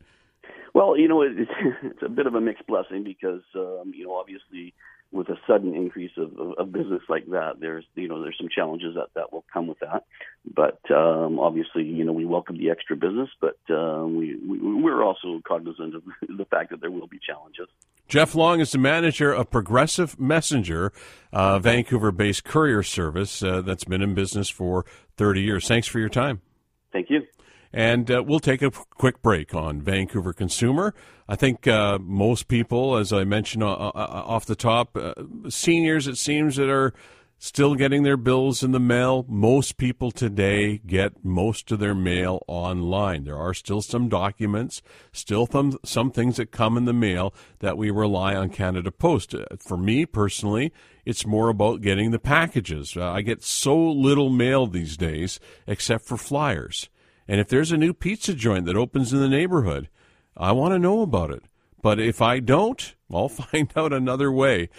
Well, 0.73 0.97
you 0.97 1.07
know, 1.07 1.21
it's, 1.21 1.49
it's 1.83 2.03
a 2.03 2.09
bit 2.09 2.27
of 2.27 2.35
a 2.35 2.41
mixed 2.41 2.67
blessing 2.67 3.03
because 3.03 3.43
um, 3.55 3.91
you 3.95 4.05
know, 4.05 4.15
obviously, 4.15 4.73
with 5.11 5.29
a 5.29 5.37
sudden 5.47 5.75
increase 5.75 6.11
of, 6.17 6.37
of, 6.37 6.53
of, 6.57 6.71
business 6.71 7.01
like 7.07 7.25
that, 7.27 7.59
there's 7.59 7.85
you 7.95 8.07
know 8.07 8.21
there's 8.21 8.37
some 8.37 8.49
challenges 8.53 8.95
that 8.95 9.07
that 9.15 9.31
will 9.31 9.45
come 9.51 9.67
with 9.67 9.79
that. 9.79 10.03
But 10.53 10.79
um, 10.91 11.39
obviously, 11.39 11.83
you 11.83 12.03
know, 12.03 12.11
we 12.11 12.25
welcome 12.25 12.57
the 12.57 12.69
extra 12.69 12.95
business, 12.95 13.29
but 13.39 13.57
um, 13.69 14.17
we, 14.17 14.35
we 14.35 14.59
we're 14.81 15.03
also 15.03 15.41
cognizant 15.47 15.95
of 15.95 16.03
the 16.37 16.45
fact 16.45 16.71
that 16.71 16.81
there 16.81 16.91
will 16.91 17.07
be 17.07 17.19
challenges. 17.25 17.67
Jeff 18.07 18.35
Long 18.35 18.59
is 18.59 18.71
the 18.71 18.77
manager 18.77 19.33
of 19.33 19.49
Progressive 19.49 20.19
Messenger, 20.19 20.91
uh, 21.33 21.57
Vancouver-based 21.57 22.43
courier 22.43 22.83
service 22.83 23.41
uh, 23.41 23.61
that's 23.61 23.83
been 23.83 24.03
in 24.03 24.13
business 24.13 24.47
for 24.47 24.85
30 25.17 25.41
years. 25.41 25.67
Thanks 25.67 25.87
for 25.87 25.99
your 25.99 26.09
time. 26.09 26.41
Thank 26.91 27.09
you. 27.09 27.23
And 27.75 28.09
uh, 28.09 28.23
we'll 28.25 28.39
take 28.39 28.61
a 28.61 28.71
quick 28.71 29.21
break 29.21 29.53
on 29.53 29.81
Vancouver 29.81 30.31
Consumer. 30.31 30.95
I 31.27 31.35
think 31.35 31.67
uh, 31.67 31.99
most 31.99 32.47
people, 32.47 32.95
as 32.95 33.11
I 33.11 33.25
mentioned 33.25 33.63
uh, 33.63 33.73
uh, 33.73 33.91
uh 33.93 34.23
off 34.25 34.45
the 34.45 34.55
top, 34.55 34.95
uh, 34.95 35.13
seniors, 35.49 36.07
it 36.07 36.17
seems, 36.17 36.55
that 36.55 36.69
are 36.69 36.93
still 37.37 37.75
getting 37.75 38.03
their 38.03 38.15
bills 38.15 38.63
in 38.63 38.71
the 38.71 38.79
mail. 38.79 39.25
Most 39.27 39.75
people 39.75 40.09
today 40.09 40.77
get 40.77 41.25
most 41.25 41.69
of 41.69 41.79
their 41.79 41.93
mail 41.93 42.45
online. 42.47 43.25
There 43.25 43.35
are 43.37 43.53
still 43.53 43.81
some 43.81 44.07
documents, 44.07 44.81
still 45.11 45.45
some, 45.45 45.77
some 45.83 46.11
things 46.11 46.37
that 46.37 46.51
come 46.51 46.77
in 46.77 46.85
the 46.85 46.93
mail 46.93 47.33
that 47.59 47.77
we 47.77 47.91
rely 47.91 48.35
on 48.35 48.51
Canada 48.51 48.89
Post. 48.89 49.35
For 49.59 49.75
me 49.75 50.05
personally, 50.05 50.71
it's 51.03 51.25
more 51.25 51.49
about 51.49 51.81
getting 51.81 52.11
the 52.11 52.19
packages. 52.19 52.95
I 52.95 53.21
get 53.21 53.43
so 53.43 53.77
little 53.77 54.29
mail 54.29 54.65
these 54.65 54.95
days, 54.95 55.41
except 55.67 56.05
for 56.05 56.15
flyers. 56.15 56.89
And 57.27 57.39
if 57.39 57.47
there's 57.47 57.71
a 57.71 57.77
new 57.77 57.93
pizza 57.93 58.33
joint 58.33 58.65
that 58.65 58.75
opens 58.75 59.13
in 59.13 59.19
the 59.19 59.29
neighborhood, 59.29 59.89
I 60.37 60.51
want 60.51 60.73
to 60.73 60.79
know 60.79 61.01
about 61.01 61.31
it. 61.31 61.43
But 61.81 61.99
if 61.99 62.21
I 62.21 62.39
don't, 62.39 62.95
I'll 63.11 63.29
find 63.29 63.71
out 63.75 63.93
another 63.93 64.31
way. 64.31 64.69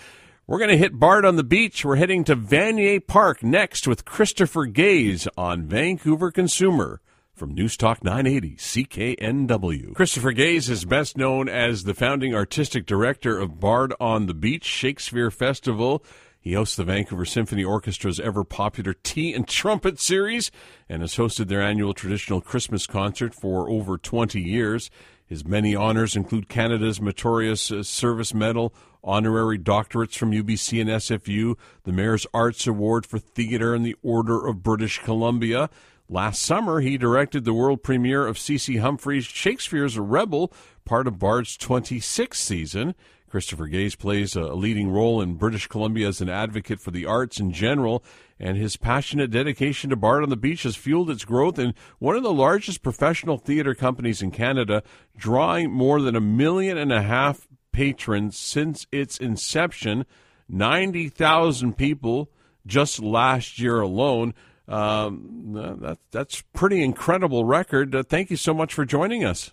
We're 0.47 0.59
going 0.59 0.71
to 0.71 0.77
hit 0.77 1.01
Bard 1.01 1.25
on 1.25 1.35
the 1.35 1.43
beach. 1.43 1.85
We're 1.85 1.97
heading 1.97 2.23
to 2.25 2.37
Vanier 2.37 3.05
Park 3.05 3.43
next 3.43 3.89
with 3.89 4.05
Christopher 4.05 4.67
Gaze 4.67 5.27
on 5.37 5.67
Vancouver 5.67 6.31
Consumer 6.31 7.01
from 7.35 7.55
Newstalk 7.55 8.05
980 8.05 8.57
CKNW. 8.57 9.95
Christopher 9.95 10.33
Gaze 10.33 10.71
is 10.71 10.85
best 10.85 11.17
known 11.17 11.49
as 11.49 11.83
the 11.83 11.95
founding 11.95 12.35
artistic 12.35 12.87
director 12.87 13.39
of 13.39 13.61
Bard 13.61 13.93
on 14.01 14.27
the 14.27 14.35
Beach 14.35 14.65
Shakespeare 14.65 15.31
Festival. 15.31 16.05
He 16.47 16.53
hosts 16.53 16.77
the 16.77 16.85
Vancouver 16.85 17.25
Symphony 17.25 17.65
Orchestra's 17.65 18.21
ever 18.21 18.45
popular 18.45 18.95
Tea 18.95 19.35
and 19.35 19.49
Trumpet 19.49 19.99
series 19.99 20.53
and 20.89 21.03
has 21.03 21.17
hosted 21.17 21.49
their 21.49 21.61
annual 21.61 21.93
traditional 21.93 22.41
Christmas 22.41 22.87
concert 22.87 23.35
for 23.35 23.69
over 23.69 23.99
20 23.99 24.41
years. 24.41 24.89
His 25.27 25.45
many 25.45 25.75
honors 25.75 26.15
include 26.15 26.49
Canada's 26.49 27.01
Meritorious 27.01 27.73
Service 27.83 28.33
Medal, 28.33 28.73
honorary 29.03 29.59
doctorates 29.59 30.17
from 30.17 30.31
UBC 30.31 30.81
and 30.81 30.89
SFU, 30.89 31.57
the 31.83 31.91
Mayor's 31.91 32.29
Arts 32.33 32.65
Award 32.69 33.07
for 33.07 33.19
Theatre, 33.19 33.75
and 33.75 33.85
the 33.85 33.97
Order 34.05 34.47
of 34.47 34.63
British 34.63 35.01
Columbia. 35.01 35.69
Last 36.09 36.43
summer, 36.43 36.79
he 36.79 36.97
directed 36.97 37.45
the 37.45 37.55
world 37.55 37.83
premiere 37.83 38.25
of 38.25 38.39
C.C. 38.39 38.77
Humphreys' 38.77 39.25
Shakespeare's 39.25 39.99
Rebel, 39.99 40.53
part 40.85 41.09
of 41.09 41.19
Bard's 41.19 41.59
26th 41.59 42.37
season. 42.37 42.95
Christopher 43.29 43.67
Gaze 43.67 43.97
plays 43.97 44.37
a 44.37 44.55
leading 44.55 44.91
role 44.91 45.21
in 45.21 45.35
British 45.35 45.67
Columbia 45.67 46.09
as 46.09 46.21
an 46.21 46.29
advocate 46.29 46.81
for 46.81 46.91
the 46.91 47.07
arts 47.07 47.41
in 47.41 47.53
general, 47.53 48.05
and 48.39 48.57
his 48.57 48.77
passionate 48.77 49.31
dedication 49.31 49.91
to 49.91 49.97
Bard 49.97 50.23
on 50.23 50.29
the 50.29 50.37
Beach 50.37 50.63
has 50.63 50.77
fueled 50.77 51.11
its 51.11 51.25
growth 51.25 51.59
in 51.59 51.75
one 51.99 52.17
of 52.17 52.23
the 52.23 52.33
largest 52.33 52.83
professional 52.83 53.37
theater 53.37 53.75
companies 53.75 54.23
in 54.23 54.31
Canada, 54.31 54.83
drawing 55.17 55.71
more 55.73 56.01
than 56.01 56.15
a 56.15 56.21
million 56.21 56.79
and 56.79 56.93
a 56.93 57.03
half 57.03 57.49
patrons 57.73 58.37
since 58.37 58.87
its 58.93 59.19
inception. 59.19 60.07
90,000 60.49 61.77
people 61.77 62.31
just 62.67 63.01
last 63.01 63.59
year 63.59 63.81
alone. 63.81 64.35
Um, 64.69 65.79
that, 65.81 65.99
that's 66.11 66.43
pretty 66.53 66.83
incredible 66.83 67.45
record. 67.45 67.95
Uh, 67.95 68.03
thank 68.03 68.31
you 68.31 68.37
so 68.37 68.55
much 68.55 68.75
for 68.75 68.85
joining 68.85 69.25
us. 69.25 69.53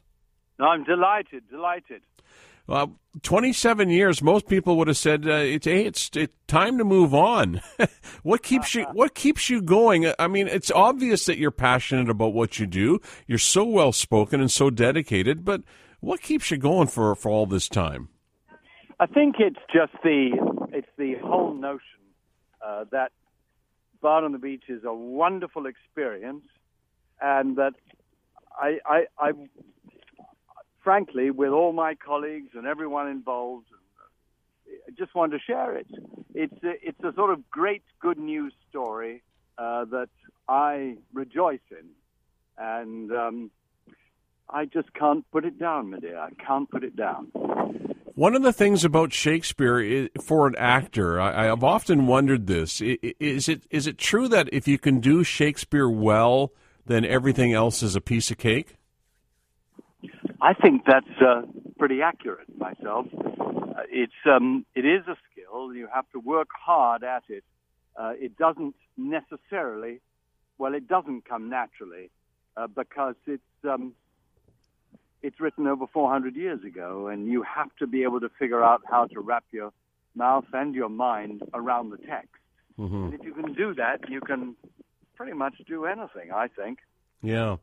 I'm 0.60 0.84
delighted, 0.84 1.44
delighted. 1.50 2.02
Uh, 2.68 2.88
27 3.22 3.90
years, 3.90 4.22
most 4.24 4.48
people 4.48 4.78
would 4.78 4.88
have 4.88 4.98
said, 4.98 5.28
uh, 5.28 5.34
it's, 5.34 5.66
hey, 5.66 5.86
it's, 5.86 6.10
it's 6.16 6.34
time 6.48 6.78
to 6.78 6.84
move 6.84 7.14
on. 7.14 7.62
what 8.24 8.42
keeps 8.42 8.74
you, 8.74 8.86
what 8.94 9.14
keeps 9.14 9.50
you 9.50 9.62
going? 9.62 10.12
I 10.18 10.28
mean, 10.28 10.48
it's 10.48 10.72
obvious 10.72 11.26
that 11.26 11.38
you're 11.38 11.52
passionate 11.52 12.10
about 12.10 12.34
what 12.34 12.60
you 12.60 12.66
do. 12.66 13.00
You're 13.28 13.38
so 13.38 13.66
well 13.66 13.92
spoken 13.92 14.40
and 14.40 14.50
so 14.50 14.70
dedicated, 14.70 15.44
but 15.44 15.62
what 16.00 16.22
keeps 16.22 16.50
you 16.52 16.58
going 16.58 16.88
for, 16.88 17.14
for 17.16 17.30
all 17.30 17.46
this 17.46 17.68
time? 17.68 18.10
I 19.00 19.06
think 19.06 19.36
it's 19.40 19.60
just 19.74 19.94
the, 20.04 20.32
it's 20.72 20.88
the 20.98 21.16
whole 21.22 21.54
notion 21.54 21.82
uh, 22.66 22.86
that 22.92 23.12
Bard 24.02 24.24
on 24.24 24.32
the 24.32 24.38
Beach 24.38 24.66
is 24.70 24.84
a 24.86 24.94
wonderful 24.94 25.66
experience 25.66 26.46
and 27.22 27.58
that 27.58 27.74
I, 28.58 28.80
I, 28.86 29.06
I 29.20 29.32
frankly, 30.84 31.32
with 31.32 31.50
all 31.50 31.74
my 31.74 31.96
colleagues 31.96 32.52
and 32.54 32.68
everyone 32.68 33.08
involved, 33.08 33.68
I 34.68 34.92
just 34.98 35.16
wanted 35.16 35.38
to 35.38 35.44
share 35.44 35.76
it. 35.76 35.88
It's 36.34 36.64
a, 36.64 36.74
it's 36.82 37.00
a 37.04 37.14
sort 37.14 37.32
of 37.32 37.50
great 37.50 37.84
good 38.00 38.18
news 38.18 38.54
story 38.70 39.24
uh, 39.58 39.86
that 39.86 40.10
I 40.48 40.98
rejoice 41.14 41.60
in, 41.72 41.90
and 42.58 43.12
um, 43.12 43.52
I 44.50 44.66
just 44.66 44.94
can't 44.94 45.30
put 45.32 45.46
it 45.46 45.60
down, 45.60 45.92
my 45.92 46.00
dear. 46.00 46.20
I 46.20 46.30
can't 46.46 46.70
put 46.70 46.84
it 46.84 46.96
down. 46.96 47.32
One 48.16 48.36
of 48.36 48.44
the 48.44 48.54
things 48.54 48.86
about 48.86 49.12
Shakespeare 49.12 49.80
is, 49.80 50.10
for 50.22 50.46
an 50.46 50.56
actor, 50.58 51.20
I, 51.20 51.46
have 51.46 51.64
often 51.64 52.06
wondered 52.06 52.46
this: 52.46 52.82
is 52.82 53.50
it 53.50 53.64
is 53.72 53.88
it 53.88 53.98
true 53.98 54.28
that 54.28 54.50
if 54.52 54.68
you 54.68 54.78
can 54.78 55.00
do 55.00 55.24
Shakespeare 55.24 55.90
well, 55.90 56.52
then 56.86 57.06
everything 57.06 57.54
else 57.54 57.82
is 57.82 57.96
a 57.96 58.02
piece 58.02 58.30
of 58.30 58.38
cake? 58.38 58.76
I 60.44 60.54
think 60.54 60.82
that's 60.86 61.22
uh, 61.22 61.44
pretty 61.80 62.02
accurate 62.02 62.50
myself. 62.58 63.06
Uh, 63.16 63.84
it's 63.90 64.12
um, 64.30 64.66
it 64.76 64.86
is 64.86 65.08
a 65.08 65.16
skill. 65.32 65.74
You 65.74 65.88
have 65.94 66.04
to 66.12 66.20
work 66.20 66.50
hard 66.54 67.02
at 67.06 67.24
it. 67.30 67.46
Uh, 67.96 68.12
it 68.20 68.38
doesn't 68.38 68.76
necessarily, 68.98 70.02
well, 70.58 70.74
it 70.74 70.86
doesn't 70.86 71.24
come 71.24 71.50
naturally 71.50 72.10
uh, 72.58 72.68
because 72.68 73.16
it's 73.26 73.42
um, 73.64 73.94
it's 75.22 75.40
written 75.40 75.66
over 75.66 75.88
400 75.88 76.36
years 76.36 76.60
ago, 76.66 77.08
and 77.08 77.26
you 77.28 77.44
have 77.44 77.70
to 77.80 77.88
be 77.88 78.04
able 78.04 78.20
to 78.20 78.30
figure 78.38 78.62
out 78.62 78.82
how 78.86 79.06
to 79.06 79.22
wrap 79.22 79.46
your 79.54 79.72
mouth 80.14 80.46
and 80.52 80.76
your 80.76 80.90
mind 80.90 81.42
around 81.54 81.92
the 81.92 81.98
text. 81.98 82.36
Mm-hmm. 82.78 83.04
And 83.06 83.14
if 83.14 83.24
you 83.24 83.34
can 83.34 83.54
do 83.54 83.74
that, 83.76 84.10
you 84.10 84.20
can 84.20 84.58
pretty 85.16 85.34
much 85.34 85.56
do 85.70 85.86
anything. 85.86 86.34
I 86.36 86.50
think. 86.50 86.80
Yeah. 87.24 87.56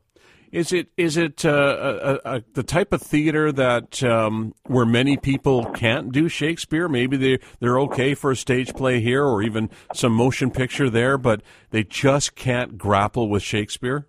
Is 0.51 0.73
it 0.73 0.89
is 0.97 1.15
it 1.15 1.45
uh, 1.45 2.19
a, 2.25 2.29
a, 2.29 2.43
the 2.55 2.63
type 2.63 2.91
of 2.91 3.01
theater 3.01 3.53
that 3.53 4.03
um, 4.03 4.53
where 4.65 4.85
many 4.85 5.15
people 5.15 5.63
can't 5.67 6.11
do 6.11 6.27
Shakespeare? 6.27 6.89
Maybe 6.89 7.15
they 7.15 7.39
they're 7.61 7.79
okay 7.81 8.15
for 8.15 8.31
a 8.31 8.35
stage 8.35 8.73
play 8.73 8.99
here 8.99 9.23
or 9.23 9.41
even 9.41 9.69
some 9.93 10.11
motion 10.11 10.51
picture 10.51 10.89
there, 10.89 11.17
but 11.17 11.41
they 11.69 11.85
just 11.85 12.35
can't 12.35 12.77
grapple 12.77 13.29
with 13.29 13.43
Shakespeare. 13.43 14.07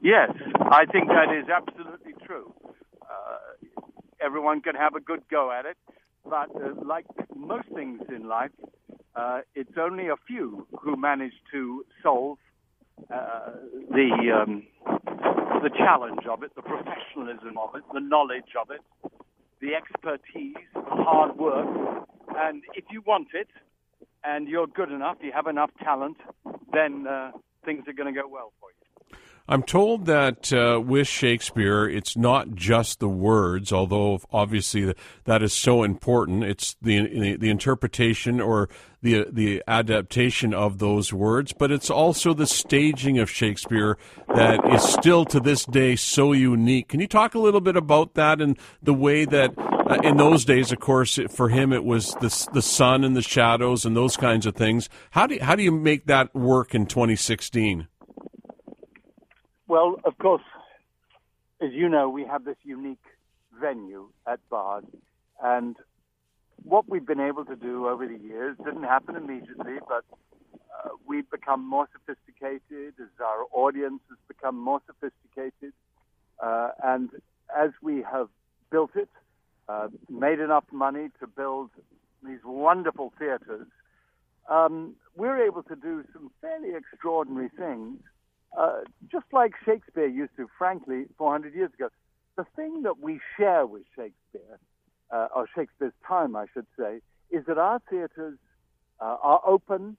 Yes, 0.00 0.30
I 0.60 0.86
think 0.86 1.08
that 1.08 1.34
is 1.36 1.46
absolutely 1.50 2.14
true. 2.24 2.54
Uh, 3.02 3.82
everyone 4.24 4.62
can 4.62 4.76
have 4.76 4.94
a 4.94 5.00
good 5.00 5.28
go 5.30 5.52
at 5.52 5.66
it, 5.66 5.76
but 6.24 6.48
uh, 6.56 6.72
like 6.86 7.04
most 7.34 7.68
things 7.74 8.00
in 8.08 8.26
life, 8.26 8.52
uh, 9.14 9.40
it's 9.54 9.76
only 9.78 10.08
a 10.08 10.16
few 10.26 10.66
who 10.80 10.96
manage 10.96 11.34
to 11.52 11.84
solve 12.02 12.38
the 13.08 14.10
um, 14.34 14.62
the 15.62 15.70
challenge 15.76 16.26
of 16.30 16.42
it, 16.42 16.54
the 16.54 16.62
professionalism 16.62 17.56
of 17.58 17.74
it, 17.74 17.82
the 17.92 18.00
knowledge 18.00 18.54
of 18.60 18.70
it, 18.70 18.80
the 19.60 19.74
expertise, 19.74 20.54
the 20.74 20.80
hard 20.82 21.36
work. 21.36 22.06
And 22.36 22.62
if 22.74 22.84
you 22.90 23.02
want 23.06 23.28
it 23.34 23.48
and 24.24 24.48
you're 24.48 24.66
good 24.66 24.92
enough, 24.92 25.16
you 25.22 25.32
have 25.32 25.46
enough 25.46 25.70
talent, 25.82 26.18
then 26.72 27.06
uh, 27.06 27.32
things 27.64 27.84
are 27.88 27.92
going 27.92 28.12
to 28.12 28.20
go 28.20 28.28
well 28.28 28.52
for 28.60 28.70
you. 28.70 28.76
I'm 29.48 29.62
told 29.62 30.06
that 30.06 30.52
uh, 30.52 30.80
with 30.80 31.06
Shakespeare, 31.06 31.88
it's 31.88 32.16
not 32.16 32.54
just 32.54 32.98
the 32.98 33.08
words, 33.08 33.72
although 33.72 34.18
obviously 34.32 34.92
that 35.24 35.40
is 35.40 35.52
so 35.52 35.84
important. 35.84 36.42
It's 36.42 36.76
the 36.82 37.36
the 37.36 37.48
interpretation 37.48 38.40
or 38.40 38.68
the 39.06 39.26
the 39.30 39.62
adaptation 39.68 40.52
of 40.52 40.78
those 40.78 41.12
words, 41.12 41.52
but 41.52 41.70
it's 41.70 41.90
also 41.90 42.34
the 42.34 42.46
staging 42.46 43.18
of 43.18 43.30
Shakespeare 43.30 43.96
that 44.34 44.60
is 44.72 44.82
still 44.82 45.24
to 45.26 45.38
this 45.38 45.64
day 45.64 45.94
so 45.94 46.32
unique. 46.32 46.88
Can 46.88 47.00
you 47.00 47.06
talk 47.06 47.34
a 47.34 47.38
little 47.38 47.60
bit 47.60 47.76
about 47.76 48.14
that 48.14 48.40
and 48.40 48.58
the 48.82 48.92
way 48.92 49.24
that 49.24 49.54
uh, 49.56 49.98
in 50.02 50.16
those 50.16 50.44
days, 50.44 50.72
of 50.72 50.80
course, 50.80 51.18
for 51.30 51.48
him 51.48 51.72
it 51.72 51.84
was 51.84 52.14
the 52.14 52.48
the 52.52 52.62
sun 52.62 53.04
and 53.04 53.16
the 53.16 53.22
shadows 53.22 53.84
and 53.84 53.96
those 53.96 54.16
kinds 54.16 54.44
of 54.44 54.56
things. 54.56 54.88
How 55.12 55.28
do 55.28 55.36
you, 55.36 55.42
how 55.42 55.54
do 55.54 55.62
you 55.62 55.70
make 55.72 56.06
that 56.06 56.34
work 56.34 56.74
in 56.74 56.86
2016? 56.86 57.86
Well, 59.68 59.96
of 60.04 60.18
course, 60.18 60.42
as 61.60 61.72
you 61.72 61.88
know, 61.88 62.08
we 62.08 62.24
have 62.24 62.44
this 62.44 62.56
unique 62.64 62.98
venue 63.60 64.08
at 64.26 64.40
Bard, 64.50 64.84
and 65.42 65.76
what 66.62 66.88
we've 66.88 67.06
been 67.06 67.20
able 67.20 67.44
to 67.44 67.56
do 67.56 67.88
over 67.88 68.06
the 68.06 68.18
years 68.18 68.56
didn't 68.64 68.82
happen 68.84 69.16
immediately, 69.16 69.78
but 69.88 70.04
uh, 70.52 70.90
we've 71.06 71.30
become 71.30 71.68
more 71.68 71.88
sophisticated 71.92 72.94
as 73.00 73.08
our 73.20 73.46
audience 73.52 74.00
has 74.08 74.18
become 74.28 74.58
more 74.58 74.80
sophisticated, 74.86 75.72
uh, 76.42 76.70
and 76.82 77.10
as 77.56 77.70
we 77.82 78.02
have 78.02 78.28
built 78.70 78.90
it, 78.94 79.08
uh, 79.68 79.88
made 80.08 80.40
enough 80.40 80.64
money 80.72 81.08
to 81.20 81.26
build 81.26 81.70
these 82.22 82.40
wonderful 82.44 83.12
theaters, 83.18 83.66
um, 84.48 84.94
we're 85.16 85.44
able 85.44 85.62
to 85.62 85.76
do 85.76 86.04
some 86.12 86.30
fairly 86.40 86.74
extraordinary 86.74 87.48
things 87.48 87.98
uh, 88.56 88.80
just 89.10 89.26
like 89.32 89.52
Shakespeare 89.64 90.06
used 90.06 90.34
to, 90.36 90.48
frankly, 90.56 91.04
400 91.18 91.54
years 91.54 91.70
ago. 91.74 91.88
The 92.36 92.46
thing 92.56 92.82
that 92.82 92.98
we 93.00 93.20
share 93.36 93.66
with 93.66 93.82
Shakespeare, 93.94 94.58
uh, 95.10 95.28
or 95.34 95.46
Shakespeare's 95.54 95.92
time, 96.06 96.36
I 96.36 96.46
should 96.52 96.66
say, 96.78 97.00
is 97.30 97.44
that 97.46 97.58
our 97.58 97.80
theaters 97.90 98.38
uh, 99.00 99.16
are 99.22 99.40
open, 99.46 99.96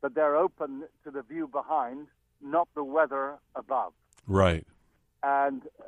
but 0.00 0.14
they're 0.14 0.36
open 0.36 0.84
to 1.04 1.10
the 1.10 1.22
view 1.22 1.46
behind, 1.48 2.06
not 2.40 2.68
the 2.74 2.84
weather 2.84 3.38
above. 3.54 3.92
Right. 4.26 4.66
And 5.22 5.62
uh, 5.78 5.84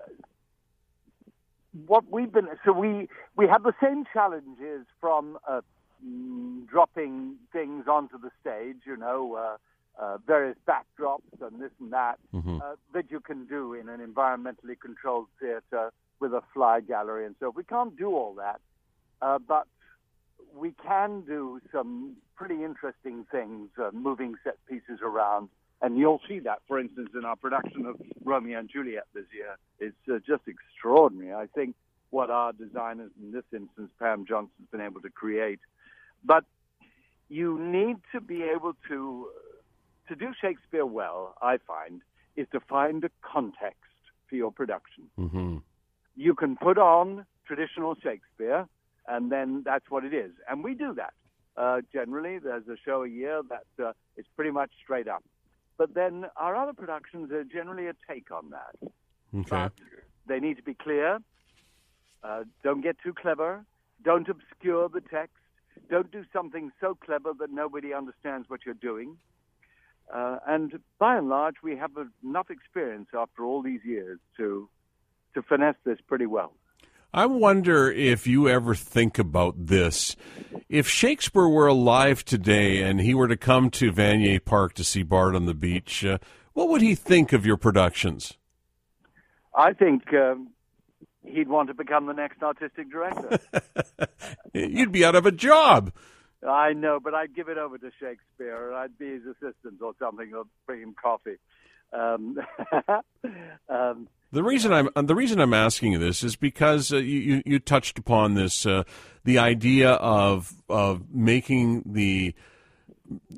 what 1.86 2.04
we've 2.10 2.32
been 2.32 2.48
so 2.64 2.72
we 2.72 3.08
we 3.36 3.48
have 3.48 3.62
the 3.64 3.74
same 3.82 4.04
challenges 4.12 4.86
from 5.00 5.38
uh, 5.48 5.60
mm, 6.06 6.68
dropping 6.68 7.36
things 7.52 7.86
onto 7.88 8.18
the 8.18 8.30
stage, 8.40 8.82
you 8.86 8.96
know, 8.96 9.34
uh, 9.34 9.56
uh, 10.00 10.18
various 10.26 10.56
backdrops 10.68 11.40
and 11.40 11.60
this 11.60 11.70
and 11.80 11.92
that 11.92 12.18
Mhm. 12.32 12.60
uh, 12.60 12.76
that 12.92 13.10
you 13.10 13.20
can 13.20 13.46
do 13.46 13.74
in 13.74 13.88
an 13.88 14.00
environmentally 14.00 14.78
controlled 14.78 15.28
theater 15.40 15.92
with 16.20 16.32
a 16.32 16.42
fly 16.52 16.80
gallery 16.80 17.26
and 17.26 17.34
so 17.40 17.52
we 17.54 17.64
can't 17.64 17.96
do 17.96 18.10
all 18.14 18.34
that, 18.34 18.60
uh, 19.22 19.38
but 19.38 19.66
we 20.54 20.72
can 20.86 21.22
do 21.22 21.60
some 21.72 22.16
pretty 22.36 22.64
interesting 22.64 23.26
things, 23.30 23.68
uh, 23.78 23.90
moving 23.92 24.34
set 24.44 24.56
pieces 24.68 25.00
around. 25.02 25.48
And 25.82 25.98
you'll 25.98 26.20
see 26.28 26.38
that, 26.40 26.60
for 26.66 26.78
instance, 26.78 27.10
in 27.14 27.24
our 27.24 27.36
production 27.36 27.84
of 27.84 28.00
Romeo 28.24 28.58
and 28.58 28.70
Juliet 28.70 29.04
this 29.12 29.26
year. 29.34 29.56
It's 29.80 29.96
uh, 30.08 30.18
just 30.26 30.42
extraordinary. 30.46 31.34
I 31.34 31.46
think 31.54 31.74
what 32.10 32.30
our 32.30 32.52
designers, 32.52 33.10
in 33.20 33.32
this 33.32 33.44
instance, 33.52 33.90
Pam 33.98 34.24
Johnson, 34.26 34.52
has 34.60 34.68
been 34.70 34.80
able 34.80 35.00
to 35.02 35.10
create. 35.10 35.58
But 36.24 36.44
you 37.28 37.58
need 37.58 37.96
to 38.12 38.20
be 38.20 38.42
able 38.42 38.74
to 38.88 39.28
to 40.08 40.14
do 40.14 40.32
Shakespeare 40.40 40.86
well. 40.86 41.34
I 41.40 41.56
find 41.66 42.02
is 42.36 42.46
to 42.52 42.60
find 42.60 43.02
a 43.04 43.10
context 43.22 43.80
for 44.28 44.36
your 44.36 44.52
production. 44.52 45.04
hmm 45.16 45.58
You 46.16 46.34
can 46.34 46.56
put 46.56 46.78
on 46.78 47.26
traditional 47.46 47.94
Shakespeare, 47.94 48.66
and 49.08 49.30
then 49.30 49.62
that's 49.64 49.90
what 49.90 50.04
it 50.04 50.14
is. 50.14 50.32
And 50.48 50.64
we 50.64 50.74
do 50.74 50.94
that. 50.94 51.14
Uh, 51.56 51.80
generally, 51.92 52.38
there's 52.38 52.66
a 52.68 52.76
show 52.84 53.04
a 53.04 53.08
year 53.08 53.42
that 53.48 53.84
uh, 53.84 53.92
is 54.16 54.26
pretty 54.34 54.50
much 54.50 54.70
straight 54.82 55.08
up. 55.08 55.22
But 55.76 55.94
then 55.94 56.26
our 56.36 56.56
other 56.56 56.72
productions 56.72 57.30
are 57.32 57.44
generally 57.44 57.86
a 57.86 57.94
take 58.08 58.30
on 58.30 58.50
that. 58.50 58.92
Okay. 59.34 59.48
But 59.50 59.72
they 60.26 60.40
need 60.40 60.56
to 60.56 60.62
be 60.62 60.74
clear. 60.74 61.18
Uh, 62.22 62.44
don't 62.62 62.80
get 62.80 62.96
too 63.02 63.12
clever. 63.12 63.64
Don't 64.02 64.28
obscure 64.28 64.88
the 64.88 65.00
text. 65.00 65.36
Don't 65.90 66.10
do 66.10 66.24
something 66.32 66.70
so 66.80 66.94
clever 66.94 67.32
that 67.38 67.50
nobody 67.50 67.92
understands 67.92 68.48
what 68.48 68.60
you're 68.64 68.74
doing. 68.74 69.16
Uh, 70.12 70.38
and 70.46 70.78
by 70.98 71.16
and 71.16 71.28
large, 71.28 71.56
we 71.62 71.76
have 71.76 71.90
enough 72.22 72.50
experience 72.50 73.08
after 73.14 73.44
all 73.44 73.62
these 73.62 73.80
years 73.84 74.18
to 74.36 74.68
to 75.34 75.42
finesse 75.42 75.76
this 75.84 75.98
pretty 76.06 76.26
well. 76.26 76.52
I 77.12 77.26
wonder 77.26 77.92
if 77.92 78.26
you 78.26 78.48
ever 78.48 78.74
think 78.74 79.20
about 79.20 79.66
this. 79.66 80.16
If 80.68 80.88
Shakespeare 80.88 81.46
were 81.46 81.68
alive 81.68 82.24
today 82.24 82.82
and 82.82 83.00
he 83.00 83.14
were 83.14 83.28
to 83.28 83.36
come 83.36 83.70
to 83.70 83.92
Vanier 83.92 84.44
Park 84.44 84.74
to 84.74 84.84
see 84.84 85.04
Bard 85.04 85.36
on 85.36 85.46
the 85.46 85.54
Beach, 85.54 86.04
uh, 86.04 86.18
what 86.54 86.68
would 86.68 86.82
he 86.82 86.96
think 86.96 87.32
of 87.32 87.46
your 87.46 87.56
productions? 87.56 88.36
I 89.54 89.74
think 89.74 90.12
um, 90.12 90.50
he'd 91.24 91.48
want 91.48 91.68
to 91.68 91.74
become 91.74 92.06
the 92.06 92.12
next 92.14 92.42
artistic 92.42 92.90
director. 92.90 93.38
You'd 94.52 94.90
be 94.90 95.04
out 95.04 95.14
of 95.14 95.24
a 95.24 95.32
job. 95.32 95.92
I 96.46 96.72
know, 96.72 96.98
but 96.98 97.14
I'd 97.14 97.34
give 97.34 97.48
it 97.48 97.58
over 97.58 97.78
to 97.78 97.90
Shakespeare. 98.00 98.56
or 98.56 98.74
I'd 98.74 98.98
be 98.98 99.12
his 99.12 99.22
assistant 99.22 99.80
or 99.80 99.94
something, 99.98 100.32
or 100.34 100.44
bring 100.66 100.82
him 100.82 100.94
coffee. 101.00 101.36
Um, 101.92 102.38
um, 103.68 104.08
The 104.34 104.42
reason 104.42 104.72
I'm 104.72 104.88
the 104.96 105.14
reason 105.14 105.40
I'm 105.40 105.54
asking 105.54 105.92
you 105.92 105.98
this 105.98 106.24
is 106.24 106.34
because 106.34 106.92
uh, 106.92 106.96
you, 106.96 107.40
you 107.46 107.60
touched 107.60 108.00
upon 108.00 108.34
this 108.34 108.66
uh, 108.66 108.82
the 109.22 109.38
idea 109.38 109.92
of 109.92 110.52
of 110.68 111.08
making 111.08 111.84
the 111.86 112.34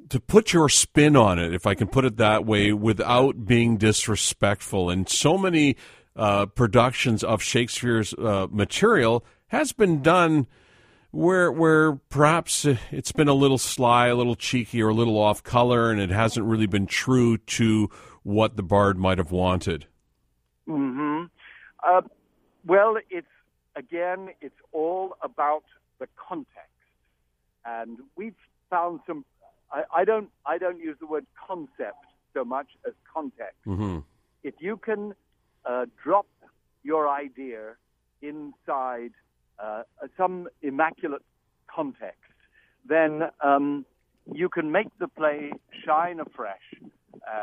to 0.09 0.19
put 0.19 0.55
your 0.55 0.71
spin 0.71 1.15
on 1.15 1.39
it, 1.39 1.53
if 1.53 1.67
I 1.67 1.75
can 1.75 1.89
put 1.89 2.07
it 2.07 2.17
that 2.17 2.47
way, 2.47 2.73
without 2.73 3.45
being 3.45 3.77
disrespectful. 3.77 4.89
And 4.89 5.07
so 5.07 5.37
many 5.37 5.77
uh, 6.17 6.47
productions 6.47 7.23
of 7.23 7.43
Shakespeare's 7.43 8.15
uh, 8.15 8.47
material 8.51 9.23
has 9.49 9.75
been 9.75 10.01
done 10.01 10.47
where 11.11 11.53
where 11.53 11.97
perhaps 12.09 12.65
it's 12.65 13.13
been 13.13 13.29
a 13.29 13.35
little 13.35 13.59
sly, 13.59 14.07
a 14.07 14.15
little 14.15 14.35
cheeky, 14.35 14.81
or 14.81 14.89
a 14.89 14.95
little 14.95 15.19
off 15.19 15.43
color, 15.43 15.91
and 15.91 16.01
it 16.01 16.09
hasn't 16.09 16.47
really 16.47 16.67
been 16.67 16.87
true 16.87 17.37
to 17.37 17.91
what 18.23 18.57
the 18.57 18.63
bard 18.63 18.97
might 18.97 19.19
have 19.19 19.31
wanted. 19.31 19.87
Hmm 20.67 21.25
Uh, 21.87 22.03
well, 22.67 22.97
it's 23.11 23.35
again, 23.77 24.31
it's 24.41 24.61
all 24.73 25.17
about 25.23 25.65
the 26.01 26.09
context, 26.29 26.83
and 27.65 27.99
we've 28.17 28.41
found 28.71 29.01
some. 29.07 29.25
I, 29.71 29.83
I 29.95 30.05
don't. 30.05 30.31
I 30.47 30.59
don't 30.59 30.81
use 30.81 30.97
the 31.01 31.07
word 31.07 31.27
concept 31.49 32.03
so 32.35 32.45
much 32.45 32.69
as 32.87 32.95
context. 33.13 33.61
hmm 33.65 33.99
If 34.43 34.55
you 34.61 34.77
can 34.77 35.15
uh, 35.65 35.87
drop 36.03 36.27
your 36.83 37.09
idea 37.09 37.77
inside 38.23 39.13
uh, 39.59 39.83
some 40.17 40.49
immaculate 40.63 41.23
context, 41.75 42.33
then 42.89 43.31
um, 43.43 43.85
you 44.33 44.49
can 44.49 44.73
make 44.73 44.89
the 44.99 45.09
play 45.09 45.53
shine 45.85 46.21
afresh 46.21 46.67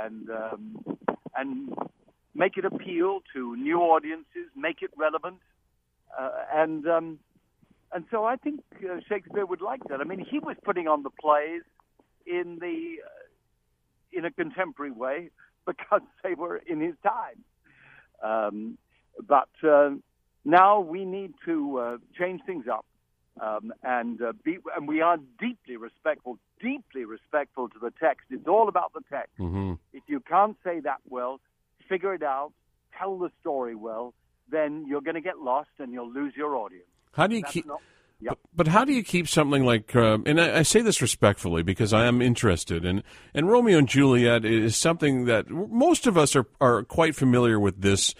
and 0.01 0.29
um, 0.29 0.97
and 1.35 1.73
make 2.35 2.57
it 2.57 2.65
appeal 2.65 3.19
to 3.33 3.55
new 3.55 3.79
audiences, 3.79 4.47
make 4.55 4.81
it 4.81 4.91
relevant, 4.97 5.37
uh, 6.17 6.29
and 6.53 6.87
um, 6.87 7.19
and 7.93 8.05
so 8.09 8.25
I 8.25 8.35
think 8.37 8.61
uh, 8.83 8.99
Shakespeare 9.07 9.45
would 9.45 9.61
like 9.61 9.81
that. 9.89 10.01
I 10.01 10.03
mean, 10.03 10.19
he 10.19 10.39
was 10.39 10.55
putting 10.63 10.87
on 10.87 11.03
the 11.03 11.11
plays 11.11 11.61
in 12.25 12.57
the 12.59 12.95
uh, 13.05 14.17
in 14.17 14.25
a 14.25 14.31
contemporary 14.31 14.91
way 14.91 15.29
because 15.65 16.01
they 16.23 16.33
were 16.33 16.57
in 16.57 16.79
his 16.81 16.95
time. 17.03 17.43
Um, 18.23 18.77
but 19.27 19.49
uh, 19.67 19.91
now 20.45 20.79
we 20.79 21.05
need 21.05 21.33
to 21.45 21.77
uh, 21.77 21.97
change 22.17 22.41
things 22.45 22.65
up, 22.71 22.85
um, 23.39 23.73
and 23.83 24.21
uh, 24.21 24.33
be, 24.43 24.57
and 24.75 24.87
we 24.87 25.01
are 25.01 25.17
deeply 25.39 25.77
respectful, 25.77 26.39
deeply 26.61 27.05
respectful 27.05 27.69
to 27.69 27.79
the 27.79 27.91
text. 27.99 28.27
It's 28.29 28.47
all 28.47 28.69
about 28.69 28.93
the 28.93 29.01
text. 29.09 29.33
hmm 29.37 29.73
If 29.93 30.03
you 30.07 30.19
can't 30.19 30.57
say 30.63 30.79
that 30.81 30.99
well, 31.07 31.39
figure 31.93 32.13
it 32.13 32.23
out, 32.23 32.51
tell 32.97 33.17
the 33.17 33.29
story 33.41 33.75
well, 33.75 34.13
then 34.49 34.85
you're 34.87 35.01
going 35.01 35.15
to 35.15 35.21
get 35.21 35.37
lost 35.39 35.69
and 35.79 35.93
you'll 35.93 36.11
lose 36.11 36.33
your 36.35 36.55
audience. 36.55 36.85
How 37.13 37.27
do 37.27 37.35
you 37.35 37.41
That's 37.41 37.53
keep? 37.53 37.65
not- 37.67 37.81
But, 38.25 38.37
but 38.55 38.67
how 38.69 38.85
do 38.85 38.93
you 38.93 39.03
keep 39.03 39.27
something 39.27 39.65
like? 39.65 39.93
Um, 39.97 40.23
and 40.25 40.39
I, 40.39 40.59
I 40.59 40.63
say 40.63 40.81
this 40.81 41.01
respectfully 41.01 41.61
because 41.61 41.91
I 41.91 42.05
am 42.05 42.21
interested, 42.21 42.85
and 42.85 43.03
and 43.33 43.49
Romeo 43.51 43.77
and 43.77 43.87
Juliet 43.89 44.45
is 44.45 44.77
something 44.77 45.25
that 45.25 45.49
most 45.49 46.07
of 46.07 46.17
us 46.17 46.33
are 46.33 46.45
are 46.61 46.83
quite 46.83 47.15
familiar 47.15 47.59
with 47.59 47.81
this 47.81 48.15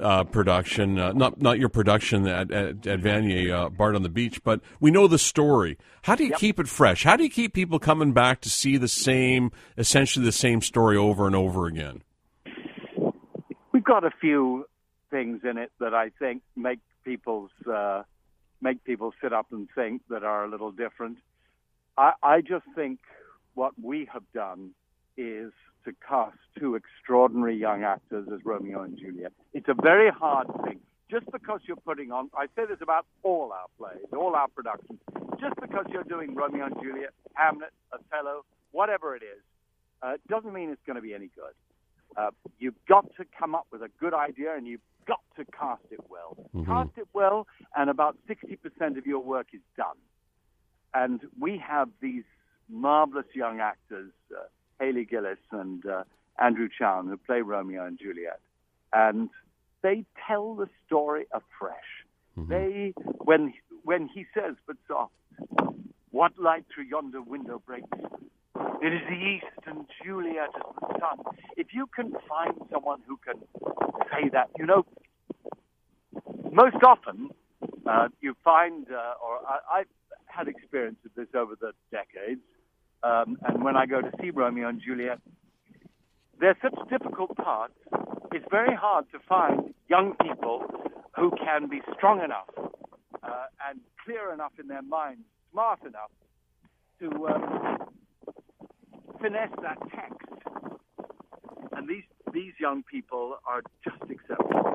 uh, 0.00 0.22
production. 0.22 0.98
Uh, 1.00 1.12
not 1.12 1.42
not 1.42 1.58
your 1.58 1.70
production 1.70 2.28
at 2.28 2.52
at, 2.52 2.86
at 2.86 3.00
Vanier 3.00 3.50
uh, 3.52 3.68
Bard 3.68 3.96
on 3.96 4.02
the 4.04 4.08
Beach, 4.08 4.40
but 4.44 4.60
we 4.78 4.92
know 4.92 5.08
the 5.08 5.18
story. 5.18 5.76
How 6.02 6.14
do 6.14 6.24
you 6.24 6.34
keep 6.34 6.60
it 6.60 6.68
fresh? 6.68 7.02
How 7.02 7.16
do 7.16 7.24
you 7.24 7.30
keep 7.30 7.52
people 7.52 7.80
coming 7.80 8.12
back 8.12 8.40
to 8.42 8.48
see 8.48 8.76
the 8.76 8.86
same, 8.86 9.50
essentially 9.76 10.24
the 10.24 10.30
same 10.46 10.62
story 10.62 10.96
over 10.96 11.26
and 11.26 11.34
over 11.34 11.66
again? 11.66 12.02
Got 13.88 14.04
a 14.04 14.10
few 14.20 14.66
things 15.10 15.40
in 15.48 15.56
it 15.56 15.72
that 15.80 15.94
I 15.94 16.10
think 16.18 16.42
make 16.54 16.80
people's 17.06 17.50
uh, 17.66 18.02
make 18.60 18.84
people 18.84 19.14
sit 19.22 19.32
up 19.32 19.46
and 19.50 19.66
think 19.74 20.02
that 20.10 20.22
are 20.22 20.44
a 20.44 20.50
little 20.50 20.70
different. 20.70 21.16
I, 21.96 22.12
I 22.22 22.40
just 22.42 22.66
think 22.74 22.98
what 23.54 23.72
we 23.82 24.06
have 24.12 24.24
done 24.34 24.72
is 25.16 25.52
to 25.86 25.94
cast 26.06 26.36
two 26.58 26.74
extraordinary 26.74 27.56
young 27.56 27.82
actors 27.82 28.28
as 28.30 28.44
Romeo 28.44 28.82
and 28.82 28.98
Juliet. 28.98 29.32
It's 29.54 29.68
a 29.68 29.82
very 29.82 30.10
hard 30.10 30.48
thing. 30.66 30.80
Just 31.10 31.24
because 31.32 31.60
you're 31.66 31.76
putting 31.76 32.12
on, 32.12 32.28
I 32.36 32.44
say 32.54 32.66
this 32.68 32.82
about 32.82 33.06
all 33.22 33.52
our 33.52 33.68
plays, 33.78 34.04
all 34.12 34.34
our 34.34 34.48
productions, 34.48 35.00
just 35.40 35.54
because 35.62 35.86
you're 35.88 36.04
doing 36.04 36.34
Romeo 36.34 36.66
and 36.66 36.74
Juliet, 36.82 37.14
Hamlet, 37.32 37.72
Othello, 37.90 38.44
whatever 38.72 39.16
it 39.16 39.22
is, 39.22 39.42
uh, 40.02 40.18
doesn't 40.28 40.52
mean 40.52 40.68
it's 40.68 40.82
going 40.86 40.96
to 40.96 41.02
be 41.02 41.14
any 41.14 41.30
good. 41.34 41.54
Uh, 42.18 42.30
you've 42.58 42.74
got 42.88 43.06
to 43.16 43.24
come 43.38 43.54
up 43.54 43.66
with 43.70 43.82
a 43.82 43.90
good 44.00 44.12
idea 44.12 44.54
and 44.56 44.66
you've 44.66 44.80
got 45.06 45.20
to 45.36 45.44
cast 45.52 45.82
it 45.90 46.00
well. 46.08 46.36
Cast 46.66 46.90
it 46.98 47.06
well, 47.12 47.46
and 47.76 47.88
about 47.88 48.16
60% 48.28 48.98
of 48.98 49.06
your 49.06 49.20
work 49.20 49.46
is 49.52 49.60
done. 49.76 49.96
And 50.94 51.20
we 51.38 51.58
have 51.58 51.88
these 52.02 52.24
marvelous 52.68 53.26
young 53.34 53.60
actors, 53.60 54.10
uh, 54.34 54.42
Hailey 54.80 55.04
Gillis 55.04 55.38
and 55.52 55.84
uh, 55.86 56.04
Andrew 56.38 56.68
Chown, 56.76 57.06
who 57.06 57.16
play 57.16 57.40
Romeo 57.40 57.86
and 57.86 57.98
Juliet. 57.98 58.40
And 58.92 59.30
they 59.82 60.04
tell 60.26 60.54
the 60.54 60.68
story 60.86 61.26
afresh. 61.32 61.76
They, 62.48 62.94
when, 63.24 63.54
when 63.84 64.08
he 64.08 64.26
says, 64.34 64.56
but 64.66 64.76
soft, 64.86 65.12
what 66.10 66.32
light 66.38 66.64
through 66.74 66.84
yonder 66.84 67.22
window 67.22 67.62
breaks? 67.64 67.86
It 68.80 68.92
is 68.92 69.00
the 69.08 69.14
east 69.16 69.66
and 69.66 69.86
Juliet 70.04 70.50
is 70.56 70.62
the 70.80 70.98
sun. 71.00 71.18
If 71.56 71.68
you 71.72 71.86
can 71.94 72.12
find 72.28 72.54
someone 72.72 73.00
who 73.08 73.18
can 73.18 73.42
say 74.10 74.28
that, 74.32 74.50
you 74.56 74.66
know, 74.66 74.86
most 76.52 76.76
often 76.86 77.30
uh, 77.86 78.08
you 78.20 78.34
find, 78.44 78.86
uh, 78.90 79.14
or 79.24 79.40
I, 79.46 79.80
I've 79.80 79.86
had 80.26 80.46
experience 80.46 80.98
of 81.04 81.10
this 81.16 81.26
over 81.34 81.54
the 81.60 81.72
decades, 81.90 82.40
um, 83.02 83.36
and 83.46 83.64
when 83.64 83.76
I 83.76 83.86
go 83.86 84.00
to 84.00 84.10
see 84.20 84.30
Romeo 84.30 84.68
and 84.68 84.80
Juliet, 84.80 85.18
they're 86.40 86.56
such 86.62 86.74
difficult 86.88 87.36
parts. 87.36 87.74
It's 88.32 88.46
very 88.50 88.76
hard 88.76 89.06
to 89.12 89.18
find 89.28 89.74
young 89.88 90.14
people 90.22 90.64
who 91.16 91.32
can 91.32 91.68
be 91.68 91.80
strong 91.96 92.22
enough 92.22 92.48
uh, 93.24 93.46
and 93.68 93.80
clear 94.04 94.32
enough 94.32 94.52
in 94.60 94.68
their 94.68 94.82
minds, 94.82 95.22
smart 95.50 95.80
enough 95.82 96.12
to 97.00 97.26
um, 97.26 97.78
finesse 99.20 99.50
that 99.62 99.78
text. 99.90 100.28
And 101.72 101.88
these 101.88 102.04
these 102.32 102.52
young 102.60 102.82
people 102.82 103.36
are 103.46 103.62
just 103.84 104.10
exceptional. 104.10 104.68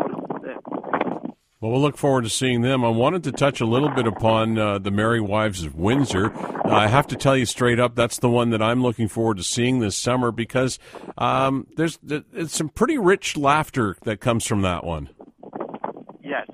Well, 1.64 1.72
we'll 1.72 1.82
look 1.82 1.96
forward 1.96 2.26
to 2.26 2.30
seeing 2.30 2.60
them. 2.60 2.84
I 2.84 2.90
wanted 2.90 3.24
to 3.24 3.32
touch 3.32 3.62
a 3.62 3.66
little 3.66 3.88
bit 3.88 4.06
upon 4.06 4.58
uh, 4.58 4.80
the 4.80 4.92
Merry 4.92 5.22
Wives 5.22 5.64
of 5.64 5.76
Windsor. 5.76 6.36
Uh, 6.36 6.70
I 6.70 6.88
have 6.88 7.08
to 7.08 7.16
tell 7.16 7.38
you 7.38 7.46
straight 7.46 7.80
up, 7.80 7.96
that's 7.96 8.20
the 8.20 8.30
one 8.30 8.50
that 8.50 8.62
I'm 8.62 8.82
looking 8.82 9.08
forward 9.08 9.38
to 9.38 9.44
seeing 9.44 9.80
this 9.80 9.96
summer 9.96 10.34
because 10.34 10.78
um, 11.18 11.66
there's, 11.78 11.98
there's 12.04 12.52
some 12.52 12.68
pretty 12.68 12.98
rich 12.98 13.38
laughter 13.38 13.96
that 14.04 14.20
comes 14.20 14.46
from 14.46 14.62
that 14.64 14.84
one. 14.84 15.08
Yes, 16.22 16.50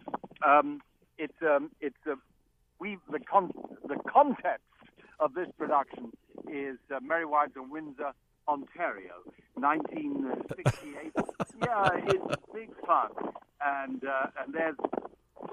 um, 0.48 0.80
it's 1.18 1.34
um, 1.42 1.72
it's 1.82 1.98
uh, 2.08 2.14
we 2.80 3.00
the 3.12 3.20
con- 3.20 3.52
the 3.88 3.98
context 4.08 4.62
of 5.20 5.34
this 5.34 5.48
production 5.58 6.12
is 6.52 6.78
uh, 6.94 7.00
Merry 7.02 7.26
Wives 7.26 7.54
of 7.58 7.70
Windsor, 7.70 8.12
Ontario, 8.48 9.14
1968. 9.56 11.12
yeah, 11.66 11.90
it's 12.08 12.36
big 12.54 12.70
fun, 12.86 13.10
and 13.64 14.04
uh, 14.04 14.28
and 14.44 14.54
there's 14.54 14.76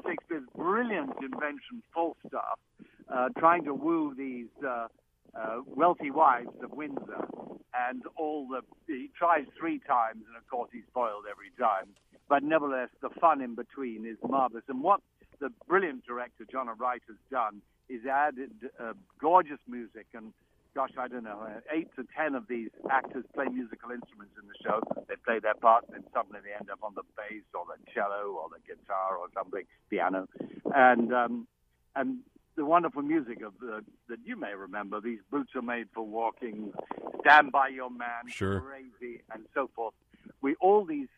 Shakespeare's 0.06 0.44
brilliant 0.56 1.12
invention, 1.20 1.82
Falstaff, 1.92 2.58
uh, 3.12 3.28
trying 3.38 3.64
to 3.64 3.74
woo 3.74 4.14
these 4.16 4.48
uh, 4.66 4.86
uh, 5.34 5.60
wealthy 5.66 6.10
wives 6.10 6.50
of 6.62 6.70
Windsor, 6.72 7.26
and 7.88 8.02
all 8.16 8.46
the 8.48 8.62
he 8.86 9.10
tries 9.18 9.44
three 9.58 9.80
times, 9.80 10.24
and 10.26 10.36
of 10.36 10.46
course 10.48 10.70
he's 10.72 10.88
foiled 10.94 11.24
every 11.30 11.50
time. 11.58 11.88
But 12.28 12.42
nevertheless, 12.42 12.88
the 13.02 13.10
fun 13.20 13.40
in 13.40 13.54
between 13.54 14.06
is 14.06 14.16
marvelous. 14.28 14.64
And 14.68 14.82
what 14.82 15.00
the 15.38 15.50
brilliant 15.68 16.04
director 16.06 16.44
Johnna 16.50 16.72
Wright 16.74 17.02
has 17.06 17.16
done 17.30 17.62
is 17.88 18.06
added 18.06 18.52
uh, 18.80 18.92
gorgeous 19.20 19.60
music 19.68 20.06
and 20.14 20.32
gosh, 20.76 20.90
I 20.98 21.08
don't 21.08 21.24
know, 21.24 21.40
uh, 21.40 21.60
eight 21.74 21.88
to 21.96 22.04
ten 22.14 22.34
of 22.34 22.48
these 22.48 22.68
actors 22.90 23.24
play 23.34 23.46
musical 23.46 23.90
instruments 23.90 24.34
in 24.40 24.46
the 24.46 24.54
show. 24.62 24.82
They 25.08 25.14
play 25.24 25.38
their 25.38 25.54
part, 25.54 25.86
and 25.94 26.04
suddenly 26.12 26.40
they 26.44 26.52
end 26.52 26.70
up 26.70 26.80
on 26.82 26.92
the 26.94 27.02
bass 27.16 27.42
or 27.54 27.64
the 27.64 27.80
cello 27.94 28.36
or 28.36 28.48
the 28.50 28.60
guitar 28.60 29.16
or 29.16 29.28
something, 29.32 29.62
piano, 29.88 30.28
and 30.74 31.14
um, 31.14 31.46
and 31.96 32.18
the 32.56 32.66
wonderful 32.66 33.00
music 33.00 33.40
of 33.40 33.54
the 33.58 33.82
that 34.10 34.18
you 34.22 34.38
may 34.38 34.54
remember. 34.54 35.00
These 35.00 35.20
boots 35.30 35.52
are 35.54 35.62
made 35.62 35.88
for 35.94 36.04
walking. 36.04 36.72
Stand 37.22 37.52
by 37.52 37.68
your 37.68 37.90
man. 37.90 38.28
Sure. 38.28 38.60
Crazy 38.60 39.22
and 39.32 39.44
so 39.54 39.70
forth. 39.74 39.94
We 40.42 40.56
all 40.60 40.84
these 40.84 41.08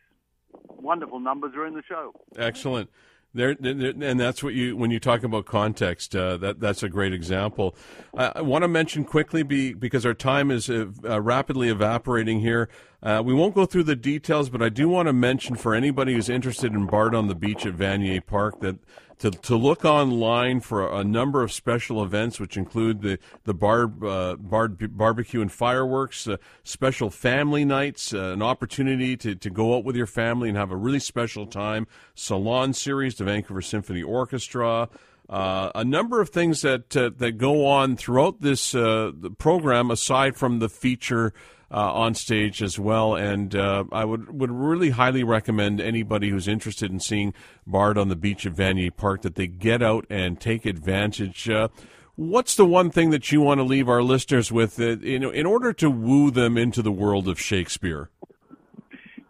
wonderful 0.67 1.19
numbers 1.19 1.53
are 1.55 1.65
in 1.65 1.73
the 1.73 1.83
show. 1.87 2.13
Excellent. 2.37 2.89
There, 3.31 3.55
and 3.61 4.19
that's 4.19 4.41
what 4.41 4.55
you 4.55 4.75
when 4.75 4.89
you 4.89 4.99
talk 4.99 5.21
about 5.23 5.45
context. 5.45 6.15
Uh, 6.15 6.37
that 6.37 6.59
that's 6.59 6.81
a 6.81 6.89
great 6.89 7.13
example. 7.13 7.75
I, 8.17 8.31
I 8.37 8.41
want 8.41 8.63
to 8.63 8.67
mention 8.67 9.05
quickly, 9.05 9.43
be, 9.43 9.73
because 9.73 10.03
our 10.03 10.15
time 10.15 10.49
is 10.49 10.67
uh, 10.67 10.87
rapidly 11.21 11.69
evaporating 11.69 12.39
here. 12.39 12.69
Uh, 13.01 13.21
we 13.23 13.33
won't 13.33 13.55
go 13.55 13.65
through 13.65 13.83
the 13.83 13.95
details, 13.95 14.49
but 14.49 14.61
I 14.61 14.69
do 14.69 14.89
want 14.89 15.07
to 15.07 15.13
mention 15.13 15.55
for 15.55 15.73
anybody 15.73 16.13
who's 16.13 16.27
interested 16.27 16.73
in 16.73 16.85
Bard 16.85 17.15
on 17.15 17.27
the 17.27 17.35
Beach 17.35 17.65
at 17.65 17.75
Vanier 17.75 18.25
Park 18.25 18.59
that 18.59 18.77
to, 19.19 19.31
to 19.31 19.55
look 19.55 19.85
online 19.85 20.61
for 20.61 20.87
a, 20.87 20.97
a 20.97 21.03
number 21.03 21.43
of 21.43 21.51
special 21.51 22.03
events, 22.03 22.39
which 22.39 22.57
include 22.57 23.01
the 23.01 23.19
the 23.43 23.53
bar, 23.53 23.91
uh, 24.05 24.35
bar 24.35 24.67
barbecue 24.67 25.41
and 25.41 25.51
fireworks, 25.51 26.27
uh, 26.27 26.37
special 26.63 27.09
family 27.09 27.63
nights, 27.63 28.13
uh, 28.13 28.31
an 28.33 28.41
opportunity 28.41 29.15
to, 29.17 29.35
to 29.35 29.49
go 29.49 29.77
out 29.77 29.83
with 29.83 29.95
your 29.95 30.07
family 30.07 30.49
and 30.49 30.57
have 30.57 30.71
a 30.71 30.77
really 30.77 30.99
special 30.99 31.45
time, 31.45 31.87
salon 32.15 32.73
series, 32.73 33.15
the 33.15 33.23
Vancouver 33.23 33.61
Symphony 33.61 34.03
Orchestra. 34.03 34.89
Uh, 35.29 35.71
a 35.75 35.83
number 35.83 36.21
of 36.21 36.29
things 36.29 36.61
that 36.63 36.97
uh, 36.97 37.11
that 37.17 37.33
go 37.33 37.65
on 37.65 37.95
throughout 37.95 38.41
this 38.41 38.73
uh, 38.73 39.11
program, 39.37 39.91
aside 39.91 40.35
from 40.35 40.59
the 40.59 40.69
feature 40.69 41.33
uh, 41.71 41.93
on 41.93 42.13
stage 42.13 42.61
as 42.61 42.79
well. 42.79 43.15
And 43.15 43.55
uh, 43.55 43.85
I 43.91 44.05
would 44.05 44.39
would 44.39 44.51
really 44.51 44.91
highly 44.91 45.23
recommend 45.23 45.79
anybody 45.79 46.29
who's 46.29 46.47
interested 46.47 46.91
in 46.91 46.99
seeing 46.99 47.33
Bard 47.65 47.97
on 47.97 48.09
the 48.09 48.15
beach 48.15 48.45
at 48.45 48.53
Vanier 48.53 48.95
Park 48.95 49.21
that 49.21 49.35
they 49.35 49.47
get 49.47 49.81
out 49.81 50.05
and 50.09 50.39
take 50.39 50.65
advantage. 50.65 51.49
Uh, 51.49 51.69
what's 52.15 52.55
the 52.55 52.65
one 52.65 52.89
thing 52.89 53.11
that 53.11 53.31
you 53.31 53.41
want 53.41 53.59
to 53.59 53.63
leave 53.63 53.87
our 53.87 54.03
listeners 54.03 54.51
with, 54.51 54.79
uh, 54.79 54.97
in, 54.99 55.23
in 55.23 55.45
order 55.45 55.73
to 55.73 55.89
woo 55.89 56.31
them 56.31 56.57
into 56.57 56.81
the 56.81 56.91
world 56.91 57.27
of 57.27 57.39
Shakespeare? 57.39 58.09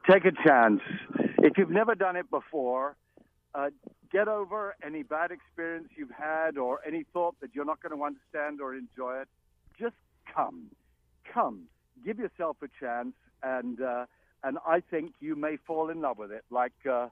Take 0.10 0.26
a 0.26 0.32
chance. 0.32 0.82
If 1.40 1.58
you've 1.58 1.70
never 1.70 1.94
done 1.94 2.16
it 2.16 2.30
before, 2.32 2.96
uh, 3.54 3.70
get 4.12 4.28
over 4.28 4.76
any 4.84 5.04
bad 5.04 5.32
experience 5.32 5.90
you've 5.96 6.10
had 6.10 6.58
or 6.58 6.80
any 6.86 7.06
thought 7.14 7.36
that 7.42 7.54
you're 7.54 7.66
not 7.66 7.80
going 7.82 7.96
to 7.96 8.04
understand 8.04 8.60
or 8.60 8.74
enjoy 8.74 9.22
it. 9.22 9.28
Just 9.80 9.96
come. 10.34 10.72
Come 11.32 11.68
give 12.06 12.20
yourself 12.20 12.58
a 12.62 12.68
chance, 12.80 13.14
and 13.44 13.82
uh, 13.82 14.06
and 14.44 14.58
I 14.66 14.82
think 14.82 15.14
you 15.20 15.36
may 15.36 15.58
fall 15.58 15.90
in 15.90 16.02
love 16.02 16.18
with 16.18 16.32
it, 16.32 16.44
like 16.50 16.74
uh, 16.90 17.08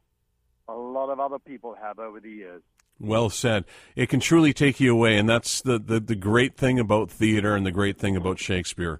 a 0.68 0.74
lot 0.74 1.10
of 1.10 1.20
other 1.20 1.40
people 1.40 1.76
have 1.82 2.00
over 2.00 2.20
the 2.20 2.30
years. 2.30 2.62
Well 3.00 3.30
said. 3.30 3.66
It 3.96 4.10
can 4.10 4.20
truly 4.20 4.54
take 4.54 4.80
you 4.80 4.92
away, 4.92 5.18
and 5.18 5.30
that's 5.30 5.62
the, 5.62 5.78
the, 5.78 6.00
the 6.00 6.16
great 6.16 6.56
thing 6.56 6.80
about 6.80 7.12
theater 7.12 7.56
and 7.56 7.66
the 7.66 7.72
great 7.72 8.00
thing 8.00 8.16
about 8.16 8.40
Shakespeare. 8.40 9.00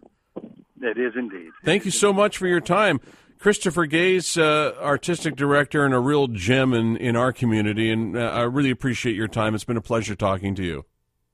It 0.80 0.98
is 1.00 1.14
indeed. 1.16 1.50
Thank 1.66 1.86
you 1.86 1.92
so 1.92 2.14
much 2.14 2.38
for 2.38 2.48
your 2.48 2.62
time. 2.62 3.00
Christopher 3.40 3.86
Gaze, 3.86 4.38
uh, 4.38 4.74
artistic 4.80 5.36
director 5.36 5.86
and 5.86 5.94
a 5.94 6.00
real 6.00 6.28
gem 6.28 6.74
in, 6.74 6.98
in 6.98 7.16
our 7.16 7.32
community, 7.32 7.92
and 7.92 8.16
uh, 8.16 8.22
I 8.22 8.44
really 8.44 8.72
appreciate 8.72 9.16
your 9.16 9.28
time. 9.28 9.56
It's 9.56 9.64
been 9.64 9.78
a 9.78 9.82
pleasure 9.82 10.16
talking 10.16 10.54
to 10.56 10.64
you. 10.64 10.86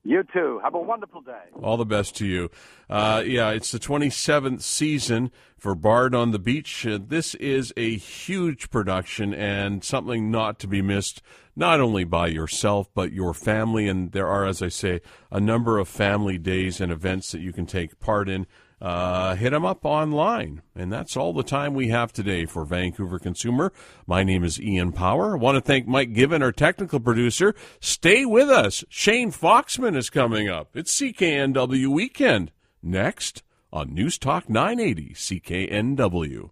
You 0.06 0.24
too. 0.34 0.60
Have 0.62 0.74
a 0.74 0.80
wonderful 0.80 1.22
day. 1.22 1.46
All 1.62 1.78
the 1.78 1.86
best 1.86 2.16
to 2.18 2.26
you. 2.26 2.52
Uh, 2.90 3.24
yeah, 3.26 3.52
it's 3.52 3.72
the 3.72 3.80
27th 3.80 4.62
season 4.62 5.32
for 5.58 5.76
Bard 5.76 6.14
on 6.14 6.32
the 6.32 6.40
Beach. 6.40 6.86
Uh, 6.86 7.00
this 7.02 7.36
is 7.36 7.72
a 7.78 7.96
huge 7.96 8.70
production 8.70 9.34
and 9.34 9.82
something 9.82 10.30
not 10.30 10.60
to 10.60 10.68
be 10.68 10.82
missed, 10.82 11.22
not 11.56 11.80
only 11.80 12.04
by 12.04 12.28
yourself, 12.28 12.90
but 12.94 13.14
your 13.14 13.34
family. 13.34 13.88
And 13.88 14.12
there 14.12 14.28
are, 14.28 14.46
as 14.46 14.62
I 14.62 14.68
say, 14.68 15.00
a 15.32 15.40
number 15.40 15.80
of 15.80 15.88
family 15.88 16.38
days 16.38 16.82
and 16.82 16.92
events 16.92 17.32
that 17.32 17.40
you 17.40 17.54
can 17.54 17.66
take 17.66 18.00
part 18.02 18.28
in 18.28 18.46
uh, 18.84 19.36
hit 19.36 19.52
them 19.52 19.66
up 19.66 19.86
online. 19.86 20.62
And 20.76 20.92
that's 20.92 21.16
all 21.16 21.32
the 21.32 21.42
time 21.42 21.74
we 21.74 21.88
have 21.88 22.12
today 22.12 22.46
for 22.46 22.66
Vancouver 22.66 23.18
Consumer. 23.18 23.72
My 24.06 24.24
name 24.24 24.44
is 24.44 24.62
Ian 24.62 24.92
Power. 24.92 25.36
I 25.36 25.40
want 25.40 25.56
to 25.56 25.62
thank 25.62 25.88
Mike 25.88 26.14
Given, 26.14 26.44
our 26.44 26.52
technical 26.52 27.00
producer. 27.00 27.56
Stay 27.80 28.26
with 28.26 28.50
us. 28.50 28.84
Shane 28.90 29.32
Foxman 29.32 29.96
is 29.96 30.10
coming 30.10 30.50
up. 30.50 30.76
It's 30.76 31.00
CKNW 31.00 31.88
Weekend. 31.88 32.52
Next 32.82 33.42
on 33.72 33.94
News 33.94 34.18
Talk 34.18 34.50
980 34.50 35.14
CKNW. 35.14 36.50